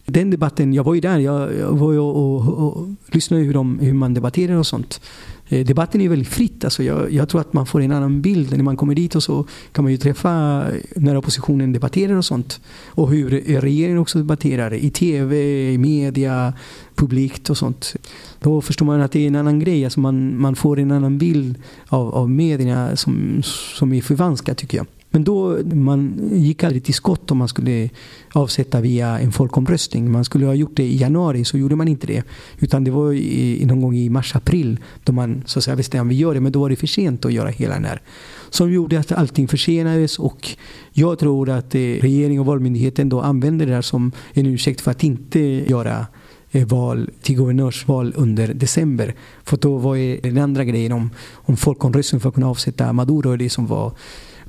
Den 0.06 0.30
debatten, 0.30 0.72
jag 0.72 0.84
var 0.84 0.94
ju 0.94 1.00
där, 1.00 1.18
jag, 1.18 1.54
jag 1.58 1.78
var 1.78 1.92
ju 1.92 1.98
och, 1.98 2.16
och, 2.16 2.76
och 2.76 2.86
lyssnade 3.06 3.42
hur, 3.42 3.54
de, 3.54 3.78
hur 3.78 3.92
man 3.92 4.14
debatterar 4.14 4.56
och 4.56 4.66
sånt. 4.66 5.00
Eh, 5.48 5.66
debatten 5.66 6.00
är 6.00 6.08
väldigt 6.08 6.28
fritt. 6.28 6.64
Alltså 6.64 6.82
jag, 6.82 7.12
jag 7.12 7.28
tror 7.28 7.40
att 7.40 7.52
man 7.52 7.66
får 7.66 7.80
en 7.80 7.92
annan 7.92 8.20
bild 8.22 8.56
när 8.56 8.64
man 8.64 8.76
kommer 8.76 8.94
dit 8.94 9.14
och 9.14 9.22
så 9.22 9.46
kan 9.72 9.84
man 9.84 9.92
ju 9.92 9.98
träffa 9.98 10.62
eh, 10.72 10.80
när 10.96 11.16
oppositionen 11.16 11.72
debatterar 11.72 12.14
och 12.14 12.24
sånt. 12.24 12.60
Och 12.86 13.10
hur 13.10 13.34
eh, 13.50 13.60
regeringen 13.60 13.98
också 13.98 14.18
debatterar 14.18 14.74
i 14.74 14.90
tv, 14.90 15.36
i 15.72 15.78
media, 15.78 16.52
publikt 16.94 17.50
och 17.50 17.58
sånt. 17.58 17.96
Då 18.40 18.60
förstår 18.60 18.86
man 18.86 19.00
att 19.00 19.12
det 19.12 19.20
är 19.20 19.26
en 19.26 19.36
annan 19.36 19.58
grej. 19.58 19.84
Alltså 19.84 20.00
man, 20.00 20.40
man 20.40 20.56
får 20.56 20.78
en 20.78 20.90
annan 20.90 21.18
bild 21.18 21.58
av, 21.88 22.14
av 22.14 22.30
medierna 22.30 22.96
som, 22.96 23.42
som 23.74 23.92
är 23.92 24.02
förvanskad 24.02 24.56
tycker 24.56 24.78
jag. 24.78 24.86
Men 25.14 25.24
då, 25.24 25.58
man 25.64 26.30
gick 26.32 26.64
aldrig 26.64 26.84
till 26.84 26.94
skott 26.94 27.30
om 27.30 27.38
man 27.38 27.48
skulle 27.48 27.90
avsätta 28.32 28.80
via 28.80 29.18
en 29.18 29.32
folkomröstning. 29.32 30.12
Man 30.12 30.24
skulle 30.24 30.46
ha 30.46 30.54
gjort 30.54 30.76
det 30.76 30.82
i 30.82 30.96
januari, 30.96 31.44
så 31.44 31.58
gjorde 31.58 31.76
man 31.76 31.88
inte 31.88 32.06
det. 32.06 32.22
Utan 32.58 32.84
det 32.84 32.90
var 32.90 33.12
i, 33.12 33.64
någon 33.66 33.80
gång 33.80 33.96
i 33.96 34.08
mars-april 34.08 34.78
då 35.04 35.12
man 35.12 35.42
så 35.46 35.58
att 35.58 35.64
säga 35.64 35.76
bestämde 35.76 36.10
att 36.10 36.10
vi 36.10 36.20
gör 36.20 36.34
det. 36.34 36.40
Men 36.40 36.52
då 36.52 36.60
var 36.60 36.70
det 36.70 36.76
för 36.76 36.86
sent 36.86 37.24
att 37.24 37.32
göra 37.32 37.48
hela 37.48 37.74
den 37.74 37.84
här. 37.84 38.02
Som 38.50 38.72
gjorde 38.72 39.00
att 39.00 39.12
allting 39.12 39.48
försenades 39.48 40.18
och 40.18 40.48
jag 40.92 41.18
tror 41.18 41.50
att 41.50 41.74
eh, 41.74 42.40
och 42.40 42.46
valmyndigheten 42.46 43.08
då 43.08 43.20
använde 43.20 43.66
det 43.66 43.74
här 43.74 43.82
som 43.82 44.12
en 44.32 44.46
ursäkt 44.46 44.80
för 44.80 44.90
att 44.90 45.04
inte 45.04 45.40
göra 45.70 46.06
eh, 46.50 46.66
val 46.66 47.10
till 47.22 47.36
guvernörsval 47.36 48.12
under 48.16 48.54
december. 48.54 49.14
För 49.44 49.56
då 49.56 49.78
var 49.78 49.96
det 49.96 50.20
den 50.22 50.38
andra 50.38 50.64
grejen 50.64 50.92
om, 50.92 51.10
om 51.32 51.56
folkomröstning 51.56 52.20
för 52.20 52.28
att 52.28 52.34
kunna 52.34 52.50
avsätta 52.50 52.92
Maduro 52.92 53.36
det 53.36 53.50
som 53.50 53.66
var 53.66 53.92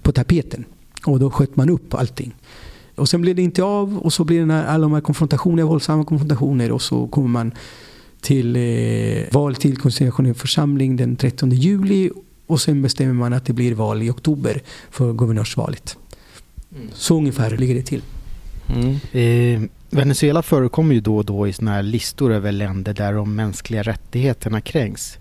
på 0.05 0.11
tapeten. 0.11 0.65
Och 1.05 1.19
då 1.19 1.31
sköt 1.31 1.55
man 1.55 1.69
upp 1.69 1.93
allting. 1.93 2.35
Och 2.95 3.09
sen 3.09 3.21
blev 3.21 3.35
det 3.35 3.41
inte 3.41 3.63
av 3.63 3.97
och 3.97 4.13
så 4.13 4.23
blir 4.23 4.45
det 4.45 4.65
alla 4.65 4.81
de 4.81 4.93
här 4.93 5.01
konfrontationer, 5.01 5.63
våldsamma 5.63 6.05
konfrontationer 6.05 6.71
och 6.71 6.81
så 6.81 7.07
kommer 7.07 7.27
man 7.27 7.51
till 8.21 8.55
eh, 8.55 9.31
val 9.31 9.55
till 9.55 9.77
konstitutionell 9.77 10.33
församling 10.33 10.95
den 10.95 11.15
13 11.15 11.51
juli 11.51 12.09
och 12.47 12.61
sen 12.61 12.81
bestämmer 12.81 13.13
man 13.13 13.33
att 13.33 13.45
det 13.45 13.53
blir 13.53 13.75
val 13.75 14.03
i 14.03 14.09
oktober 14.09 14.61
för 14.89 15.13
guvernörsvalet. 15.13 15.97
Så 16.93 17.17
ungefär 17.17 17.57
ligger 17.57 17.75
det 17.75 17.81
till. 17.81 18.01
Mm. 18.67 18.95
Eh, 19.11 19.69
Venezuela 19.89 20.41
förekommer 20.41 20.93
ju 20.93 21.01
då 21.01 21.17
och 21.17 21.25
då 21.25 21.47
i 21.47 21.53
såna 21.53 21.71
här 21.71 21.83
listor 21.83 22.31
över 22.33 22.51
länder 22.51 22.93
där 22.93 23.13
de 23.13 23.35
mänskliga 23.35 23.83
rättigheterna 23.83 24.61
kränks. 24.61 25.17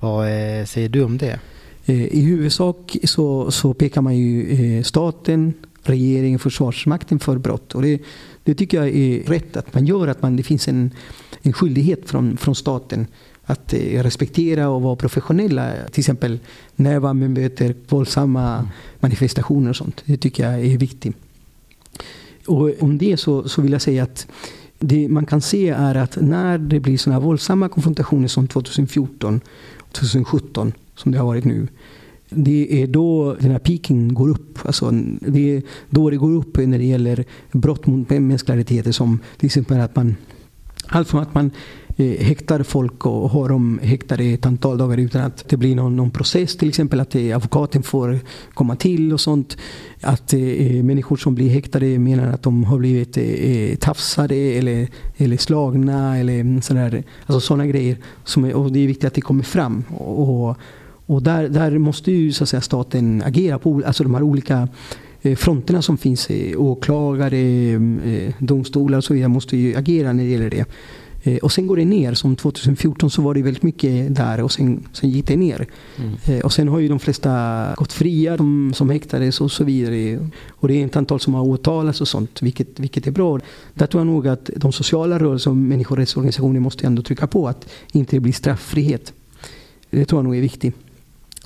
Vad 0.00 0.26
eh, 0.26 0.64
säger 0.64 0.88
du 0.88 1.02
om 1.02 1.18
det? 1.18 1.40
Eh, 1.88 2.06
I 2.06 2.20
huvudsak 2.20 2.96
så, 3.04 3.50
så 3.50 3.74
pekar 3.74 4.00
man 4.00 4.16
ju 4.16 4.50
eh, 4.50 4.82
staten, 4.82 5.54
regeringen, 5.82 6.38
försvarsmakten 6.38 7.18
för 7.18 7.38
brott. 7.38 7.74
Och 7.74 7.82
det, 7.82 8.02
det 8.44 8.54
tycker 8.54 8.78
jag 8.78 8.88
är 8.88 9.22
rätt 9.22 9.56
att 9.56 9.74
man 9.74 9.86
gör, 9.86 10.08
att 10.08 10.22
man, 10.22 10.36
det 10.36 10.42
finns 10.42 10.68
en, 10.68 10.90
en 11.42 11.52
skyldighet 11.52 12.10
från, 12.10 12.36
från 12.36 12.54
staten 12.54 13.06
att 13.44 13.72
eh, 13.72 14.02
respektera 14.02 14.68
och 14.68 14.82
vara 14.82 14.96
professionella. 14.96 15.72
Till 15.92 16.00
exempel 16.00 16.38
när 16.76 17.00
man 17.00 17.32
möter 17.32 17.74
våldsamma 17.88 18.54
mm. 18.54 18.68
manifestationer 19.00 19.70
och 19.70 19.76
sånt. 19.76 20.02
Det 20.04 20.16
tycker 20.16 20.50
jag 20.50 20.66
är 20.66 20.78
viktigt. 20.78 21.16
Och 22.46 22.70
om 22.80 22.98
det 22.98 23.16
så, 23.16 23.48
så 23.48 23.62
vill 23.62 23.72
jag 23.72 23.82
säga 23.82 24.02
att 24.02 24.26
det 24.78 25.08
man 25.08 25.26
kan 25.26 25.40
se 25.40 25.68
är 25.68 25.94
att 25.94 26.18
när 26.20 26.58
det 26.58 26.80
blir 26.80 26.98
sådana 26.98 27.20
våldsamma 27.20 27.68
konfrontationer 27.68 28.28
som 28.28 28.48
2014 28.48 29.40
och 29.78 29.92
2017 29.92 30.72
som 30.94 31.12
det 31.12 31.18
har 31.18 31.26
varit 31.26 31.44
nu. 31.44 31.68
Det 32.30 32.82
är 32.82 32.86
då 32.86 33.34
den 33.40 33.50
här 33.50 33.58
piken 33.58 34.14
går 34.14 34.28
upp. 34.28 34.58
Alltså 34.64 34.90
det 35.20 35.56
är 35.56 35.62
då 35.90 36.10
det 36.10 36.16
går 36.16 36.30
upp 36.30 36.56
när 36.56 36.78
det 36.78 36.84
gäller 36.84 37.24
brott 37.52 37.86
mot 37.86 38.10
mänskliga 38.10 38.56
rättigheter 38.56 38.92
som 38.92 39.18
till 39.36 39.46
exempel 39.46 39.80
att 39.80 39.96
man 39.96 40.16
allt 40.86 41.08
från 41.08 41.22
att 41.22 41.34
man 41.34 41.50
Eh, 42.00 42.24
häktar 42.24 42.62
folk 42.62 43.06
och 43.06 43.30
har 43.30 43.48
dem 43.48 43.80
häktade 43.82 44.24
ett 44.24 44.46
antal 44.46 44.78
dagar 44.78 44.98
utan 44.98 45.22
att 45.22 45.48
det 45.48 45.56
blir 45.56 45.76
någon, 45.76 45.96
någon 45.96 46.10
process. 46.10 46.56
Till 46.56 46.68
exempel 46.68 47.00
att 47.00 47.14
eh, 47.14 47.36
advokaten 47.36 47.82
får 47.82 48.18
komma 48.54 48.76
till 48.76 49.12
och 49.12 49.20
sånt. 49.20 49.56
Att 50.00 50.32
eh, 50.32 50.82
människor 50.82 51.16
som 51.16 51.34
blir 51.34 51.48
häktade 51.48 51.98
menar 51.98 52.32
att 52.32 52.42
de 52.42 52.64
har 52.64 52.78
blivit 52.78 53.16
eh, 53.16 53.24
eh 53.24 53.76
tafsade 53.76 54.34
eller, 54.34 54.88
eller 55.16 55.36
slagna 55.36 56.18
eller 56.18 56.60
sådana 56.60 57.02
Alltså 57.26 57.40
sådana 57.40 57.66
grejer. 57.66 57.96
Som 58.24 58.44
är, 58.44 58.54
och 58.54 58.72
det 58.72 58.78
är 58.78 58.86
viktigt 58.86 59.04
att 59.04 59.14
det 59.14 59.20
kommer 59.20 59.44
fram. 59.44 59.84
Och, 59.88 60.48
och 60.48 60.56
där, 61.22 61.48
där 61.48 61.78
måste 61.78 62.12
ju 62.12 62.32
så 62.32 62.44
att 62.44 62.48
säga, 62.48 62.60
staten 62.60 63.22
agera 63.26 63.58
på 63.58 63.82
alltså 63.86 64.02
de 64.02 64.14
här 64.14 64.22
olika 64.22 64.68
fronterna 65.36 65.82
som 65.82 65.98
finns. 65.98 66.28
Åklagare, 66.56 67.80
domstolar 68.38 68.98
och 68.98 69.04
så 69.04 69.14
vidare 69.14 69.28
måste 69.28 69.56
ju 69.56 69.76
agera 69.76 70.12
när 70.12 70.24
det 70.24 70.30
gäller 70.30 70.50
det. 70.50 70.64
Eh, 71.22 71.36
och 71.36 71.52
sen 71.52 71.66
går 71.66 71.76
det 71.76 71.84
ner. 71.84 72.14
Som 72.14 72.36
2014 72.36 73.10
så 73.10 73.22
var 73.22 73.34
det 73.34 73.42
väldigt 73.42 73.62
mycket 73.62 74.14
där 74.14 74.42
och 74.42 74.52
sen, 74.52 74.84
sen 74.92 75.10
gick 75.10 75.26
det 75.26 75.36
ner. 75.36 75.66
Mm. 75.96 76.14
Eh, 76.26 76.44
och 76.44 76.52
sen 76.52 76.68
har 76.68 76.78
ju 76.78 76.88
de 76.88 76.98
flesta 76.98 77.74
gått 77.76 77.92
fria, 77.92 78.36
de 78.36 78.72
som 78.74 78.90
häktades 78.90 79.40
och 79.40 79.52
så 79.52 79.64
vidare. 79.64 80.28
Och 80.48 80.68
det 80.68 80.82
är 80.82 80.86
ett 80.86 80.96
antal 80.96 81.20
som 81.20 81.34
har 81.34 81.42
åtalats 81.42 82.00
och 82.00 82.08
sånt, 82.08 82.42
vilket, 82.42 82.80
vilket 82.80 83.06
är 83.06 83.10
bra. 83.10 83.40
Där 83.74 83.86
tror 83.86 84.00
jag 84.00 84.06
nog 84.06 84.28
att 84.28 84.50
de 84.56 84.72
sociala 84.72 85.18
rörelser 85.18 85.50
och 85.50 85.56
människorättsorganisationer 85.56 86.60
måste 86.60 86.86
ändå 86.86 87.02
trycka 87.02 87.26
på 87.26 87.48
att 87.48 87.68
inte 87.92 88.20
blir 88.20 88.32
strafffrihet. 88.32 89.12
Det 89.90 90.04
tror 90.04 90.18
jag 90.18 90.24
nog 90.24 90.36
är 90.36 90.40
viktigt. 90.40 90.74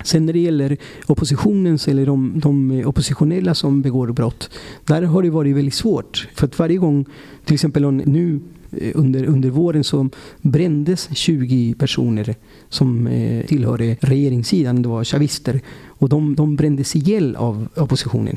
Sen 0.05 0.27
när 0.27 0.33
det 0.33 0.39
gäller 0.39 0.77
oppositionens 1.07 1.89
eller 1.89 2.07
de, 2.07 2.33
de 2.37 2.85
oppositionella 2.87 3.55
som 3.55 3.83
begår 3.83 4.13
brott. 4.13 4.51
Där 4.85 5.03
har 5.03 5.23
det 5.23 5.31
varit 5.31 5.57
väldigt 5.57 5.75
svårt. 5.75 6.29
För 6.35 6.47
att 6.47 6.59
varje 6.59 6.77
gång, 6.77 7.05
till 7.45 7.55
exempel 7.55 7.91
nu 7.93 8.41
eh, 8.71 8.93
under, 8.95 9.25
under 9.25 9.51
våren 9.51 9.85
så 9.85 10.09
brändes 10.41 11.09
20 11.13 11.75
personer 11.75 12.35
som 12.69 13.07
eh, 13.07 13.47
tillhörde 13.47 13.97
regeringssidan, 14.01 14.83
det 14.83 14.89
var 14.89 15.05
chavister. 15.05 15.61
Och 15.87 16.09
de, 16.09 16.35
de 16.35 16.57
brändes 16.57 16.97
ihjäl 16.97 17.37
av 17.37 17.69
oppositionen. 17.77 18.37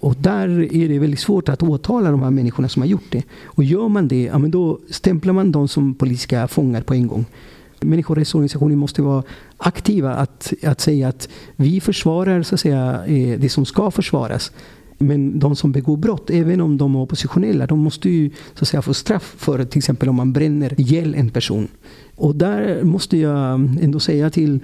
Och 0.00 0.14
där 0.18 0.74
är 0.74 0.88
det 0.88 0.98
väldigt 0.98 1.20
svårt 1.20 1.48
att 1.48 1.62
åtala 1.62 2.10
de 2.10 2.22
här 2.22 2.30
människorna 2.30 2.68
som 2.68 2.82
har 2.82 2.88
gjort 2.88 3.10
det. 3.10 3.22
Och 3.44 3.64
gör 3.64 3.88
man 3.88 4.08
det, 4.08 4.22
ja, 4.22 4.38
men 4.38 4.50
då 4.50 4.78
stämplar 4.90 5.32
man 5.32 5.52
dem 5.52 5.68
som 5.68 5.94
politiska 5.94 6.48
fångar 6.48 6.82
på 6.82 6.94
en 6.94 7.06
gång. 7.06 7.24
Människorättsorganisationer 7.80 8.76
måste 8.76 9.02
vara 9.02 9.22
aktiva 9.56 10.14
att, 10.14 10.52
att 10.62 10.80
säga 10.80 11.08
att 11.08 11.28
vi 11.56 11.80
försvarar 11.80 12.42
så 12.42 12.54
att 12.54 12.60
säga, 12.60 13.06
eh, 13.06 13.38
det 13.40 13.48
som 13.48 13.66
ska 13.66 13.90
försvaras. 13.90 14.52
Men 14.98 15.38
de 15.38 15.56
som 15.56 15.72
begår 15.72 15.96
brott, 15.96 16.30
även 16.30 16.60
om 16.60 16.76
de 16.76 16.94
är 16.94 17.00
oppositionella, 17.00 17.66
de 17.66 17.78
måste 17.78 18.10
ju 18.10 18.30
så 18.30 18.64
att 18.64 18.68
säga, 18.68 18.82
få 18.82 18.94
straff 18.94 19.34
för 19.38 19.64
till 19.64 19.78
exempel 19.78 20.08
om 20.08 20.16
man 20.16 20.32
bränner 20.32 20.80
ihjäl 20.80 21.14
en 21.14 21.30
person. 21.30 21.68
Och 22.14 22.36
där 22.36 22.82
måste 22.82 23.16
jag 23.16 23.54
ändå 23.80 24.00
säga 24.00 24.30
till 24.30 24.60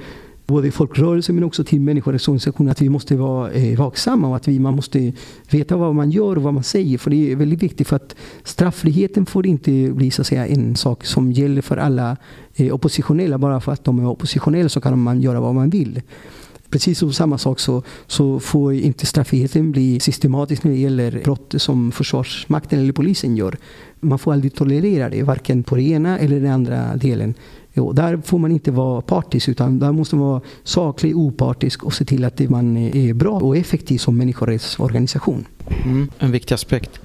både 0.46 0.70
folkrörelser 0.70 1.32
men 1.32 1.44
också 1.44 1.64
till 1.64 1.80
människorättsorganisationer 1.80 2.70
att 2.70 2.82
vi 2.82 2.88
måste 2.88 3.16
vara 3.16 3.50
eh, 3.50 3.78
vaksamma 3.78 4.28
och 4.28 4.36
att 4.36 4.48
vi, 4.48 4.58
man 4.58 4.76
måste 4.76 5.12
veta 5.50 5.76
vad 5.76 5.94
man 5.94 6.10
gör 6.10 6.36
och 6.36 6.42
vad 6.42 6.54
man 6.54 6.62
säger. 6.62 6.98
För 6.98 7.10
det 7.10 7.32
är 7.32 7.36
väldigt 7.36 7.62
viktigt 7.62 7.88
för 7.88 7.96
att 7.96 8.16
straffriheten 8.44 9.26
får 9.26 9.46
inte 9.46 9.90
bli 9.92 10.10
så 10.10 10.22
att 10.22 10.26
säga, 10.26 10.46
en 10.46 10.76
sak 10.76 11.04
som 11.04 11.32
gäller 11.32 11.62
för 11.62 11.76
alla 11.76 12.16
eh, 12.54 12.74
oppositionella. 12.74 13.38
Bara 13.38 13.60
för 13.60 13.72
att 13.72 13.84
de 13.84 13.98
är 13.98 14.06
oppositionella 14.06 14.68
så 14.68 14.80
kan 14.80 14.98
man 14.98 15.20
göra 15.20 15.40
vad 15.40 15.54
man 15.54 15.70
vill. 15.70 16.02
Precis 16.72 16.98
som 16.98 17.12
samma 17.12 17.38
sak 17.38 17.60
så, 17.60 17.82
så 18.06 18.40
får 18.40 18.74
inte 18.74 19.06
straffriheten 19.06 19.72
bli 19.72 20.00
systematisk 20.00 20.64
när 20.64 20.72
det 20.72 20.78
gäller 20.78 21.20
brott 21.24 21.54
som 21.56 21.92
Försvarsmakten 21.92 22.78
eller 22.78 22.92
polisen 22.92 23.36
gör. 23.36 23.56
Man 24.00 24.18
får 24.18 24.32
aldrig 24.32 24.54
tolerera 24.54 25.08
det, 25.08 25.22
varken 25.22 25.62
på 25.62 25.76
den 25.76 25.84
ena 25.84 26.18
eller 26.18 26.40
den 26.40 26.52
andra 26.52 26.96
delen. 26.96 27.34
Jo, 27.74 27.92
där 27.92 28.20
får 28.24 28.38
man 28.38 28.52
inte 28.52 28.70
vara 28.70 29.00
partisk 29.00 29.48
utan 29.48 29.78
där 29.78 29.92
måste 29.92 30.16
man 30.16 30.28
vara 30.28 30.40
saklig, 30.62 31.16
opartisk 31.16 31.84
och 31.84 31.94
se 31.94 32.04
till 32.04 32.24
att 32.24 32.40
man 32.40 32.76
är 32.76 33.14
bra 33.14 33.32
och 33.32 33.56
effektiv 33.56 33.98
som 33.98 34.18
människorättsorganisation. 34.18 35.46
Mm, 35.84 36.10
en 36.18 36.32
viktig 36.32 36.54
aspekt. 36.54 37.00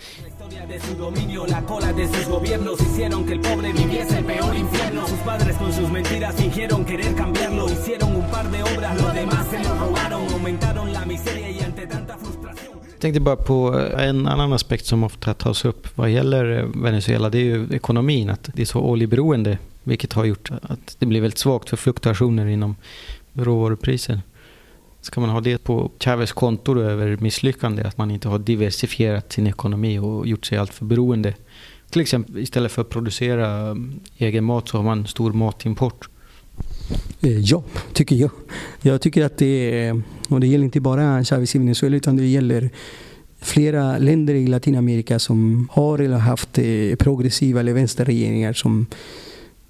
de 0.67 0.79
su 0.79 0.95
dominio, 0.95 1.45
la 1.45 1.61
cola 1.61 1.93
de 1.93 2.07
sus 2.07 2.27
gobiernos 2.27 2.79
hicieron 2.81 3.25
que 3.25 3.33
el 3.33 3.39
pobre 3.39 3.71
viviese 3.71 4.17
el 4.17 4.25
peor 4.25 4.55
infierno. 4.55 5.07
Sus 5.07 5.19
padres 5.19 5.55
con 5.55 5.71
sus 5.71 5.89
mentiras 5.89 6.35
fingieron 6.35 6.83
querer 6.83 7.15
cambiarlo, 7.15 7.69
hicieron 7.69 8.15
un 8.15 8.29
par 8.29 8.51
de 8.51 8.63
obras, 8.63 9.01
lo 9.01 9.13
demás 9.13 9.47
se 9.49 9.59
lo 9.59 9.69
robaron, 9.75 9.96
jag 12.97 13.01
tänkte 13.01 13.19
bara 13.19 13.35
på 13.35 13.79
eh, 13.79 14.07
en 14.07 14.27
annan 14.27 14.53
aspekt 14.53 14.85
som 14.85 15.03
ofta 15.03 15.33
tas 15.33 15.65
upp 15.65 15.97
vad 15.97 16.09
gäller 16.09 16.59
eh, 16.59 16.65
Venezuela. 16.83 17.29
Det 17.29 17.37
är 17.37 17.43
ju 17.43 17.67
ekonomin, 17.71 18.29
att 18.29 18.49
det 18.53 18.61
är 18.61 18.65
så 18.65 18.79
oljeberoende. 18.79 19.57
Vilket 19.83 20.13
har 20.13 20.25
gjort 20.25 20.51
att 20.61 20.95
det 20.99 21.05
blir 21.05 21.21
väldigt 21.21 21.37
svagt 21.37 21.69
för 21.69 21.77
fluktuationer 21.77 22.45
inom 22.45 22.75
råvarupriser. 23.33 24.21
Ska 25.01 25.21
man 25.21 25.29
ha 25.29 25.41
det 25.41 25.57
på 25.63 25.91
Chavez 25.99 26.31
konto 26.31 26.79
över 26.79 27.17
misslyckande? 27.17 27.83
Att 27.83 27.97
man 27.97 28.11
inte 28.11 28.27
har 28.27 28.39
diversifierat 28.39 29.33
sin 29.33 29.47
ekonomi 29.47 29.99
och 29.99 30.27
gjort 30.27 30.45
sig 30.45 30.57
alltför 30.57 30.85
beroende. 30.85 31.33
Till 31.89 32.01
exempel 32.01 32.37
istället 32.37 32.71
för 32.71 32.81
att 32.81 32.89
producera 32.89 33.47
mm, 33.47 33.99
egen 34.17 34.43
mat 34.43 34.69
så 34.69 34.77
har 34.77 34.83
man 34.83 35.07
stor 35.07 35.33
matimport. 35.33 36.09
Eh, 37.21 37.39
ja, 37.39 37.63
tycker 37.93 38.15
jag. 38.15 38.29
Jag 38.81 39.01
tycker 39.01 39.25
att 39.25 39.37
det 39.37 39.85
är, 39.85 40.01
och 40.29 40.39
det 40.39 40.47
gäller 40.47 40.65
inte 40.65 40.79
bara 40.79 41.23
Chavez 41.23 41.55
i 41.55 41.59
Venezuela 41.59 41.95
utan 41.95 42.15
det 42.15 42.25
gäller 42.25 42.69
flera 43.41 43.97
länder 43.97 44.33
i 44.33 44.47
Latinamerika 44.47 45.19
som 45.19 45.67
har 45.71 45.99
eller 45.99 46.17
haft 46.17 46.57
eh, 46.57 46.95
progressiva 46.99 47.59
eller 47.59 47.73
vänsterregeringar 47.73 48.53
som 48.53 48.85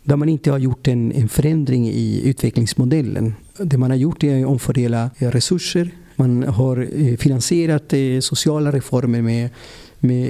där 0.03 0.15
man 0.15 0.29
inte 0.29 0.51
har 0.51 0.57
gjort 0.57 0.87
en, 0.87 1.11
en 1.11 1.29
förändring 1.29 1.87
i 1.87 2.21
utvecklingsmodellen. 2.25 3.35
Det 3.57 3.77
man 3.77 3.91
har 3.91 3.97
gjort 3.97 4.23
är 4.23 4.41
att 4.41 4.47
omfördela 4.47 5.09
resurser. 5.17 5.91
Man 6.15 6.43
har 6.43 6.87
eh, 6.93 7.17
finansierat 7.17 7.93
sociala 8.19 8.71
reformer 8.71 9.21
med, 9.21 9.49
med 9.99 10.29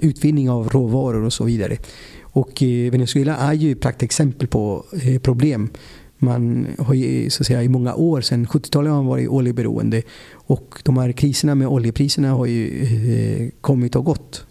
utvinning 0.00 0.50
av 0.50 0.68
råvaror 0.68 1.24
och 1.24 1.32
så 1.32 1.44
vidare. 1.44 1.76
Och 2.22 2.62
Venezuela 2.90 3.36
är 3.36 3.52
ju 3.52 3.72
ett 3.72 3.80
praktexempel 3.80 4.48
på 4.48 4.84
problem. 5.22 5.70
Man 6.18 6.66
har 6.78 6.94
ju, 6.94 7.30
så 7.30 7.42
att 7.42 7.46
säga, 7.46 7.62
i 7.62 7.68
många 7.68 7.94
år, 7.94 8.20
sedan 8.20 8.46
70-talet 8.46 8.90
har 8.90 8.96
man 8.96 9.06
varit 9.06 9.28
oljeberoende. 9.28 10.02
Och 10.32 10.82
de 10.84 10.96
här 10.96 11.12
kriserna 11.12 11.54
med 11.54 11.68
oljepriserna 11.68 12.30
har 12.30 12.46
ju 12.46 12.82
eh, 12.82 13.50
kommit 13.60 13.96
och 13.96 14.04
gått. 14.04 14.44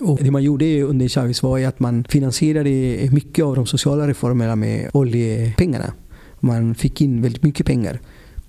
Och 0.00 0.18
det 0.22 0.30
man 0.30 0.42
gjorde 0.42 0.82
under 0.82 1.08
Chavez 1.08 1.42
var 1.42 1.60
att 1.60 1.80
man 1.80 2.04
finansierade 2.08 2.70
mycket 3.12 3.44
av 3.44 3.54
de 3.54 3.66
sociala 3.66 4.08
reformerna 4.08 4.56
med 4.56 4.90
oljepengarna. 4.92 5.92
Man 6.40 6.74
fick 6.74 7.00
in 7.00 7.22
väldigt 7.22 7.42
mycket 7.42 7.66
pengar. 7.66 8.00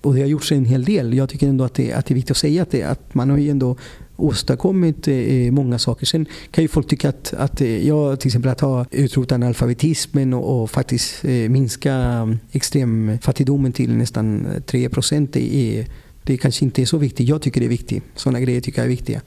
Och 0.08 0.14
det 0.14 0.22
har 0.22 0.28
gjorts 0.28 0.52
en 0.52 0.66
hel 0.66 0.84
del. 0.86 1.14
Jag 1.14 1.30
tycker 1.30 1.48
ändå 1.48 1.64
att 1.64 1.74
det, 1.74 1.94
att 1.94 2.06
det 2.06 2.14
är 2.14 2.16
viktigt 2.16 2.32
att 2.32 2.38
säga 2.38 2.62
att, 2.62 2.72
det, 2.72 2.84
att 2.84 3.14
man 3.14 3.30
har 3.30 3.38
ju 3.38 3.50
ändå 3.50 3.78
åstadkommit 4.16 5.08
eh, 5.08 5.16
eh 5.16 5.52
många 5.52 5.80
saker. 5.80 6.06
Sen 6.06 6.26
kan 6.52 6.64
ju 6.64 6.68
folk 6.68 6.88
tycka 6.88 7.10
att, 7.10 7.34
att 7.34 7.62
eh, 7.62 7.88
jag 7.88 8.20
till 8.20 8.28
exempel 8.28 8.52
att 8.52 8.62
ha 8.62 8.86
utrotat 8.92 9.32
analfabetismen 9.32 10.34
och, 10.34 10.62
och 10.62 10.70
faktiskt 10.70 11.26
eh, 11.26 11.50
minska 11.50 11.94
mm, 11.94 12.40
extremfattigdomen 12.52 13.72
till 13.72 13.98
nästan 13.98 14.46
eh, 14.46 14.62
3 14.62 14.90
procent. 14.90 15.34
Det, 15.34 15.86
det 16.24 16.38
kanske 16.38 16.66
inte 16.66 16.82
är 16.82 16.86
så 16.86 16.98
viktigt. 16.98 17.28
Jag 17.28 17.42
tycker 17.42 17.60
det 17.62 17.68
är 17.68 17.70
viktigt. 17.70 18.04
Sådana 18.16 18.40
grejer 18.40 18.62
tycker 18.62 18.80
jag 18.80 18.86
är 18.86 18.90
viktiga. 18.90 19.22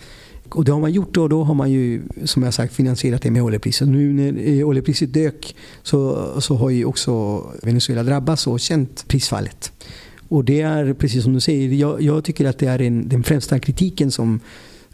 Och 0.49 0.65
det 0.65 0.73
har 0.73 0.81
man 0.81 0.93
gjort 0.93 1.17
och 1.17 1.29
då 1.29 1.45
har 1.45 1.55
man 1.55 1.71
ju 1.71 2.03
som 2.25 2.43
jag 2.43 2.55
sagt 2.55 2.75
finansierat 2.75 3.23
det 3.23 3.31
med 3.31 3.43
oljepriset. 3.43 3.89
Nu 3.89 4.13
när 4.13 4.65
oljepriset 4.65 5.13
dök 5.13 5.57
så, 5.83 6.31
så 6.41 6.55
har 6.55 6.71
ju 6.71 6.85
också 6.85 7.43
Venezuela 7.63 8.03
drabbats 8.03 8.47
och 8.47 8.61
känt 8.61 9.05
prisfallet. 9.09 9.73
Och 10.31 10.45
det 10.45 10.61
är 10.61 10.95
precis 10.95 11.23
som 11.23 11.33
du 11.33 11.41
säger, 11.41 11.69
jag, 11.69 12.03
jag 12.03 12.25
tycker 12.25 12.45
att 12.45 12.59
det 12.59 12.67
är 12.67 12.83
en, 12.83 13.09
den 13.09 13.23
främsta 13.23 13.59
kritiken 13.59 14.11
som 14.11 14.41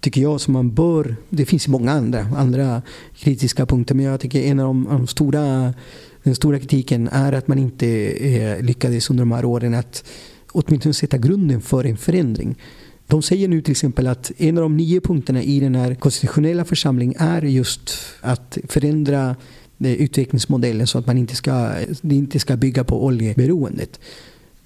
tycker 0.01 0.21
jag 0.21 0.41
som 0.41 0.53
man 0.53 0.75
bör, 0.75 1.17
det 1.29 1.47
finns 1.47 1.69
många 1.69 1.93
andra, 1.93 2.21
andra 2.37 2.83
kritiska 3.15 3.67
punkter 3.67 3.95
men 3.95 4.05
jag 4.05 4.21
tycker 4.21 4.43
en 4.43 4.61
av 4.61 4.67
de, 4.67 4.85
de 4.85 5.07
stora, 5.07 5.75
den 6.23 6.35
stora 6.35 6.59
kritiken 6.59 7.09
är 7.13 7.33
att 7.33 7.49
man 7.49 7.59
inte 7.59 7.87
eh, 8.07 8.63
lyckades 8.63 9.11
under 9.11 9.23
de 9.23 9.33
här 9.33 9.45
åren 9.45 9.75
att 9.75 10.05
åtminstone 10.53 10.95
sätta 10.95 11.19
grunden 11.19 11.61
för 11.61 11.85
en 11.87 11.97
förändring. 11.97 12.59
De 13.07 13.23
säger 13.23 13.49
nu 13.49 13.63
till 13.63 13.73
exempel 13.73 14.07
att 14.07 14.33
en 14.37 14.59
av 14.59 14.63
de 14.63 14.77
nio 14.77 15.01
punkterna 15.01 15.43
i 15.43 15.61
den 15.61 15.75
här 15.75 15.95
konstitutionella 15.95 16.65
församlingen 16.65 17.15
är 17.19 17.43
just 17.43 17.91
att 18.21 18.59
förändra 18.69 19.37
eh, 19.79 19.93
utvecklingsmodellen 19.93 20.87
så 20.87 20.99
att 20.99 21.07
man 21.07 21.19
inte 21.19 21.35
ska, 21.35 21.73
det 22.01 22.15
inte 22.15 22.39
ska 22.39 22.57
bygga 22.57 22.85
på 22.85 23.05
oljeberoendet. 23.05 24.01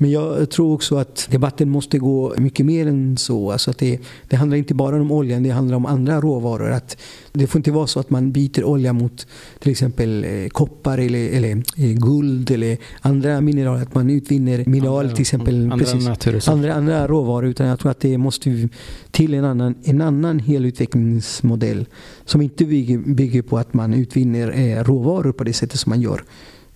Men 0.03 0.11
jag 0.11 0.51
tror 0.51 0.75
också 0.75 0.97
att 0.97 1.29
debatten 1.31 1.71
måste 1.71 1.99
gå 1.99 2.35
mycket 2.37 2.67
mer 2.67 2.87
än 2.87 3.17
så. 3.17 3.53
Alltså 3.53 3.71
att 3.71 3.79
det, 3.79 4.01
det 4.29 4.37
handlar 4.37 4.57
inte 4.57 4.75
bara 4.75 4.97
om 4.97 5.13
oljan, 5.13 5.43
det 5.43 5.51
handlar 5.51 5.77
om 5.77 5.87
andra 5.87 6.21
råvaror. 6.21 6.71
Att 6.71 6.97
det 7.33 7.47
får 7.47 7.59
inte 7.59 7.71
vara 7.71 7.87
så 7.87 8.01
att 8.01 8.11
man 8.11 8.33
byter 8.33 8.65
olja 8.65 8.93
mot 8.93 9.27
till 9.59 9.71
exempel 9.71 10.25
eh, 10.25 10.49
koppar 10.49 10.99
eller, 10.99 11.29
eller 11.29 11.51
eh, 11.77 11.93
guld 11.93 12.51
eller 12.51 12.79
andra 13.01 13.41
mineraler. 13.41 13.83
Att 13.83 13.95
man 13.95 14.11
utvinner 14.11 14.65
mineral 14.67 15.11
till 15.11 15.21
exempel. 15.21 15.73
Andra, 15.73 15.77
precis, 15.79 16.49
andra, 16.49 16.75
andra 16.75 17.07
råvaror. 17.07 17.47
Utan 17.47 17.67
jag 17.67 17.79
tror 17.79 17.91
att 17.91 18.01
det 18.01 18.19
måste 18.19 18.69
till 19.11 19.35
en 19.35 19.45
annan, 19.45 19.75
en 19.83 20.01
annan 20.01 20.39
helutvecklingsmodell 20.39 21.87
som 22.25 22.43
inte 22.43 22.65
bygger, 22.65 22.99
bygger 22.99 23.43
på 23.43 23.59
att 23.59 23.75
man 23.75 23.95
utvinner 23.95 24.53
eh, 24.59 24.85
råvaror 24.85 25.33
på 25.33 25.45
det 25.45 25.53
sättet 25.53 25.81
som 25.81 25.91
man 25.91 26.01
gör. 26.01 26.23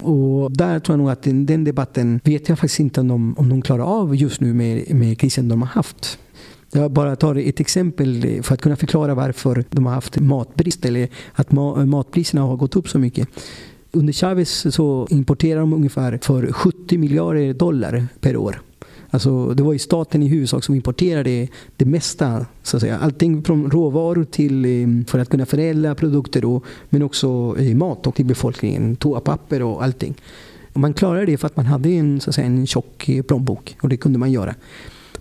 Och 0.05 0.53
där 0.53 0.81
tror 0.81 0.93
jag 0.93 0.99
nog 0.99 1.11
att 1.11 1.23
den, 1.23 1.47
den 1.47 1.65
debatten 1.65 2.21
vet 2.25 2.49
jag 2.49 2.59
faktiskt 2.59 2.81
inte 2.81 3.01
om 3.01 3.09
de, 3.09 3.35
om 3.39 3.49
de 3.49 3.63
klarar 3.63 3.85
av 3.85 4.17
just 4.17 4.41
nu 4.41 4.55
med, 4.55 4.95
med 4.95 5.19
krisen 5.19 5.49
de 5.49 5.63
har 5.63 5.69
haft. 5.69 6.19
Jag 6.73 6.91
bara 6.91 7.17
tar 7.17 7.35
ett 7.35 7.61
exempel 7.61 8.43
för 8.43 8.55
att 8.55 8.61
kunna 8.61 8.77
förklara 8.77 9.15
varför 9.15 9.65
de 9.71 9.87
har 9.87 9.93
haft 9.95 10.21
matbrist 10.21 10.85
eller 10.85 11.09
att 11.33 11.53
matpriserna 11.87 12.43
har 12.43 12.57
gått 12.57 12.77
upp 12.77 12.89
så 12.89 12.99
mycket. 12.99 13.29
Under 13.93 14.13
Chavez 14.13 14.75
så 14.75 15.07
importerar 15.11 15.61
de 15.61 15.73
ungefär 15.73 16.19
för 16.23 16.53
70 16.53 16.99
miljarder 16.99 17.55
dollar 17.55 18.07
per 18.21 18.37
år. 18.37 18.61
Alltså, 19.15 19.55
det 19.55 19.62
var 19.62 19.73
ju 19.73 19.79
staten 19.79 20.23
i 20.23 20.29
huvudsak 20.29 20.65
som 20.65 20.75
importerade 20.75 21.49
det 21.77 21.85
mesta. 21.85 22.47
Så 22.62 22.77
att 22.77 22.81
säga. 22.81 22.99
Allting 22.99 23.43
från 23.43 23.71
råvaror 23.71 24.25
till 24.25 24.65
eh, 24.65 25.07
för 25.07 25.19
att 25.19 25.29
kunna 25.29 25.47
förädla 25.47 25.95
produkter 25.95 26.43
då, 26.43 26.61
men 26.91 27.03
också 27.03 27.57
eh, 27.59 27.77
mat 27.77 28.07
och 28.07 28.15
till 28.15 28.25
befolkningen. 28.25 28.97
Toapapper 28.97 29.62
och 29.62 29.85
allting. 29.85 30.15
Och 30.73 30.81
man 30.81 30.95
klarade 30.95 31.27
det 31.27 31.37
för 31.37 31.47
att 31.47 31.57
man 31.57 31.67
hade 31.67 31.89
en, 31.89 32.21
så 32.21 32.31
att 32.31 32.35
säga, 32.35 32.47
en 32.47 32.67
tjock 32.67 33.09
eh, 33.09 33.23
plånbok 33.23 33.77
och 33.81 33.89
det 33.89 33.97
kunde 33.97 34.19
man 34.19 34.33
göra. 34.33 34.55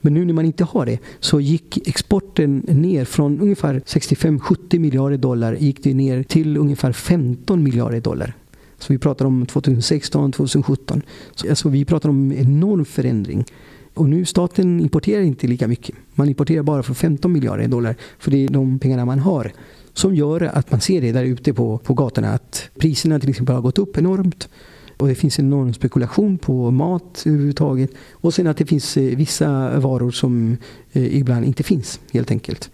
Men 0.02 0.14
nu 0.14 0.26
när 0.26 0.34
man 0.34 0.46
inte 0.46 0.64
har 0.64 0.86
det 0.86 1.00
så 1.20 1.40
gick 1.40 1.88
exporten 1.88 2.58
ner 2.58 3.06
från 3.06 3.42
ungefär 3.42 3.80
65-70 3.80 4.80
miljarder 4.80 5.18
dollar 5.18 5.54
gick 5.54 5.84
det 5.84 5.94
ner 5.94 6.24
till 6.24 6.58
ungefär 6.58 6.92
15 6.92 7.64
miljarder 7.64 8.02
dollar. 8.02 8.36
Så 8.80 8.94
vi 8.94 9.00
pratar 9.00 9.26
om 9.26 9.46
2016, 9.46 10.32
2017. 10.32 11.02
Så 11.36 11.50
alltså 11.50 11.70
vi 11.70 11.86
pratar 11.86 12.10
om 12.10 12.32
en 12.32 12.38
enorm 12.38 12.86
förändring. 12.86 13.46
Och 13.94 14.10
nu 14.10 14.26
staten 14.26 14.80
importerar 14.80 15.22
inte 15.22 15.48
lika 15.48 15.68
mycket. 15.68 15.96
Man 16.14 16.30
importerar 16.30 16.64
bara 16.64 16.84
för 16.84 16.94
15 16.94 17.32
miljarder 17.32 17.68
dollar. 17.68 17.96
För 18.20 18.32
det 18.32 18.38
är 18.38 18.48
de 18.48 18.80
pengarna 18.80 19.06
man 19.06 19.20
har. 19.20 19.52
Som 19.94 20.16
gör 20.16 20.42
att 20.42 20.72
man 20.72 20.82
ser 20.82 21.02
det 21.02 21.12
där 21.12 21.24
ute 21.24 21.54
på, 21.54 21.78
på 21.78 21.94
gatorna. 21.94 22.34
Att 22.34 22.70
priserna 22.78 23.20
till 23.20 23.30
exempel 23.30 23.56
har 23.56 23.62
gått 23.62 23.78
upp 23.78 23.98
enormt. 23.98 24.50
Och 24.98 25.08
det 25.08 25.16
finns 25.16 25.40
en 25.40 25.46
enorm 25.46 25.74
spekulation 25.74 26.38
på 26.38 26.72
mat 26.72 27.24
överhuvudtaget. 27.26 27.92
Och 28.12 28.34
sen 28.34 28.48
att 28.48 28.58
det 28.58 28.66
finns 28.66 28.98
eh, 28.98 29.18
vissa 29.18 29.80
varor 29.80 30.12
som 30.12 30.58
eh, 30.92 31.16
ibland 31.16 31.46
inte 31.46 31.64
finns 31.64 32.00
helt 32.12 32.32
enkelt. 32.32 32.72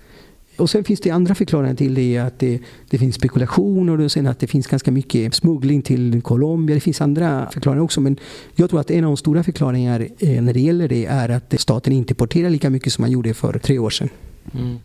Och 0.59 0.69
sen 0.69 0.83
finns 0.83 0.99
det 0.99 1.11
andra 1.11 1.35
förklaringar 1.35 1.75
till 1.75 1.93
det. 1.93 2.17
Att 2.17 2.39
det, 2.39 2.59
det 2.89 2.97
finns 2.97 3.15
spekulationer 3.15 3.99
och 3.99 4.11
sen 4.11 4.27
att 4.27 4.39
det 4.39 4.47
finns 4.47 4.67
ganska 4.67 4.91
mycket 4.91 5.35
smuggling 5.35 5.81
till 5.81 6.21
Colombia. 6.21 6.73
Det 6.73 6.79
finns 6.79 7.01
andra 7.01 7.49
förklaringar 7.51 7.83
också. 7.83 8.01
Men 8.01 8.17
jag 8.55 8.69
tror 8.69 8.79
att 8.79 8.91
en 8.91 9.03
av 9.03 9.09
de 9.09 9.17
stora 9.17 9.43
förklaringarna 9.43 10.05
eh, 10.19 10.41
när 10.41 10.53
det 10.53 10.59
gäller 10.59 10.87
det 10.87 11.05
är 11.05 11.29
att 11.29 11.53
staten 11.57 11.93
inte 11.93 12.13
importerar 12.13 12.49
lika 12.49 12.69
mycket 12.69 12.93
som 12.93 13.01
man 13.01 13.11
gjorde 13.11 13.33
för 13.33 13.59
tre 13.59 13.79
år 13.79 13.89
sedan. 13.89 14.09
Mm. 14.53 14.79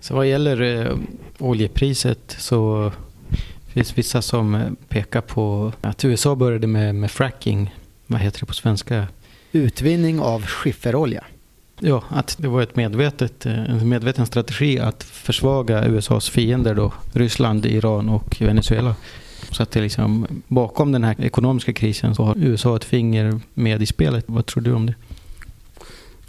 Så 0.00 0.14
vad 0.14 0.26
gäller 0.26 0.62
eh, 0.62 0.96
oljepriset 1.38 2.36
så 2.38 2.92
finns 3.66 3.98
vissa 3.98 4.22
som 4.22 4.54
eh, 4.54 4.70
pekar 4.88 5.20
på 5.20 5.72
att 5.80 6.04
USA 6.04 6.34
började 6.34 6.66
med, 6.66 6.94
med 6.94 7.10
fracking. 7.10 7.74
Vad 8.06 8.20
heter 8.20 8.40
det 8.40 8.46
på 8.46 8.54
svenska? 8.54 9.06
Utvinning 9.52 10.20
av 10.20 10.46
skifferolja. 10.46 11.24
Ja, 11.80 12.04
att 12.08 12.36
det 12.38 12.48
var 12.48 12.62
ett 12.62 12.76
medvetet, 12.76 13.46
eh, 13.46 13.70
en 13.70 13.88
medveten 13.88 14.26
strategi 14.26 14.78
att 14.78 15.04
försvaga 15.04 15.86
USAs 15.86 16.30
fiender 16.30 16.74
då, 16.74 16.92
Ryssland, 17.12 17.66
Iran 17.66 18.08
och 18.08 18.36
Venezuela. 18.40 18.94
Så 19.50 19.62
att 19.62 19.70
det 19.70 19.80
liksom, 19.80 20.26
bakom 20.48 20.92
den 20.92 21.04
här 21.04 21.20
ekonomiska 21.20 21.72
krisen 21.72 22.14
så 22.14 22.24
har 22.24 22.34
USA 22.38 22.76
ett 22.76 22.84
finger 22.84 23.40
med 23.54 23.82
i 23.82 23.86
spelet. 23.86 24.24
Vad 24.28 24.46
tror 24.46 24.62
du 24.62 24.72
om 24.72 24.86
det? 24.86 24.94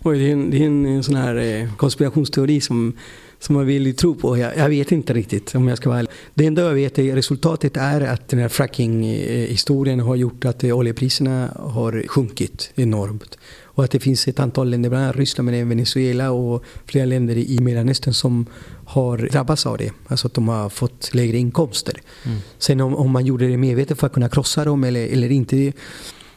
Oj, 0.03 0.19
det 0.19 0.29
är 0.29 0.33
en, 0.33 0.51
det 0.51 0.57
är 0.57 0.67
en 0.67 1.03
sån 1.03 1.15
här 1.15 1.69
konspirationsteori 1.77 2.61
som 2.61 2.93
som 3.39 3.55
man 3.55 3.65
vill 3.65 3.95
tro 3.95 4.15
på. 4.15 4.37
Jag, 4.37 4.57
jag, 4.57 4.69
vet 4.69 4.91
inte 4.91 5.13
riktigt 5.13 5.55
om 5.55 5.67
jag 5.67 5.77
ska 5.77 5.89
vara 5.89 5.99
ärlig. 5.99 6.11
Det 6.33 6.45
enda 6.45 6.61
jag 6.61 6.73
vet 6.73 6.99
är 6.99 7.15
resultatet 7.15 7.77
är 7.77 8.01
att 8.01 8.27
den 8.27 8.39
här 8.39 8.49
fracking-historien 8.49 9.99
har 9.99 10.15
gjort 10.15 10.45
att 10.45 10.63
oljepriserna 10.63 11.51
har 11.55 12.07
sjunkit 12.07 12.71
enormt. 12.75 13.37
Och 13.77 13.83
att 13.83 13.91
det 13.91 13.99
finns 13.99 14.27
ett 14.27 14.39
antal 14.39 14.69
länder, 14.69 14.89
bland 14.89 15.03
annat 15.03 15.15
Ryssland 15.15 15.45
men 15.45 15.55
även 15.55 15.69
Venezuela 15.69 16.31
och 16.31 16.63
flera 16.85 17.05
länder 17.05 17.37
i 17.37 17.59
Mellanöstern 17.59 18.13
som 18.13 18.45
har 18.85 19.17
drabbats 19.17 19.65
av 19.65 19.77
det. 19.77 19.91
Alltså 20.07 20.27
att 20.27 20.33
de 20.33 20.47
har 20.47 20.69
fått 20.69 21.13
lägre 21.13 21.37
inkomster. 21.37 22.01
Mm. 22.25 22.37
Sen 22.57 22.81
om, 22.81 22.95
om, 22.95 23.11
man 23.11 23.25
gjorde 23.25 23.47
det 23.47 23.57
medvetet 23.57 23.99
för 23.99 24.07
att 24.07 24.13
kunna 24.13 24.29
krossa 24.29 24.65
dem 24.65 24.83
eller, 24.83 25.07
eller 25.07 25.31
inte, 25.31 25.55
det, 25.55 25.73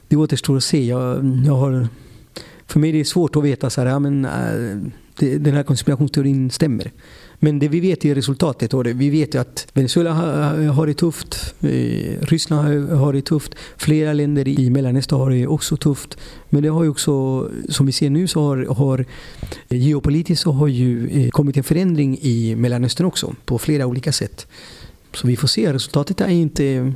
det 0.09 0.17
återstår 0.17 0.57
att 0.57 0.65
se. 0.65 0.87
Jag, 0.87 1.25
jag 1.47 1.55
har, 1.55 1.89
för 2.67 2.81
mig 2.81 2.91
är 2.91 2.95
det 2.95 3.05
svårt 3.05 3.37
att 3.37 3.45
veta 3.45 3.71
så 3.71 3.81
här, 3.81 3.89
ja, 3.89 3.99
men, 3.99 4.25
den 5.19 5.55
här 5.55 5.63
konspirationsteorin 5.63 6.51
stämmer. 6.51 6.93
Men 7.43 7.59
det 7.59 7.69
vi 7.69 7.81
vet 7.81 8.05
är 8.05 8.15
resultatet. 8.15 8.75
Och 8.75 8.85
det, 8.85 8.93
vi 8.93 9.11
vet 9.11 9.35
att 9.35 9.67
Venezuela 9.73 10.13
har, 10.13 10.65
har 10.67 10.87
det 10.87 10.95
tufft. 10.95 11.55
Eh, 11.61 12.21
Ryssland 12.21 12.63
har, 12.63 12.97
har 12.97 13.13
det 13.13 13.23
tufft. 13.23 13.55
Flera 13.77 14.13
länder 14.13 14.49
i 14.49 14.71
Mellanöstern 14.71 15.19
har 15.19 15.31
det 15.31 15.47
också 15.47 15.77
tufft. 15.77 16.19
Men 16.49 16.63
det 16.63 16.69
har 16.69 16.83
ju 16.83 16.91
också, 16.91 17.49
som 17.69 17.87
vi 17.87 17.93
ser 17.93 18.11
nu, 18.11 18.27
så 18.27 18.43
har, 18.43 18.75
har 18.75 19.05
eh, 19.69 19.79
geopolitiskt 19.79 20.43
så 20.43 20.53
har 20.53 20.69
ju 20.69 21.09
eh, 21.09 21.31
kommit 21.31 21.57
en 21.57 21.65
förändring 21.65 22.19
i 22.23 22.55
Mellanöstern 22.57 23.07
också. 23.07 23.35
På 23.45 23.59
flera 23.59 23.87
olika 23.87 24.13
sätt. 24.13 24.47
Så 25.15 25.27
vi 25.27 25.37
får 25.37 25.49
se. 25.49 25.73
Resultatet 25.73 26.21
är 26.21 26.29
inte 26.29 26.93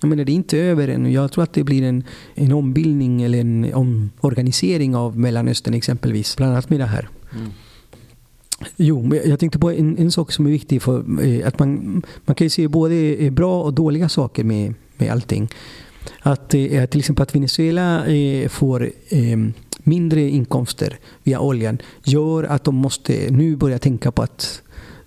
jag 0.00 0.08
menar, 0.08 0.24
det 0.24 0.32
är 0.32 0.34
inte 0.34 0.58
över 0.58 0.88
än. 0.88 1.12
Jag 1.12 1.32
tror 1.32 1.44
att 1.44 1.52
det 1.52 1.64
blir 1.64 1.82
en, 1.82 2.04
en 2.34 2.52
ombildning 2.52 3.22
eller 3.22 3.38
en 3.38 3.74
omorganisering 3.74 4.96
av 4.96 5.18
Mellanöstern 5.18 5.74
exempelvis. 5.74 6.36
Bland 6.36 6.52
annat 6.52 6.70
med 6.70 6.80
det 6.80 6.86
här. 6.86 7.08
Mm. 7.34 7.50
Jo, 8.76 9.02
men 9.02 9.20
jag 9.24 9.38
tänkte 9.38 9.58
på 9.58 9.70
en, 9.70 9.98
en 9.98 10.10
sak 10.10 10.32
som 10.32 10.46
är 10.46 10.50
viktig. 10.50 10.82
För, 10.82 11.24
eh, 11.24 11.46
att 11.46 11.58
man, 11.58 12.02
man 12.24 12.34
kan 12.34 12.44
ju 12.44 12.50
se 12.50 12.68
både 12.68 12.94
eh, 12.94 13.32
bra 13.32 13.62
och 13.62 13.74
dåliga 13.74 14.08
saker 14.08 14.44
med, 14.44 14.74
med 14.96 15.10
allting. 15.10 15.48
Att 16.20 16.54
eh, 16.54 16.86
till 16.86 17.00
exempel 17.00 17.22
att 17.22 17.34
Venezuela 17.34 18.04
får 18.48 18.90
ehm, 19.08 19.52
mindre 19.78 20.20
inkomster 20.20 20.98
via 21.22 21.40
oljan 21.40 21.78
gör 22.04 22.44
att 22.44 22.64
de 22.64 22.74
måste 22.74 23.30
nu 23.30 23.56
börja 23.56 23.78
tänka 23.78 24.12
på 24.12 24.22
att 24.22 24.62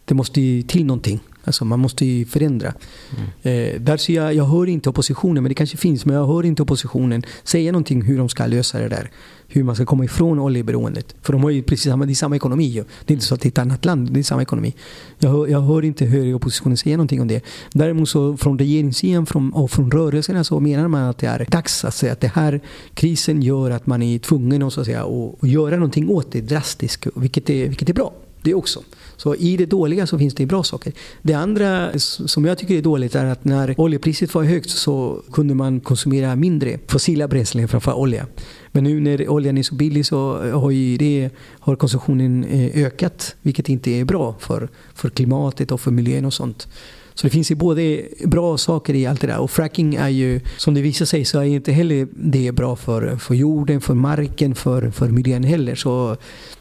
det 0.05 0.13
måste 0.13 0.63
till 0.67 0.85
någonting. 0.85 1.19
Alltså 1.43 1.65
man 1.65 1.79
måste 1.79 2.05
ju 2.05 2.25
förändra. 2.25 2.73
Mm. 3.17 3.73
Eh, 3.73 3.81
där 3.81 3.97
ser 3.97 4.13
jag, 4.13 4.33
jag 4.33 4.45
hör 4.45 4.67
inte 4.67 4.89
oppositionen, 4.89 5.43
men 5.43 5.49
det 5.49 5.55
kanske 5.55 5.77
finns, 5.77 6.05
men 6.05 6.15
jag 6.15 6.27
hör 6.27 6.45
inte 6.45 6.61
oppositionen 6.61 7.23
säga 7.43 7.71
någonting 7.71 8.01
hur 8.01 8.17
de 8.17 8.29
ska 8.29 8.45
lösa 8.45 8.79
det 8.79 8.89
där. 8.89 9.11
Hur 9.47 9.63
man 9.63 9.75
ska 9.75 9.85
komma 9.85 10.05
ifrån 10.05 10.39
oljeberoendet. 10.39 11.15
För 11.21 11.33
de 11.33 11.43
har 11.43 11.49
ju 11.49 11.63
precis 11.63 11.91
samma, 11.91 12.05
det 12.05 12.11
är 12.11 12.15
samma 12.15 12.35
ekonomi. 12.35 12.65
Ju. 12.65 12.83
Det 13.05 13.11
är 13.11 13.15
inte 13.15 13.25
så 13.25 13.35
att 13.35 13.41
det 13.41 13.47
är 13.47 13.51
ett 13.51 13.57
annat 13.57 13.85
land, 13.85 14.11
det 14.11 14.19
är 14.19 14.23
samma 14.23 14.41
ekonomi. 14.41 14.75
Jag 15.19 15.29
hör, 15.29 15.47
jag 15.47 15.61
hör 15.61 15.85
inte 15.85 16.05
hur 16.05 16.33
oppositionen 16.33 16.77
säga 16.77 16.97
någonting 16.97 17.21
om 17.21 17.27
det. 17.27 17.43
Däremot 17.73 18.09
så 18.09 18.37
från 18.37 18.59
regeringssidan 18.59 19.25
från, 19.25 19.53
och 19.53 19.71
från 19.71 19.91
rörelserna 19.91 20.43
så 20.43 20.59
menar 20.59 20.87
man 20.87 21.03
att 21.03 21.17
det 21.17 21.27
är 21.27 21.47
dags 21.51 21.85
att 21.85 21.95
säga 21.95 22.13
att 22.13 22.21
det 22.21 22.31
här 22.35 22.61
krisen 22.93 23.41
gör 23.41 23.71
att 23.71 23.87
man 23.87 24.01
är 24.01 24.19
tvungen 24.19 24.63
att, 24.63 24.73
så 24.73 24.79
att, 24.79 24.85
säga, 24.85 25.03
att, 25.03 25.43
att 25.43 25.49
göra 25.49 25.75
någonting 25.75 26.09
åt 26.09 26.31
det 26.31 26.41
drastiskt, 26.41 27.07
vilket 27.15 27.49
är, 27.49 27.67
vilket 27.67 27.89
är 27.89 27.93
bra. 27.93 28.13
Det 28.41 28.53
också. 28.53 28.83
Så 29.19 29.35
i 29.35 29.57
det 29.57 29.65
dåliga 29.65 30.07
så 30.07 30.17
finns 30.17 30.33
det 30.33 30.45
bra 30.45 30.63
saker. 30.63 30.93
Det 31.21 31.33
andra 31.33 31.99
som 31.99 32.45
jag 32.45 32.57
tycker 32.57 32.77
är 32.77 32.81
dåligt 32.81 33.15
är 33.15 33.25
att 33.25 33.45
när 33.45 33.79
oljepriset 33.79 34.33
var 34.33 34.43
högt 34.43 34.69
så 34.69 35.21
kunde 35.31 35.55
man 35.55 35.79
konsumera 35.79 36.35
mindre 36.35 36.79
fossila 36.87 37.27
bränslen 37.27 37.67
framför 37.67 37.93
olja. 37.93 38.27
Men 38.71 38.83
nu 38.83 38.99
när 38.99 39.29
oljan 39.29 39.57
är 39.57 39.63
så 39.63 39.75
billig 39.75 40.05
så 40.05 40.43
eh, 40.43 40.61
har, 40.61 40.71
ju 40.71 40.97
det, 40.97 41.29
har 41.59 41.75
konsumtionen 41.75 42.43
eh, 42.43 42.85
ökat 42.85 43.35
vilket 43.41 43.69
inte 43.69 43.91
är 43.91 44.05
bra 44.05 44.35
för, 44.39 44.69
för 44.93 45.09
klimatet 45.09 45.71
och 45.71 45.81
för 45.81 45.91
miljön 45.91 46.25
och 46.25 46.33
sånt. 46.33 46.67
Så 47.13 47.27
det 47.27 47.31
finns 47.31 47.51
ju 47.51 47.55
både 47.55 48.01
bra 48.25 48.57
saker 48.57 48.93
i 48.93 49.05
allt 49.05 49.21
det 49.21 49.27
där. 49.27 49.39
Och 49.39 49.51
fracking 49.51 49.95
är 49.95 50.09
ju, 50.09 50.41
som 50.57 50.73
det 50.73 50.81
visar 50.81 51.05
sig, 51.05 51.25
så 51.25 51.39
är 51.39 51.43
inte 51.43 51.71
heller 51.71 52.07
det 52.11 52.51
bra 52.51 52.75
för, 52.75 53.15
för 53.17 53.35
jorden, 53.35 53.81
för 53.81 53.93
marken, 53.93 54.55
för, 54.55 54.91
för 54.91 55.07
miljön 55.07 55.43
heller. 55.43 55.75
Så 55.75 56.17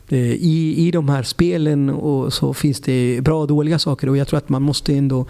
Eh, 0.09 0.33
I, 0.33 0.87
I 0.87 0.91
de 0.91 1.09
här 1.09 1.23
spelen 1.23 1.91
och 1.91 2.33
så 2.33 2.55
finns 2.55 2.81
det 2.81 3.21
bra 3.25 3.41
och 3.41 3.47
dåliga 3.47 3.79
saker 3.79 4.09
och 4.09 4.17
jag 4.17 4.29
tror 4.29 4.39
att 4.39 4.49
man 4.49 4.63
måste 4.63 4.95
ändå 4.95 5.27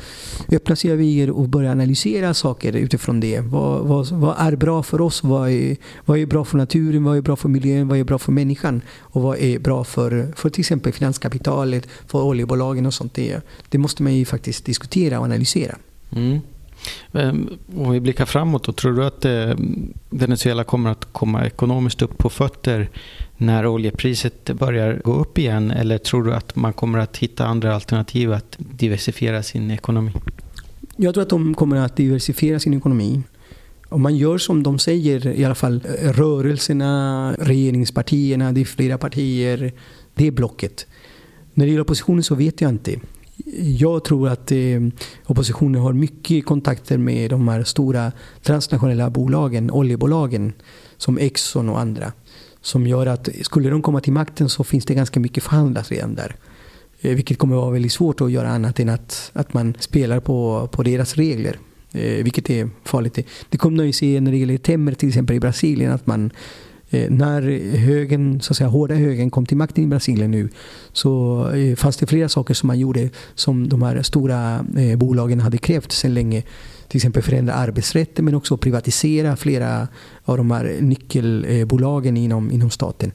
öppna 0.52 0.76
sina 0.76 0.94
vyer 0.94 1.30
och 1.30 1.48
börja 1.48 1.70
analysera 1.72 2.34
saker 2.34 2.72
utifrån 2.72 3.20
det. 3.20 3.40
Vad, 3.40 3.86
vad, 3.86 4.10
vad 4.10 4.34
är 4.38 4.56
bra 4.56 4.82
för 4.82 5.00
oss? 5.00 5.22
Vad 5.22 5.50
är, 5.50 5.76
vad 6.04 6.18
är 6.18 6.26
bra 6.26 6.44
för 6.44 6.58
naturen? 6.58 7.04
Vad 7.04 7.16
är 7.16 7.22
bra 7.22 7.36
för 7.36 7.48
miljön? 7.48 7.88
Vad 7.88 7.98
är 7.98 8.04
bra 8.04 8.18
för 8.18 8.32
människan? 8.32 8.82
Och 8.98 9.22
vad 9.22 9.38
är 9.38 9.58
bra 9.58 9.84
för, 9.84 10.32
för 10.36 10.50
till 10.50 10.60
exempel 10.60 10.92
finanskapitalet, 10.92 11.88
för 12.06 12.22
oljebolagen 12.22 12.86
och 12.86 12.94
sånt? 12.94 13.14
Det, 13.14 13.40
det 13.68 13.78
måste 13.78 14.02
man 14.02 14.14
ju 14.14 14.24
faktiskt 14.24 14.64
diskutera 14.64 15.18
och 15.18 15.24
analysera. 15.24 15.76
Mm. 16.10 16.40
Ehm, 17.12 17.48
om 17.76 17.90
vi 17.90 18.00
blickar 18.00 18.26
framåt, 18.26 18.64
då, 18.64 18.72
tror 18.72 18.92
du 18.92 19.04
att 19.04 19.24
eh, 19.24 19.54
Venezuela 20.10 20.64
kommer 20.64 20.90
att 20.90 21.12
komma 21.12 21.46
ekonomiskt 21.46 22.02
upp 22.02 22.18
på 22.18 22.30
fötter 22.30 22.90
när 23.38 23.66
oljepriset 23.66 24.50
börjar 24.50 25.00
gå 25.04 25.14
upp 25.14 25.38
igen? 25.38 25.70
Eller 25.70 25.98
tror 25.98 26.24
du 26.24 26.34
att 26.34 26.56
man 26.56 26.72
kommer 26.72 26.98
att 26.98 27.16
hitta 27.16 27.46
andra 27.46 27.74
alternativ 27.74 28.32
att 28.32 28.56
diversifiera 28.58 29.42
sin 29.42 29.70
ekonomi? 29.70 30.12
Jag 30.96 31.14
tror 31.14 31.22
att 31.22 31.30
de 31.30 31.54
kommer 31.54 31.76
att 31.76 31.96
diversifiera 31.96 32.58
sin 32.58 32.74
ekonomi. 32.74 33.22
Om 33.88 34.02
man 34.02 34.16
gör 34.16 34.38
som 34.38 34.62
de 34.62 34.78
säger, 34.78 35.26
i 35.26 35.44
alla 35.44 35.54
fall 35.54 35.80
rörelserna, 36.00 37.34
regeringspartierna, 37.38 38.52
det 38.52 38.60
är 38.60 38.64
flera 38.64 38.98
partier, 38.98 39.72
det 40.14 40.26
är 40.26 40.30
blocket. 40.30 40.86
När 41.54 41.64
det 41.64 41.70
gäller 41.70 41.82
oppositionen 41.82 42.22
så 42.22 42.34
vet 42.34 42.60
jag 42.60 42.68
inte. 42.68 43.00
Jag 43.78 44.04
tror 44.04 44.28
att 44.28 44.52
eh, 44.52 44.58
oppositionen 45.26 45.80
har 45.80 45.92
mycket 45.92 46.46
kontakter 46.46 46.98
med 46.98 47.30
de 47.30 47.48
här 47.48 47.64
stora 47.64 48.12
transnationella 48.42 49.10
bolagen, 49.10 49.70
oljebolagen 49.70 50.52
som 50.96 51.18
Exxon 51.18 51.68
och 51.68 51.80
andra. 51.80 52.12
Som 52.60 52.86
gör 52.86 53.06
att 53.06 53.28
skulle 53.42 53.70
de 53.70 53.82
komma 53.82 54.00
till 54.00 54.12
makten 54.12 54.48
så 54.48 54.64
finns 54.64 54.84
det 54.84 54.94
ganska 54.94 55.20
mycket 55.20 55.44
förhandlas 55.44 55.90
redan 55.90 56.14
där. 56.14 56.36
Eh, 57.00 57.14
vilket 57.14 57.38
kommer 57.38 57.56
att 57.56 57.60
vara 57.60 57.70
väldigt 57.70 57.92
svårt 57.92 58.20
att 58.20 58.30
göra 58.30 58.48
annat 58.48 58.80
än 58.80 58.88
att, 58.88 59.30
att 59.34 59.54
man 59.54 59.74
spelar 59.78 60.20
på, 60.20 60.68
på 60.72 60.82
deras 60.82 61.14
regler. 61.14 61.58
Eh, 61.92 62.24
vilket 62.24 62.50
är 62.50 62.70
farligt. 62.84 63.18
Det 63.48 63.58
kommer 63.58 63.76
man 63.76 63.86
ju 63.86 63.92
se 63.92 64.20
när 64.20 64.30
det 64.30 64.38
gäller 64.38 64.58
Temer 64.58 64.92
till 64.92 65.08
exempel 65.08 65.36
i 65.36 65.40
Brasilien. 65.40 65.92
att 65.92 66.06
man 66.06 66.30
eh, 66.90 67.10
när 67.10 67.42
högen, 67.76 68.40
så 68.40 68.52
att 68.52 68.56
säga, 68.56 68.68
hårda 68.68 68.94
högen 68.94 69.30
kom 69.30 69.46
till 69.46 69.56
makten 69.56 69.84
i 69.84 69.86
Brasilien 69.86 70.30
nu 70.30 70.48
så 70.92 71.44
fanns 71.76 71.96
det 71.96 72.06
flera 72.06 72.28
saker 72.28 72.54
som 72.54 72.66
man 72.66 72.78
gjorde 72.78 73.10
som 73.34 73.68
de 73.68 73.82
här 73.82 74.02
stora 74.02 74.64
bolagen 74.96 75.40
hade 75.40 75.58
krävt 75.58 75.92
sedan 75.92 76.14
länge. 76.14 76.42
Till 76.88 76.98
exempel 76.98 77.22
förändra 77.22 77.54
arbetsrätten 77.54 78.24
men 78.24 78.34
också 78.34 78.56
privatisera 78.56 79.36
flera 79.36 79.88
av 80.24 80.36
de 80.36 80.50
här 80.50 80.76
nyckelbolagen 80.80 82.16
inom, 82.16 82.50
inom 82.50 82.70
staten. 82.70 83.12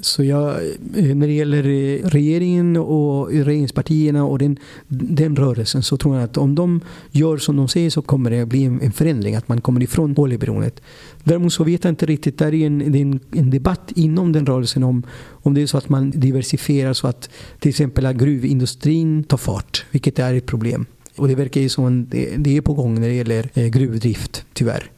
Så 0.00 0.24
jag, 0.24 0.54
eh, 0.96 1.14
när 1.14 1.26
det 1.26 1.32
gäller 1.32 1.64
eh, 1.64 2.08
regeringen 2.08 2.76
och 2.76 3.28
regeringspartierna 3.30 4.24
och 4.24 4.38
den, 4.38 4.58
den 4.88 5.36
rörelsen 5.36 5.82
så 5.82 5.96
tror 5.96 6.14
jag 6.14 6.24
att 6.24 6.36
om 6.36 6.54
de 6.54 6.80
gör 7.10 7.36
som 7.36 7.56
de 7.56 7.68
säger 7.68 7.90
så 7.90 8.02
kommer 8.02 8.30
det 8.30 8.46
bli 8.46 8.64
en, 8.64 8.92
förändring, 8.92 9.34
att 9.34 9.48
man 9.48 9.60
kommer 9.60 9.82
ifrån 9.82 10.14
oljeberoendet. 10.16 10.82
Däremot 11.24 11.52
så 11.52 11.64
vet 11.64 11.84
jag 11.84 11.92
inte 11.92 12.06
riktigt, 12.06 12.38
det 12.38 12.44
är 12.44 12.54
en, 12.54 12.94
en, 12.94 13.20
en 13.32 13.50
debatt 13.50 13.92
inom 13.96 14.32
den 14.32 14.46
rörelsen 14.46 14.82
om, 14.82 15.02
om 15.28 15.54
det 15.54 15.62
är 15.62 15.66
så 15.66 15.78
att 15.78 15.88
man 15.88 16.10
diversifierar 16.10 16.92
så 16.92 17.06
att 17.06 17.30
till 17.60 17.68
exempel 17.68 18.12
gruvindustrin 18.12 19.24
tar 19.24 19.36
fart, 19.36 19.84
vilket 19.90 20.18
är 20.18 20.34
ett 20.34 20.46
problem. 20.46 20.86
Och 21.16 21.28
det 21.28 21.34
verkar 21.34 21.60
ju 21.60 21.68
som 21.68 22.06
det, 22.08 22.36
det 22.36 22.56
är 22.56 22.60
på 22.60 22.74
gång 22.74 23.00
när 23.00 23.08
det 23.08 23.14
gäller 23.14 23.50
eh, 23.54 23.66
gruvdrift, 23.66 24.44
tyvärr. 24.52 24.90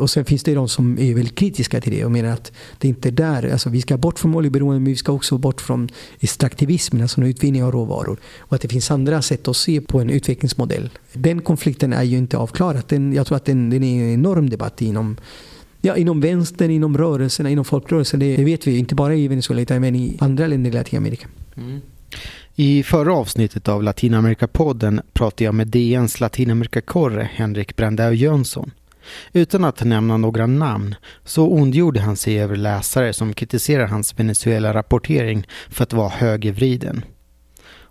Och 0.00 0.10
sen 0.10 0.24
finns 0.24 0.42
det 0.42 0.54
de 0.54 0.68
som 0.68 0.98
är 0.98 1.14
väldigt 1.14 1.34
kritiska 1.34 1.80
till 1.80 1.92
det 1.92 2.04
och 2.04 2.10
menar 2.10 2.30
att 2.30 2.52
det 2.78 2.88
inte 2.88 3.08
är 3.08 3.12
där, 3.12 3.52
alltså 3.52 3.70
vi 3.70 3.80
ska 3.80 3.96
bort 3.96 4.18
från 4.18 4.34
oljeberoende 4.34 4.80
men 4.80 4.84
vi 4.84 4.96
ska 4.96 5.12
också 5.12 5.38
bort 5.38 5.60
från 5.60 5.88
extraktivismen, 6.20 7.02
alltså 7.02 7.22
utvinning 7.22 7.64
av 7.64 7.72
råvaror. 7.72 8.18
Och 8.38 8.52
att 8.54 8.60
det 8.60 8.68
finns 8.68 8.90
andra 8.90 9.22
sätt 9.22 9.48
att 9.48 9.56
se 9.56 9.80
på 9.80 10.00
en 10.00 10.10
utvecklingsmodell. 10.10 10.90
Den 11.12 11.40
konflikten 11.42 11.92
är 11.92 12.02
ju 12.02 12.18
inte 12.18 12.38
avklarad. 12.38 12.82
Den, 12.88 13.12
jag 13.12 13.26
tror 13.26 13.36
att 13.36 13.44
den, 13.44 13.70
den 13.70 13.82
är 13.82 14.04
en 14.04 14.14
enorm 14.14 14.50
debatt 14.50 14.82
inom 14.82 15.16
Ja, 15.82 15.96
inom 15.96 16.20
vänstern, 16.20 16.70
inom 16.70 16.98
rörelserna, 16.98 17.50
inom 17.50 17.64
folkrörelsen. 17.64 18.20
Det, 18.20 18.36
det 18.36 18.44
vet 18.44 18.66
vi, 18.66 18.78
inte 18.78 18.94
bara 18.94 19.14
i 19.14 19.28
Venezuela 19.28 19.62
utan 19.62 19.76
även 19.76 19.96
i 19.96 20.16
andra 20.20 20.46
länder 20.46 20.70
i 20.70 20.74
Latinamerika. 20.74 21.26
Mm. 21.56 21.80
I 22.62 22.82
förra 22.82 23.14
avsnittet 23.14 23.68
av 23.68 23.82
Latinamerika-podden 23.82 25.02
pratade 25.12 25.44
jag 25.44 25.54
med 25.54 25.66
DNs 25.66 26.20
latinamerikakorre 26.20 27.30
Henrik 27.34 27.76
Brandau 27.76 28.12
Jönsson. 28.12 28.70
Utan 29.32 29.64
att 29.64 29.84
nämna 29.84 30.16
några 30.16 30.46
namn 30.46 30.94
så 31.24 31.48
ondgjorde 31.48 32.00
han 32.00 32.16
sig 32.16 32.40
över 32.40 32.56
läsare 32.56 33.12
som 33.12 33.34
kritiserar 33.34 33.86
hans 33.86 34.14
Venezuela-rapportering 34.18 35.46
för 35.70 35.82
att 35.82 35.92
vara 35.92 36.08
högervriden. 36.08 37.04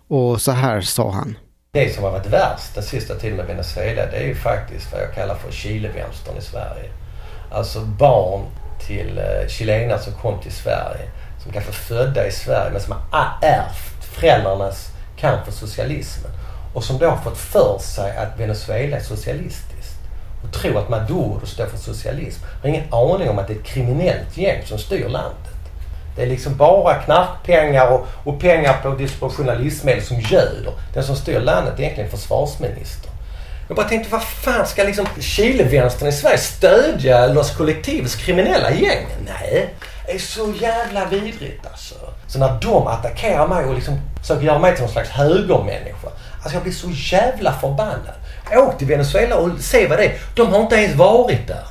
Och 0.08 0.40
så 0.40 0.52
här 0.52 0.80
sa 0.80 1.10
han. 1.10 1.38
Det 1.72 1.94
som 1.94 2.04
har 2.04 2.10
varit 2.10 2.32
värst 2.32 2.74
den 2.74 2.84
sista 2.84 3.14
tiden 3.14 3.36
med 3.36 3.46
Venezuela 3.46 4.06
det 4.06 4.16
är 4.16 4.26
ju 4.26 4.34
faktiskt 4.34 4.92
vad 4.92 5.02
jag 5.02 5.14
kallar 5.14 5.34
för 5.34 5.52
Chilevänstern 5.52 6.36
i 6.38 6.42
Sverige. 6.42 6.90
Alltså 7.52 7.80
barn 7.80 8.46
till 8.86 9.18
eh, 9.18 9.48
chilenare 9.48 9.98
som 9.98 10.12
kom 10.12 10.40
till 10.40 10.52
Sverige, 10.52 11.10
som 11.42 11.52
kanske 11.52 11.70
är 11.70 11.74
födda 11.74 12.26
i 12.26 12.32
Sverige 12.32 12.70
men 12.72 12.80
som 12.80 12.92
har 12.92 13.48
ärvt 13.48 13.89
föräldrarnas 14.12 14.88
kamp 15.16 15.44
för 15.44 15.52
socialismen. 15.52 16.30
Och 16.74 16.84
som 16.84 16.98
då 16.98 17.10
har 17.10 17.16
fått 17.16 17.38
för 17.38 17.78
sig 17.78 18.16
att 18.16 18.40
Venezuela 18.40 18.96
är 18.96 19.00
socialistiskt. 19.00 19.96
och 20.44 20.52
tror 20.52 20.78
att 20.78 20.88
Maduro 20.88 21.46
står 21.46 21.66
för 21.66 21.78
socialism. 21.78 22.44
Har 22.62 22.68
ingen 22.68 22.94
aning 22.94 23.30
om 23.30 23.38
att 23.38 23.46
det 23.46 23.52
är 23.52 23.58
ett 23.58 23.64
kriminellt 23.64 24.36
gäng 24.36 24.62
som 24.66 24.78
styr 24.78 25.08
landet. 25.08 25.54
Det 26.16 26.22
är 26.22 26.26
liksom 26.26 26.56
bara 26.56 26.94
knarkpengar 26.94 27.90
och, 27.90 28.06
och 28.24 28.40
pengar 28.40 28.76
på 28.82 28.90
distribution 28.90 29.48
av 29.48 29.60
livsmedel 29.60 30.02
som 30.02 30.20
göder. 30.20 30.72
Den 30.94 31.04
som 31.04 31.16
styr 31.16 31.40
landet 31.40 31.74
är 31.78 31.82
egentligen 31.82 32.10
försvarsministern. 32.10 33.12
Jag 33.68 33.76
bara 33.76 33.88
tänkte, 33.88 34.10
vad 34.10 34.22
fan 34.22 34.66
ska 34.66 34.84
liksom 34.84 35.06
Chilevänstern 35.20 36.08
i 36.08 36.12
Sverige 36.12 36.38
stödja 36.38 37.26
Los 37.26 37.56
Kollektivs 37.56 38.16
kriminella 38.16 38.70
gäng? 38.70 39.06
Nej, 39.26 39.74
är 40.14 40.18
så 40.18 40.52
jävla 40.60 41.04
vidrigt 41.04 41.66
alltså. 41.70 41.94
Så 42.26 42.38
när 42.38 42.58
de 42.62 42.86
attackerar 42.86 43.48
mig 43.48 43.64
och 43.64 43.74
liksom 43.74 44.00
försöker 44.20 44.42
göra 44.42 44.58
mig 44.58 44.74
till 44.74 44.82
någon 44.82 44.92
slags 44.92 45.08
högermänniska. 45.08 46.08
Alltså 46.42 46.56
jag 46.56 46.62
blir 46.62 46.72
så 46.72 46.88
jävla 46.90 47.52
förbannad. 47.52 48.14
Åk 48.56 48.78
till 48.78 48.86
Venezuela 48.86 49.36
och 49.36 49.50
se 49.60 49.86
vad 49.88 49.98
det 49.98 50.04
är. 50.04 50.18
De 50.36 50.48
har 50.48 50.60
inte 50.60 50.76
ens 50.76 50.96
varit 50.96 51.48
där. 51.48 51.64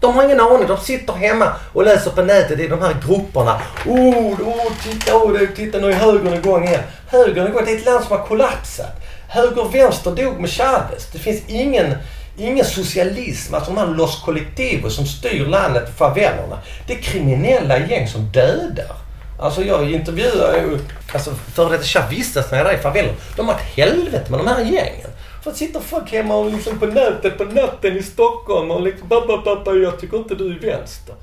De 0.00 0.16
har 0.16 0.24
ingen 0.24 0.40
aning. 0.40 0.66
De 0.68 0.76
sitter 0.78 1.12
hemma 1.12 1.52
och 1.72 1.84
läser 1.84 2.10
på 2.10 2.22
nätet 2.22 2.60
i 2.60 2.68
de 2.68 2.82
här 2.82 2.96
grupperna. 3.06 3.60
Oh, 3.86 4.40
oh 4.40 4.72
titta, 4.82 5.16
oh, 5.16 5.38
titta 5.56 5.78
nu 5.78 5.90
är 5.90 5.94
högern 5.94 6.34
igång 6.34 6.68
igen. 6.68 6.82
Högern 7.06 7.46
igång. 7.46 7.62
Det 7.64 7.72
är 7.72 7.76
ett 7.76 7.86
land 7.86 8.04
som 8.04 8.18
har 8.18 8.26
kollapsat. 8.26 9.00
Höger 9.28 9.64
och 9.64 9.74
vänster 9.74 10.10
dog 10.10 10.40
med 10.40 10.50
Chavez. 10.50 11.06
Det 11.12 11.18
finns 11.18 11.42
ingen, 11.48 11.94
ingen 12.40 12.64
socialism. 12.64 13.54
Alltså 13.54 13.70
de 13.70 13.80
här 13.80 13.94
Los 13.94 14.22
Colectivos 14.24 14.96
som 14.96 15.06
styr 15.06 15.46
landet 15.46 15.88
och 15.88 15.94
favellerna. 15.94 16.58
Det 16.86 16.92
är 16.92 16.98
kriminella 17.02 17.78
gäng 17.78 18.08
som 18.08 18.24
dödar. 18.32 18.96
Alltså 19.38 19.64
jag 19.64 19.90
intervjuar 19.90 20.54
ju 20.54 20.78
alltså, 21.12 21.30
före 21.30 21.70
detta 21.70 21.84
chavistas 21.84 22.50
när 22.50 22.74
i 22.74 22.78
faveler. 22.78 23.14
De 23.36 23.46
har 23.46 23.54
ett 23.54 23.76
helvete 23.76 24.30
med 24.30 24.40
de 24.40 24.46
här 24.46 24.64
gängen. 24.64 25.10
För 25.42 25.50
att 25.50 25.56
sitter 25.56 25.80
folk 25.80 26.12
hemma 26.12 26.36
och 26.36 26.52
liksom 26.52 26.78
på 26.78 26.86
nätet 26.86 27.38
på 27.38 27.44
natten 27.44 27.96
i 27.96 28.02
Stockholm 28.02 28.70
och 28.70 28.82
liksom 28.82 29.08
babba, 29.08 29.74
jag 29.74 30.00
tycker 30.00 30.16
inte 30.16 30.34
du 30.34 30.52
är 30.52 30.58
vänster. 30.58 31.14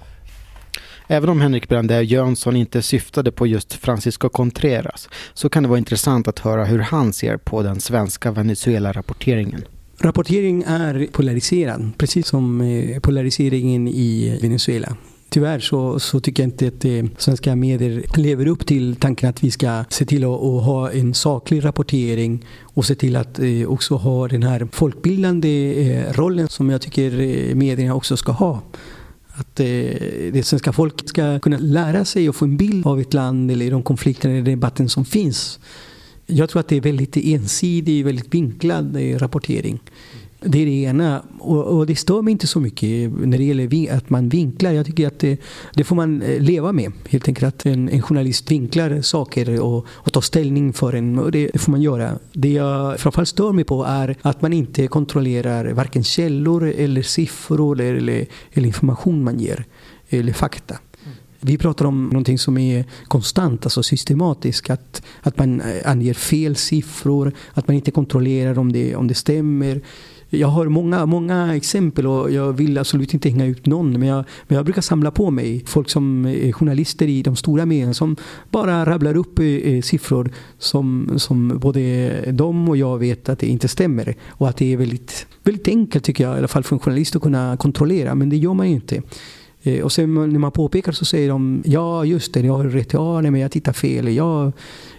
Även 1.07 1.29
om 1.29 1.41
Henrik 1.41 1.69
Brandä 1.69 2.01
Jönsson 2.01 2.55
inte 2.55 2.81
syftade 2.81 3.31
på 3.31 3.47
just 3.47 3.73
Francisco 3.73 4.29
Contreras 4.29 5.09
så 5.33 5.49
kan 5.49 5.63
det 5.63 5.69
vara 5.69 5.77
intressant 5.77 6.27
att 6.27 6.39
höra 6.39 6.65
hur 6.65 6.79
han 6.79 7.13
ser 7.13 7.37
på 7.37 7.63
den 7.63 7.81
svenska 7.81 8.31
Venezuela-rapporteringen. 8.31 9.65
Rapportering 9.99 10.63
är 10.67 11.07
polariserad, 11.11 11.91
precis 11.97 12.27
som 12.27 12.61
eh, 12.61 12.99
polariseringen 12.99 13.87
i 13.87 14.39
Venezuela. 14.41 14.95
Tyvärr 15.29 15.59
så, 15.59 15.99
så 15.99 16.19
tycker 16.19 16.43
jag 16.43 16.47
inte 16.47 16.67
att 16.67 16.85
eh, 16.85 17.05
svenska 17.17 17.55
medier 17.55 18.03
lever 18.17 18.47
upp 18.47 18.65
till 18.65 18.95
tanken 18.95 19.29
att 19.29 19.43
vi 19.43 19.51
ska 19.51 19.83
se 19.89 20.05
till 20.05 20.23
att, 20.23 20.29
att 20.29 20.63
ha 20.63 20.91
en 20.91 21.13
saklig 21.13 21.65
rapportering 21.65 22.45
och 22.61 22.85
se 22.85 22.95
till 22.95 23.15
att 23.15 23.39
eh, 23.39 23.67
också 23.67 23.95
ha 23.95 24.27
den 24.27 24.43
här 24.43 24.67
folkbildande 24.71 25.81
eh, 25.81 26.13
rollen 26.13 26.47
som 26.47 26.69
jag 26.69 26.81
tycker 26.81 27.19
eh, 27.19 27.55
medierna 27.55 27.95
också 27.95 28.17
ska 28.17 28.31
ha. 28.31 28.61
Att 29.27 29.59
eh, 29.59 29.65
det 30.33 30.45
svenska 30.45 30.73
folket 30.73 31.09
ska 31.09 31.39
kunna 31.39 31.57
lära 31.57 32.05
sig 32.05 32.29
och 32.29 32.35
få 32.35 32.45
en 32.45 32.57
bild 32.57 32.87
av 32.87 32.99
ett 32.99 33.13
land 33.13 33.51
eller 33.51 33.71
de 33.71 33.83
konflikter 33.83 34.29
eller 34.29 34.41
debatten 34.41 34.89
som 34.89 35.05
finns. 35.05 35.59
Jag 36.29 36.49
tror 36.49 36.59
att 36.59 36.67
det 36.67 36.77
är 36.77 36.81
väldigt 36.81 37.17
ensidig, 37.17 38.05
väldigt 38.05 38.33
vinklad 38.33 38.95
eh, 38.95 39.17
rapportering. 39.17 39.79
Det 40.39 40.61
är 40.61 40.65
det 40.65 40.71
ena. 40.71 41.23
Och, 41.39 41.63
och, 41.63 41.85
det 41.85 41.95
stör 41.95 42.21
mig 42.21 42.31
inte 42.31 42.47
så 42.47 42.59
mycket 42.59 43.11
när 43.11 43.37
det 43.37 43.43
gäller 43.43 43.93
att 43.93 44.09
man 44.09 44.29
vinklar. 44.29 44.71
Jag 44.71 44.85
tycker 44.85 45.07
att 45.07 45.19
det, 45.19 45.41
det 45.73 45.83
får 45.83 45.95
man 45.95 46.21
eh, 46.21 46.41
leva 46.41 46.71
med. 46.71 46.91
Helt 47.09 47.27
enkelt 47.27 47.47
att 47.47 47.65
en, 47.65 47.89
en 47.89 48.01
journalist 48.01 48.51
vinklar 48.51 49.01
saker 49.01 49.61
och, 49.61 49.85
och 49.89 50.13
tar 50.13 50.21
ställning 50.21 50.73
för 50.73 50.93
en. 50.93 51.19
Och 51.19 51.31
det, 51.31 51.49
det, 51.53 51.59
får 51.59 51.71
man 51.71 51.81
göra. 51.81 52.19
Det 52.33 52.51
jag 52.51 52.99
framförallt 52.99 53.29
stör 53.29 53.51
mig 53.51 53.63
på 53.63 53.83
är 53.83 54.15
att 54.21 54.41
man 54.41 54.53
inte 54.53 54.87
kontrollerar 54.87 55.71
varken 55.73 56.03
källor 56.03 56.63
eller 56.63 57.01
siffror 57.01 57.81
eller, 57.81 57.95
eller, 57.95 58.25
eller 58.53 58.67
information 58.67 59.23
man 59.23 59.39
ger. 59.39 59.65
Eller 60.09 60.33
fakta. 60.33 60.75
Vi 61.39 61.57
pratar 61.57 61.85
om 61.85 62.05
någonting 62.05 62.37
som 62.37 62.57
är 62.57 62.85
konstant, 63.07 63.65
alltså 63.65 63.83
systematiskt. 63.83 64.69
Att, 64.69 65.01
att 65.21 65.37
man 65.37 65.61
eh, 65.61 65.91
anger 65.91 66.13
fel 66.13 66.55
siffror, 66.55 67.31
att 67.53 67.67
man 67.67 67.75
inte 67.75 67.91
kontrollerar 67.91 68.59
om 68.59 68.71
det, 68.71 68.95
om 68.95 69.07
det 69.07 69.13
stämmer. 69.13 69.81
Jag 70.29 70.47
har 70.47 70.67
många, 70.67 71.05
många 71.05 71.55
exempel 71.55 72.07
och 72.07 72.31
jag 72.31 72.53
vill 72.53 72.77
absolut 72.77 73.13
inte 73.13 73.29
hänga 73.29 73.45
ut 73.45 73.65
någon. 73.65 73.91
Men 73.91 74.07
jag, 74.07 74.25
men 74.47 74.55
jag 74.55 74.65
brukar 74.65 74.81
samla 74.81 75.11
på 75.11 75.31
mig 75.31 75.63
folk 75.65 75.89
som 75.89 76.25
är 76.25 76.51
journalister 76.51 77.07
i 77.07 77.21
de 77.23 77.35
stora 77.35 77.65
medierna 77.65 77.93
som 77.93 78.15
bara 78.51 78.85
rabblar 78.85 79.17
upp 79.17 79.39
eh, 79.39 79.45
eh 79.45 79.81
siffror 79.81 80.31
som, 80.57 81.13
som 81.17 81.59
både 81.59 82.31
de 82.31 82.69
och 82.69 82.77
jag 82.77 82.97
vet 82.97 83.29
att 83.29 83.39
det 83.39 83.47
inte 83.47 83.67
stämmer. 83.67 84.15
Och 84.27 84.49
att 84.49 84.57
det 84.57 84.73
är 84.73 84.77
väldigt, 84.77 85.27
väldigt 85.43 85.67
enkelt 85.67 86.03
tycker 86.03 86.23
jag, 86.23 86.35
i 86.35 86.37
alla 86.37 86.47
fall 86.47 86.63
för 86.63 86.75
en 86.75 86.79
journalist 86.79 87.15
att 87.15 87.21
kunna 87.21 87.57
kontrollera. 87.57 88.15
Men 88.15 88.29
det 88.29 88.37
gör 88.37 88.53
man 88.53 88.69
ju 88.69 88.75
inte. 88.75 89.01
Eh, 89.67 89.83
och 89.83 89.91
sen 89.91 90.13
när 90.13 90.39
man 90.39 90.51
påpekar 90.51 90.91
så 90.91 91.05
säger 91.05 91.29
de 91.29 91.63
ja 91.65 92.05
just 92.05 92.33
det, 92.33 92.39
jag 92.39 92.53
har 92.53 92.63
rätt, 92.63 92.93
ja 92.93 93.21
nej, 93.21 93.31
men 93.31 93.41
jag 93.41 93.51
tittar 93.51 93.73
fel, 93.73 94.15
jag, 94.15 94.51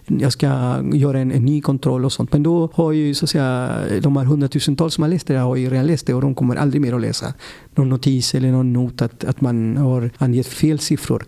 jag 0.07 0.33
ska 0.33 0.47
göra 0.93 1.19
en, 1.19 1.33
en, 1.33 1.45
ny 1.45 1.61
kontroll 1.61 2.05
och 2.05 2.13
sånt. 2.13 2.33
Men 2.33 2.43
då 2.43 2.71
har 2.75 2.93
ju 2.93 3.15
så 3.15 3.25
att 3.25 3.31
säga 3.31 3.81
de 4.03 4.17
här 4.17 4.25
hundratusentals 4.25 4.95
som 4.95 5.03
har 5.03 5.09
läst 5.09 5.27
det 5.27 5.39
har 5.39 5.57
ju 5.57 5.71
redan 5.71 5.87
läst 5.87 6.07
det 6.07 6.15
och 6.15 6.21
de 6.21 6.35
kommer 6.35 6.57
aldrig 6.57 6.83
mer 6.83 6.95
att 6.95 7.01
läsa 7.01 7.35
någon 7.75 7.89
notis 7.89 8.35
eller 8.35 8.53
någon 8.53 8.73
not 8.73 9.03
att, 9.03 9.25
att 9.25 9.41
man 9.41 9.77
har 9.77 10.11
angett 10.19 10.47
fel 10.47 10.79
siffror. 10.79 11.27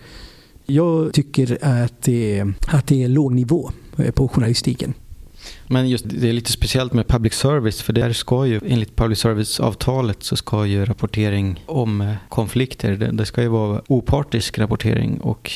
Jag 0.66 1.12
tycker 1.12 1.58
att 1.60 2.02
det, 2.02 2.44
att 2.66 2.86
det 2.86 3.02
är 3.02 3.08
låg 3.08 3.34
nivå 3.34 3.70
eh, 3.98 4.10
på 4.10 4.28
journalistiken. 4.28 4.94
Men 5.66 5.88
just 5.88 6.04
det 6.08 6.28
är 6.28 6.32
lite 6.32 6.52
speciellt 6.52 6.92
med 6.92 7.08
public 7.08 7.34
service 7.34 7.82
för 7.82 7.92
där 7.92 8.12
ska 8.12 8.46
ju 8.46 8.60
enligt 8.66 8.96
public 8.96 9.18
service-avtalet 9.18 10.22
så 10.22 10.36
ska 10.36 10.66
ju 10.66 10.84
rapportering 10.84 11.64
om 11.66 12.00
eh, 12.00 12.14
konflikter, 12.28 12.96
det, 12.96 13.10
det 13.10 13.26
ska 13.26 13.42
ju 13.42 13.48
vara 13.48 13.82
opartisk 13.86 14.58
rapportering 14.58 15.20
och 15.20 15.52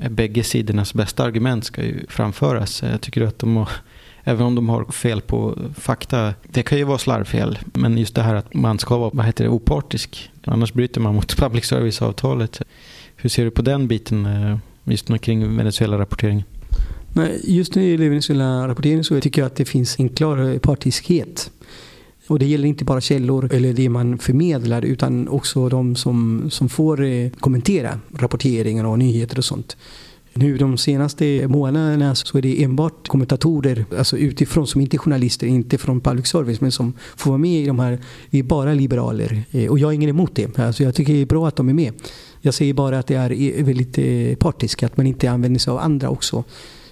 eh, 0.00 0.08
bägge 0.08 0.44
sidornas 0.44 0.94
bästa 0.94 1.24
argument 1.24 1.64
ska 1.64 1.82
ju 1.82 2.06
framföras. 2.08 2.82
Eh, 2.82 2.90
jag 2.90 3.00
tycker 3.00 3.22
att 3.22 3.38
de 3.38 3.56
har, 3.56 3.68
även 4.24 4.46
om 4.46 4.54
de 4.54 4.68
har 4.68 4.84
fel 4.84 5.20
på 5.20 5.58
fakta, 5.74 6.34
det 6.42 6.62
kan 6.62 6.78
ju 6.78 6.84
vara 6.84 6.98
slarvfel, 6.98 7.58
men 7.64 7.98
just 7.98 8.14
det 8.14 8.22
här 8.22 8.34
att 8.34 8.54
man 8.54 8.78
ska 8.78 8.98
vara 8.98 9.10
vad 9.12 9.26
heter 9.26 9.44
det, 9.44 9.50
opartisk, 9.50 10.30
annars 10.44 10.72
bryter 10.72 11.00
man 11.00 11.14
mot 11.14 11.36
public 11.36 11.64
service-avtalet. 11.64 12.62
Hur 13.16 13.30
ser 13.30 13.44
du 13.44 13.50
på 13.50 13.62
den 13.62 13.88
biten, 13.88 14.28
just 14.84 15.20
kring 15.20 15.56
Venezuela-rapporteringen? 15.56 16.44
Just 17.42 17.74
när 17.74 17.82
det 17.82 17.88
gäller 17.88 18.08
Venezuela-rapporteringen 18.08 19.04
så 19.04 19.20
tycker 19.20 19.42
jag 19.42 19.46
att 19.46 19.56
det 19.56 19.64
finns 19.64 19.98
en 19.98 20.08
klar 20.08 20.58
partiskhet. 20.58 21.50
Och 22.26 22.38
det 22.38 22.46
gäller 22.46 22.68
inte 22.68 22.84
bara 22.84 23.00
källor 23.00 23.54
eller 23.54 23.72
det 23.72 23.88
man 23.88 24.18
förmedlar 24.18 24.84
utan 24.84 25.28
också 25.28 25.68
de 25.68 25.96
som, 25.96 26.50
som 26.50 26.68
får 26.68 27.02
eh, 27.02 27.30
kommentera 27.40 28.00
rapporteringen 28.18 28.86
och 28.86 28.98
nyheter 28.98 29.38
och 29.38 29.44
sånt. 29.44 29.76
Nu 30.34 30.58
de 30.58 30.78
senaste 30.78 31.48
månaderna 31.48 32.14
så 32.14 32.38
är 32.38 32.42
det 32.42 32.62
enbart 32.62 33.08
kommentatorer 33.08 33.84
alltså 33.98 34.18
utifrån 34.18 34.66
som 34.66 34.80
inte 34.80 34.96
är 34.96 34.98
journalister, 34.98 35.46
inte 35.46 35.78
från 35.78 36.00
public 36.00 36.26
service 36.26 36.60
men 36.60 36.72
som 36.72 36.92
får 37.16 37.30
vara 37.30 37.38
med 37.38 37.62
i 37.62 37.66
de 37.66 37.78
här, 37.78 37.98
vi 38.30 38.38
är 38.38 38.42
bara 38.42 38.74
liberaler. 38.74 39.42
Eh, 39.50 39.70
och 39.70 39.78
jag 39.78 39.90
är 39.90 39.94
ingen 39.94 40.10
emot 40.10 40.34
det. 40.34 40.58
Alltså 40.58 40.82
jag 40.82 40.94
tycker 40.94 41.12
det 41.12 41.22
är 41.22 41.26
bra 41.26 41.48
att 41.48 41.56
de 41.56 41.68
är 41.68 41.74
med. 41.74 41.92
Jag 42.40 42.54
säger 42.54 42.74
bara 42.74 42.98
att 42.98 43.06
det 43.06 43.14
är 43.14 43.62
väldigt 43.62 43.98
eh, 43.98 44.36
partiskt, 44.38 44.82
att 44.82 44.96
man 44.96 45.06
inte 45.06 45.30
använder 45.30 45.60
sig 45.60 45.70
av 45.70 45.78
andra 45.78 46.08
också. 46.10 46.44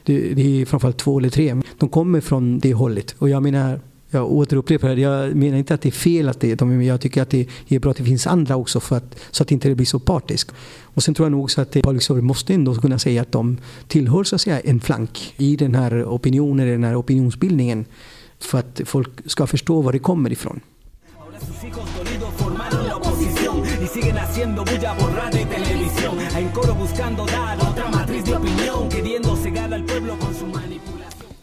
Det, 0.08 0.34
det 0.34 0.60
är 0.60 0.66
framförallt 0.66 0.98
två 0.98 1.18
eller 1.18 1.30
tre. 1.30 1.56
De 1.78 1.88
kommer 1.88 2.20
från 2.20 2.58
det 2.58 2.74
hållet. 2.74 3.14
Och 3.18 3.28
jag 3.28 3.42
menar, 3.42 3.80
jag 4.10 4.32
återupprepar 4.32 4.88
det, 4.88 5.00
jag 5.00 5.36
menar 5.36 5.58
inte 5.58 5.74
att 5.74 5.80
det 5.80 5.88
är 5.88 5.90
fel 5.90 6.28
att 6.28 6.40
det 6.40 6.50
är 6.50 6.56
de 6.56 6.68
men 6.68 6.86
jag 6.86 7.00
tycker 7.00 7.22
att 7.22 7.30
det 7.30 7.46
är 7.68 7.78
bra 7.78 7.90
att 7.90 7.96
det 7.96 8.04
finns 8.04 8.26
andra 8.26 8.56
också 8.56 8.80
för 8.80 8.96
att, 8.96 9.18
så 9.30 9.42
att 9.42 9.48
det 9.48 9.54
inte 9.54 9.74
blir 9.74 9.86
så 9.86 9.98
partiskt. 9.98 10.52
Och 10.82 11.02
sen 11.02 11.14
tror 11.14 11.26
jag 11.26 11.32
nog 11.32 11.44
också 11.44 11.60
att 11.60 11.72
public 11.72 12.02
service 12.02 12.24
måste 12.24 12.54
ändå 12.54 12.74
kunna 12.74 12.98
säga 12.98 13.22
att 13.22 13.32
de 13.32 13.58
tillhör 13.88 14.24
så 14.24 14.34
att 14.34 14.40
säga 14.40 14.60
en 14.60 14.80
flank 14.80 15.34
i 15.36 15.56
den 15.56 15.74
här 15.74 16.04
opinionen, 16.04 16.68
den 16.68 16.84
här 16.84 17.00
opinionsbildningen. 17.00 17.84
För 18.38 18.58
att 18.58 18.80
folk 18.84 19.10
ska 19.26 19.46
förstå 19.46 19.80
var 19.82 19.92
det 19.92 19.98
kommer 19.98 20.32
ifrån. 20.32 20.60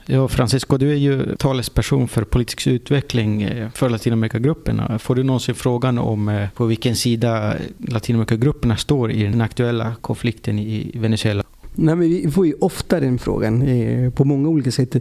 Ja, 0.07 0.27
Francisco, 0.27 0.77
du 0.77 0.91
är 0.91 0.95
ju 0.95 1.35
talesperson 1.35 2.07
för 2.07 2.23
politisk 2.23 2.67
utveckling 2.67 3.41
eh, 3.41 3.69
för 3.69 3.89
Latinamerikagrupperna. 3.89 4.87
Eh, 4.89 4.97
får 4.97 5.15
du 5.15 5.23
någonsin 5.23 5.55
frågan 5.55 5.97
om 5.97 6.29
eh, 6.29 6.49
på 6.49 6.65
vilken 6.65 6.95
sida 6.95 7.55
Latinamerikagrupperna 7.77 8.77
står 8.77 9.11
i 9.11 9.23
den 9.23 9.41
aktuella 9.41 9.95
konflikten 10.01 10.59
i 10.59 10.91
Venezuela? 10.95 11.43
Nej, 11.75 11.95
men 11.95 12.09
vi 12.09 12.31
får 12.31 12.47
ju 12.47 12.53
ofta 12.53 12.99
den 12.99 13.19
frågan 13.19 13.61
eh, 13.61 14.09
på 14.09 14.25
många 14.25 14.49
olika 14.49 14.71
sätt. 14.71 14.95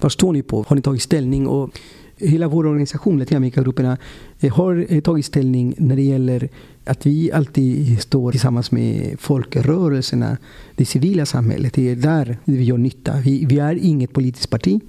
Vad 0.00 0.12
står 0.12 0.32
ni 0.32 0.42
på? 0.42 0.64
Har 0.68 0.76
ni 0.76 0.82
tagit 0.82 1.02
ställning? 1.02 1.46
Och 1.46 1.78
hela 2.16 2.48
vår 2.48 2.66
organisation, 2.66 3.18
Latinamerikagrupperna, 3.18 3.96
har 4.52 5.00
tagit 5.00 5.26
ställning 5.26 5.74
när 5.78 5.96
det 5.96 6.02
gäller 6.02 6.48
att 6.86 7.06
vi 7.06 7.32
alltid 7.32 8.02
står 8.02 8.30
tillsammans 8.30 8.70
med 8.70 9.16
folkrörelserna, 9.20 10.36
det 10.74 10.84
civila 10.84 11.26
samhället. 11.26 11.72
Det 11.74 11.90
är 11.90 11.96
där 11.96 12.38
vi 12.44 12.64
gör 12.64 12.78
nytta. 12.78 13.20
Vi, 13.24 13.44
vi, 13.44 13.58
är 13.58 13.74
inget 13.74 14.12
politiskt 14.12 14.50
parti. 14.50 14.80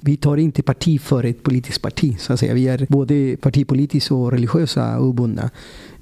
Vi 0.00 0.16
tar 0.16 0.36
inte 0.36 0.62
parti 0.62 1.00
för 1.00 1.24
ett 1.24 1.42
politiskt 1.42 1.82
parti. 1.82 2.16
Så 2.18 2.32
att 2.32 2.40
säga. 2.40 2.54
Vi 2.54 2.68
är 2.68 2.86
både 2.88 3.36
partipolitiskt 3.36 4.10
och 4.10 4.32
religiösa 4.32 5.00
obundna. 5.00 5.50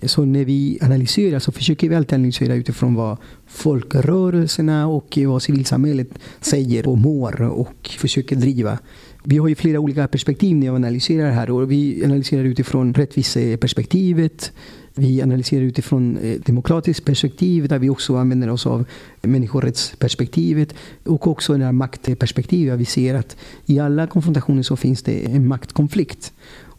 Så 0.02 0.24
när 0.24 0.44
vi 0.44 0.78
analyserar 0.82 1.38
så 1.38 1.52
försöker 1.52 1.88
vi 1.88 1.94
alltid 1.94 2.14
analysera 2.14 2.54
utifrån 2.54 2.94
vad 2.94 3.16
folkrörelserna 3.46 4.86
och 4.86 5.18
vad 5.26 5.42
civilsamhället 5.42 6.08
säger 6.40 6.88
och 6.88 6.98
mår 6.98 7.42
och 7.42 7.88
försöker 7.98 8.36
driva. 8.36 8.78
Vi 9.24 9.38
har 9.38 9.48
ju 9.48 9.54
flera 9.54 9.80
olika 9.80 10.08
perspektiv 10.08 10.56
när 10.56 10.70
vi 10.70 10.76
analyserar 10.76 11.26
det 11.26 11.32
här. 11.32 11.50
Och 11.50 11.70
vi 11.70 12.04
analyserar 12.04 12.44
utifrån 12.44 12.94
rättviseperspektivet, 12.94 14.52
vi 14.94 15.22
analyserar 15.22 15.62
utifrån 15.62 16.18
ett 16.22 16.46
demokratiskt 16.46 17.04
perspektiv 17.04 17.68
där 17.68 17.78
vi 17.78 17.90
också 17.90 18.16
använder 18.16 18.50
oss 18.50 18.66
av 18.66 18.84
människorättsperspektivet 19.22 20.74
och 21.04 21.26
också 21.26 21.58
det 21.58 21.64
här 21.64 21.72
maktperspektivet. 21.72 22.80
Vi 22.80 22.84
ser 22.84 23.14
att 23.14 23.36
i 23.66 23.78
alla 23.78 24.06
konfrontationer 24.06 24.62
så 24.62 24.76
finns 24.76 25.02
det 25.02 25.24
en 25.24 25.48
maktkonflikt. 25.48 26.32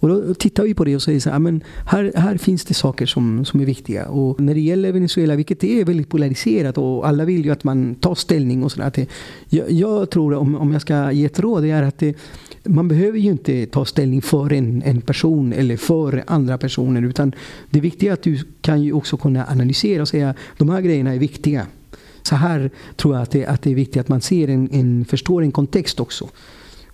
Och 0.04 0.10
då 0.10 0.34
tittar 0.34 0.64
vi 0.64 0.74
på 0.74 0.84
det 0.84 0.96
och 0.96 1.02
säger 1.02 1.20
så 1.20 1.30
här, 1.30 1.40
men 1.40 1.64
här, 1.86 2.12
här 2.16 2.38
finns 2.38 2.66
det 2.66 2.74
saker 2.74 3.06
som, 3.06 3.46
som 3.46 3.62
är 3.62 3.66
viktiga. 3.66 4.08
Och 4.08 4.40
när 4.40 4.54
det 4.54 4.60
gäller 4.60 4.92
Venezuela, 4.92 5.36
vilket 5.36 5.64
är 5.64 5.86
väldigt 5.86 6.10
polariserat 6.10 6.78
och 6.78 7.08
alla 7.08 7.26
vill 7.26 7.46
ju 7.46 7.52
att 7.52 7.64
man 7.64 7.96
tar 7.96 8.16
ställning 8.16 8.64
och 8.64 8.72
sådär. 8.72 9.08
Jag, 9.50 9.72
jag 9.72 10.10
tror, 10.10 10.34
om, 10.34 10.56
om 10.56 10.72
jag 10.72 10.82
ska 10.82 11.12
ge 11.12 11.26
ett 11.26 11.40
råd, 11.40 11.64
det 11.64 11.70
är 11.70 11.84
att 11.84 11.98
det, 11.98 12.16
man 12.64 12.88
behöver 12.88 13.20
ju 13.20 13.30
inte 13.30 13.66
ta 13.66 13.86
ställning 13.86 14.22
för 14.22 14.54
en, 14.54 14.82
en 14.82 15.02
person 15.02 15.54
eller 15.54 15.78
för 15.78 16.24
andra 16.28 16.58
personer. 16.58 17.02
Utan 17.02 17.34
det 17.70 17.80
viktiga 17.80 18.10
är 18.10 18.14
att 18.14 18.24
du 18.24 18.40
kan 18.62 18.84
ju 18.84 18.94
också 18.94 19.18
kunna 19.18 19.46
analysera 19.48 20.02
och 20.02 20.08
säga 20.08 20.34
de 20.58 20.70
här 20.70 20.82
grejerna 20.82 21.14
är 21.14 21.20
viktiga. 21.20 21.68
Så 22.22 22.36
här 22.36 22.70
tror 22.96 23.16
jag 23.16 23.24
att 23.24 23.32
det, 23.32 23.46
att 23.46 23.62
det 23.62 23.72
är 23.72 23.76
viktigt 23.76 24.02
att 24.02 24.10
man 24.10 24.22
ser 24.22 24.48
en, 24.48 24.70
en, 24.72 25.06
förstår 25.06 25.42
en 25.42 25.52
kontext 25.52 26.00
också. 26.00 26.30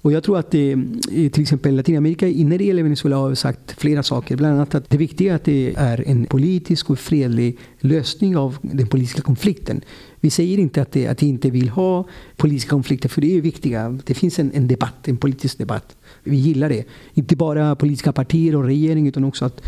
Och 0.02 0.12
jag 0.12 0.24
tror 0.24 0.38
att 0.38 0.52
det, 0.52 0.78
till 1.08 1.42
exempel 1.42 1.76
Latinamerika, 1.76 2.26
när 2.26 2.58
det 2.58 2.64
gäller 2.64 2.84
Venezuela 2.84 3.18
har 3.18 3.30
vi 3.30 3.36
sagt 3.36 3.72
flera 3.72 4.04
saker. 4.04 4.38
Bland 4.38 4.56
annat 4.56 4.76
att 4.76 4.90
det 4.90 4.98
viktiga 4.98 5.32
är 5.32 5.36
att 5.36 5.44
det 5.44 5.74
är 5.78 6.08
en 6.08 6.26
politisk 6.26 6.90
och 6.90 7.00
fredlig 7.00 7.58
lösning 7.80 8.38
av 8.38 8.58
den 8.62 8.88
politiska 8.88 9.22
konflikten. 9.22 9.82
Vi 10.20 10.30
säger 10.30 10.58
inte 10.58 10.82
att, 10.82 10.92
det, 10.92 11.08
att 11.08 11.24
vi 11.24 11.28
inte 11.28 11.50
vill 11.50 11.70
ha 11.70 12.06
politiska 12.38 12.70
konflikter, 12.70 13.10
för 13.10 13.22
det 13.22 13.38
är 13.38 13.42
viktiga. 13.42 14.00
Det 14.06 14.14
finns 14.14 14.40
en, 14.40 14.52
en 14.54 14.68
debatt, 14.68 15.08
en 15.08 15.18
politisk 15.18 15.58
debatt. 15.58 15.98
Vi 16.24 16.36
gillar 16.36 16.70
det. 16.70 16.84
Inte 17.14 17.36
bara 17.36 17.76
politiska 17.76 18.12
partier 18.12 18.56
och 18.56 18.64
regering, 18.64 19.08
utan 19.08 19.24
också 19.24 19.46
att 19.46 19.62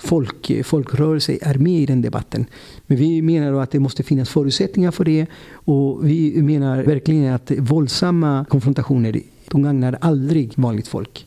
folk, 0.00 0.64
folkrörelser 0.64 1.38
är 1.40 1.54
med 1.54 1.80
i 1.80 1.86
den 1.86 2.02
debatten. 2.02 2.46
Men 2.86 2.98
vi 2.98 3.22
menar 3.22 3.52
då 3.52 3.58
att 3.58 3.70
det 3.70 3.80
måste 3.80 4.02
finnas 4.02 4.28
förutsättningar 4.28 4.90
för 4.90 5.04
det. 5.04 5.26
Och 5.52 6.08
vi 6.08 6.42
menar 6.42 6.82
verkligen 6.82 7.32
att 7.34 7.50
våldsamma 7.58 8.44
konfrontationer 8.48 9.22
de 9.50 9.62
gagnar 9.62 9.98
aldrig 10.00 10.52
vanligt 10.56 10.88
folk. 10.88 11.26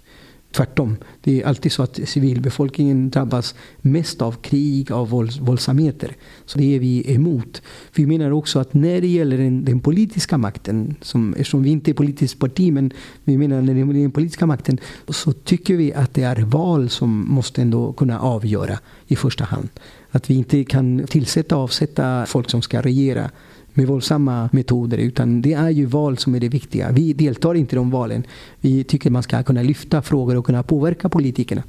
Tvärtom. 0.51 0.97
Det 1.21 1.41
är 1.41 1.47
alltid 1.47 1.71
så 1.71 1.83
att 1.83 1.99
civilbefolkningen 2.05 3.09
drabbas 3.09 3.55
mest 3.81 4.21
av 4.21 4.31
krig, 4.31 4.91
av 4.91 5.09
våldsamheter. 5.39 6.15
Så 6.45 6.57
det 6.57 6.75
är 6.75 6.79
vi 6.79 7.13
emot. 7.13 7.61
Vi 7.95 8.05
menar 8.05 8.31
också 8.31 8.59
att 8.59 8.73
när 8.73 9.01
det 9.01 9.07
gäller 9.07 9.37
den, 9.37 9.65
den 9.65 9.79
politiska 9.79 10.37
makten, 10.37 10.95
som, 11.01 11.33
eftersom 11.33 11.63
vi 11.63 11.69
inte 11.69 11.91
är 11.91 11.93
politiskt 11.93 12.39
parti, 12.39 12.73
men 12.73 12.91
vi 13.23 13.37
menar 13.37 13.61
när 13.61 13.73
det 13.73 13.79
gäller 13.79 13.93
den 13.93 14.11
politiska 14.11 14.45
makten, 14.45 14.77
så 15.09 15.31
tycker 15.31 15.75
vi 15.75 15.93
att 15.93 16.13
det 16.13 16.23
är 16.23 16.35
val 16.35 16.89
som 16.89 17.25
måste 17.29 17.61
ändå 17.61 17.93
kunna 17.93 18.19
avgöra 18.19 18.79
i 19.07 19.15
första 19.15 19.43
hand. 19.43 19.69
Att 20.11 20.29
vi 20.29 20.33
inte 20.33 20.63
kan 20.63 21.07
tillsätta 21.07 21.57
och 21.57 21.63
avsätta 21.63 22.25
folk 22.25 22.49
som 22.49 22.61
ska 22.61 22.81
regera 22.81 23.31
med 23.73 23.87
våldsamma 23.87 24.49
metoder. 24.53 24.97
Utan 24.97 25.41
det 25.41 25.53
är 25.53 25.69
ju 25.69 25.85
val 25.85 26.17
som 26.17 26.35
är 26.35 26.39
det 26.39 26.49
viktiga. 26.49 26.91
Vi 26.91 27.13
deltar 27.13 27.55
inte 27.55 27.75
i 27.75 27.77
de 27.77 27.91
valen. 27.91 28.23
Vi 28.59 28.83
tycker 28.83 29.09
man 29.09 29.23
ska 29.23 29.43
kunna 29.43 29.61
lyfta 29.61 30.01
frågor 30.01 30.37
och 30.37 30.45
kunna 30.45 30.63
påverka 30.63 31.09
politikerna. 31.09 31.63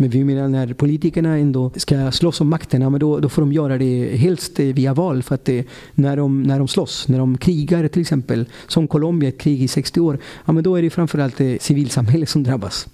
Men 0.00 0.10
vi 0.10 0.24
menar 0.24 0.48
när 0.48 0.72
politikerna 0.72 1.36
ändå 1.36 1.70
ska 1.76 2.10
slåss 2.10 2.40
om 2.40 2.48
makten, 2.48 2.82
ja, 2.82 2.90
men 2.90 3.00
då, 3.00 3.18
då 3.18 3.28
får 3.28 3.42
de 3.42 3.52
göra 3.52 3.78
det 3.78 4.16
helst 4.16 4.60
eh, 4.60 4.66
via 4.66 4.94
val. 4.94 5.22
För 5.22 5.34
att 5.34 5.44
det, 5.44 5.66
när, 5.94 6.16
de, 6.16 6.42
när 6.42 6.58
de 6.58 6.68
slåss, 6.68 7.08
när 7.08 7.18
de 7.18 7.38
krigar 7.38 7.88
till 7.88 8.00
exempel, 8.00 8.46
som 8.66 8.88
Colombia, 8.88 9.28
ett 9.28 9.38
krig 9.38 9.62
i 9.62 9.68
60 9.68 10.00
år, 10.00 10.18
ja, 10.44 10.52
men 10.52 10.64
då 10.64 10.76
är 10.76 10.82
det 10.82 10.90
framförallt 10.90 11.40
eh, 11.40 11.54
civilsamhället 11.60 12.28
som 12.28 12.42
drabbas. 12.42 12.88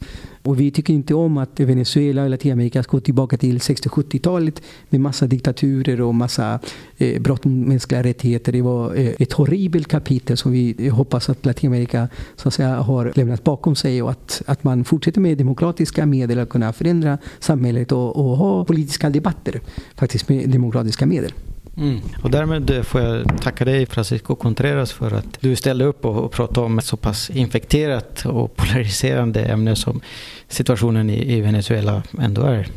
Och 0.44 0.60
vi 0.60 0.70
tycker 0.70 0.94
inte 0.94 1.14
om 1.14 1.38
att 1.38 1.60
Venezuela 1.60 2.22
och 2.22 2.30
Latinamerika 2.30 2.82
ska 2.82 2.96
gå 2.96 3.00
tillbaka 3.00 3.36
till 3.36 3.58
60-70-talet 3.58 4.62
med 4.88 5.00
massa 5.00 5.26
diktaturer 5.26 6.00
och 6.00 6.14
massa 6.14 6.58
eh, 6.98 7.22
brott 7.22 7.44
mot 7.44 7.68
mänskliga 7.68 8.02
rättigheter. 8.02 8.52
Det 8.52 8.62
var 8.62 8.94
eh, 8.94 9.12
ett 9.18 9.32
horribelt 9.32 9.88
kapitel 9.88 10.36
som 10.36 10.52
vi 10.52 10.86
eh, 10.86 10.94
hoppas 10.94 11.28
att 11.28 11.46
Latinamerika 11.46 12.08
så 12.36 12.48
att 12.48 12.54
säga, 12.54 12.76
har 12.76 13.12
lämnat 13.14 13.44
bakom 13.44 13.76
sig 13.76 14.02
och 14.02 14.10
att, 14.10 14.42
att 14.46 14.64
man 14.64 14.84
fortsätter 14.84 15.20
med 15.20 15.38
demokratiska 15.38 16.06
medel 16.06 16.38
att 16.38 16.48
kunna 16.48 16.72
förändra 16.72 17.18
samhället 17.38 17.92
och, 17.92 18.16
och 18.16 18.36
ha 18.36 18.64
politiska 18.64 19.10
debatter 19.10 19.60
faktiskt 19.96 20.28
med 20.28 20.50
demokratiska 20.50 21.06
medel. 21.06 21.32
Mm. 21.76 22.00
Och 22.22 22.30
därmed 22.30 22.86
får 22.86 23.00
jag 23.00 23.42
tacka 23.42 23.64
dig 23.64 23.86
Francisco 23.86 24.34
Contreras 24.34 24.92
för 24.92 25.10
att 25.10 25.40
du 25.40 25.56
ställde 25.56 25.84
upp 25.84 26.04
och, 26.04 26.24
och 26.24 26.32
pratade 26.32 26.66
om 26.66 26.78
ett 26.78 26.84
så 26.84 26.96
pass 26.96 27.30
infekterat 27.30 28.26
och 28.26 28.56
polariserande 28.56 29.44
ämne 29.44 29.76
som 29.76 30.00
situationen 30.48 31.10
i, 31.10 31.36
i 31.36 31.40
Venezuela 31.40 32.02
ändå 32.18 32.42
är. 32.42 32.68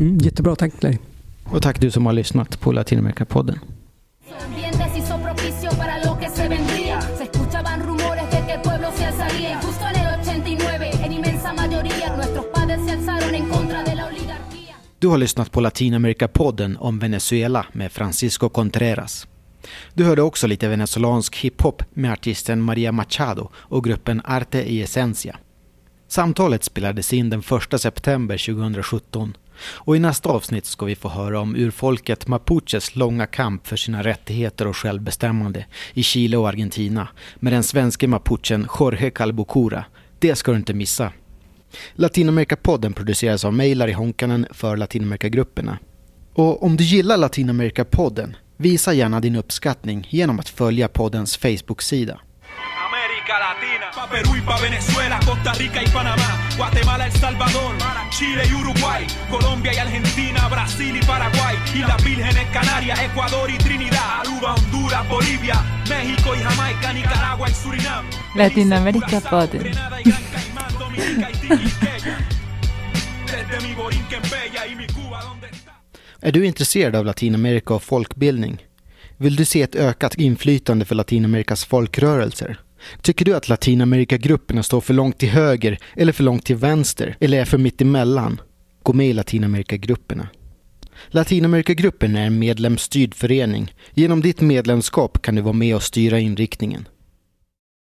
Mm, 0.00 0.18
jättebra, 0.18 0.56
tack 0.56 0.82
Larry. 0.82 0.98
Och 1.44 1.62
tack 1.62 1.80
du 1.80 1.90
som 1.90 2.06
har 2.06 2.12
lyssnat 2.12 2.60
på 2.60 2.72
Latinamerika-podden. 2.72 3.58
Du 15.02 15.08
har 15.08 15.18
lyssnat 15.18 15.52
på 15.52 15.60
Latinamerika-podden 15.60 16.76
om 16.76 16.98
Venezuela 16.98 17.66
med 17.72 17.92
Francisco 17.92 18.48
Contreras. 18.48 19.26
Du 19.94 20.04
hörde 20.04 20.22
också 20.22 20.46
lite 20.46 20.68
venezolansk 20.68 21.36
hiphop 21.36 21.82
med 21.94 22.12
artisten 22.12 22.62
Maria 22.62 22.92
Machado 22.92 23.50
och 23.54 23.84
gruppen 23.84 24.22
Arte 24.24 24.72
y 24.72 24.82
Esencia. 24.82 25.36
Samtalet 26.08 26.64
spelades 26.64 27.12
in 27.12 27.30
den 27.30 27.42
1 27.72 27.80
september 27.80 28.54
2017 28.54 29.36
och 29.64 29.96
i 29.96 29.98
nästa 29.98 30.28
avsnitt 30.28 30.66
ska 30.66 30.86
vi 30.86 30.96
få 30.96 31.08
höra 31.08 31.40
om 31.40 31.56
urfolket 31.56 32.28
mapuches 32.28 32.96
långa 32.96 33.26
kamp 33.26 33.66
för 33.66 33.76
sina 33.76 34.02
rättigheter 34.02 34.66
och 34.66 34.76
självbestämmande 34.76 35.66
i 35.92 36.02
Chile 36.02 36.36
och 36.36 36.48
Argentina 36.48 37.08
med 37.36 37.52
den 37.52 37.62
svenske 37.62 38.08
mapuchen 38.08 38.68
Jorge 38.80 39.10
Calbucura. 39.10 39.84
Det 40.18 40.36
ska 40.36 40.52
du 40.52 40.58
inte 40.58 40.74
missa. 40.74 41.12
Latinamerika-podden 41.94 42.92
produceras 42.92 43.44
av 43.44 43.52
mig, 43.54 43.74
Larry 43.74 43.92
Honkanen, 43.92 44.46
för 44.50 44.76
Latinamerika-grupperna. 44.76 45.78
Och 46.34 46.62
om 46.62 46.76
du 46.76 46.84
gillar 46.84 47.16
Latinamerika-podden, 47.16 48.36
visa 48.56 48.92
gärna 48.92 49.20
din 49.20 49.36
uppskattning 49.36 50.08
genom 50.10 50.38
att 50.40 50.48
följa 50.48 50.88
poddens 50.88 51.36
Facebook-sida. 51.36 52.20
América 52.88 53.34
Latina, 53.46 53.86
pa 53.94 54.06
Perú 54.14 54.36
y 54.36 54.40
pa 54.40 54.56
Venezuela, 54.62 55.20
Costa 55.26 55.52
Rica 55.52 55.82
y 55.82 55.88
Panamá, 55.88 56.30
Guatemala, 56.58 57.06
El 57.06 57.12
Salvador, 57.12 57.72
Chile 58.10 58.42
y 58.50 58.54
Uruguay, 58.54 59.06
Colombia 59.30 59.72
y 59.74 59.78
Argentina, 59.78 60.48
Brasil 60.48 60.96
y 60.96 61.04
Paraguay, 61.06 61.56
Islas 61.74 62.04
Vírgenes, 62.04 62.46
Canarias, 62.52 62.98
Ecuador 63.00 63.50
y 63.50 63.58
Trinidad, 63.58 64.20
Aruba, 64.20 64.54
Honduras, 64.54 65.08
Bolivia, 65.08 65.56
México 65.88 66.34
y 66.36 66.40
Jamaica, 66.40 66.92
Nicaragua 66.92 67.48
y 67.48 67.54
Surinam, 67.54 68.04
Latinamerika 68.34 69.20
podden. 69.20 69.72
Är 76.20 76.32
du 76.32 76.46
intresserad 76.46 76.96
av 76.96 77.04
Latinamerika 77.04 77.74
och 77.74 77.82
folkbildning? 77.82 78.66
Vill 79.16 79.36
du 79.36 79.44
se 79.44 79.62
ett 79.62 79.74
ökat 79.74 80.14
inflytande 80.14 80.84
för 80.84 80.94
Latinamerikas 80.94 81.64
folkrörelser? 81.64 82.60
Tycker 83.02 83.24
du 83.24 83.34
att 83.34 83.48
Latinamerikagrupperna 83.48 84.62
står 84.62 84.80
för 84.80 84.94
långt 84.94 85.18
till 85.18 85.28
höger 85.28 85.78
eller 85.96 86.12
för 86.12 86.24
långt 86.24 86.44
till 86.44 86.56
vänster 86.56 87.16
eller 87.20 87.40
är 87.40 87.44
för 87.44 87.58
mitt 87.58 87.80
emellan? 87.80 88.40
Gå 88.82 88.92
med 88.92 89.08
i 89.08 89.12
Latinamerikagrupperna. 89.12 90.28
Latinamerikagruppen 91.08 92.16
är 92.16 92.26
en 92.26 92.38
medlemsstyrd 92.38 93.14
förening. 93.14 93.74
Genom 93.94 94.20
ditt 94.20 94.40
medlemskap 94.40 95.22
kan 95.22 95.34
du 95.34 95.42
vara 95.42 95.52
med 95.52 95.76
och 95.76 95.82
styra 95.82 96.18
inriktningen. 96.18 96.88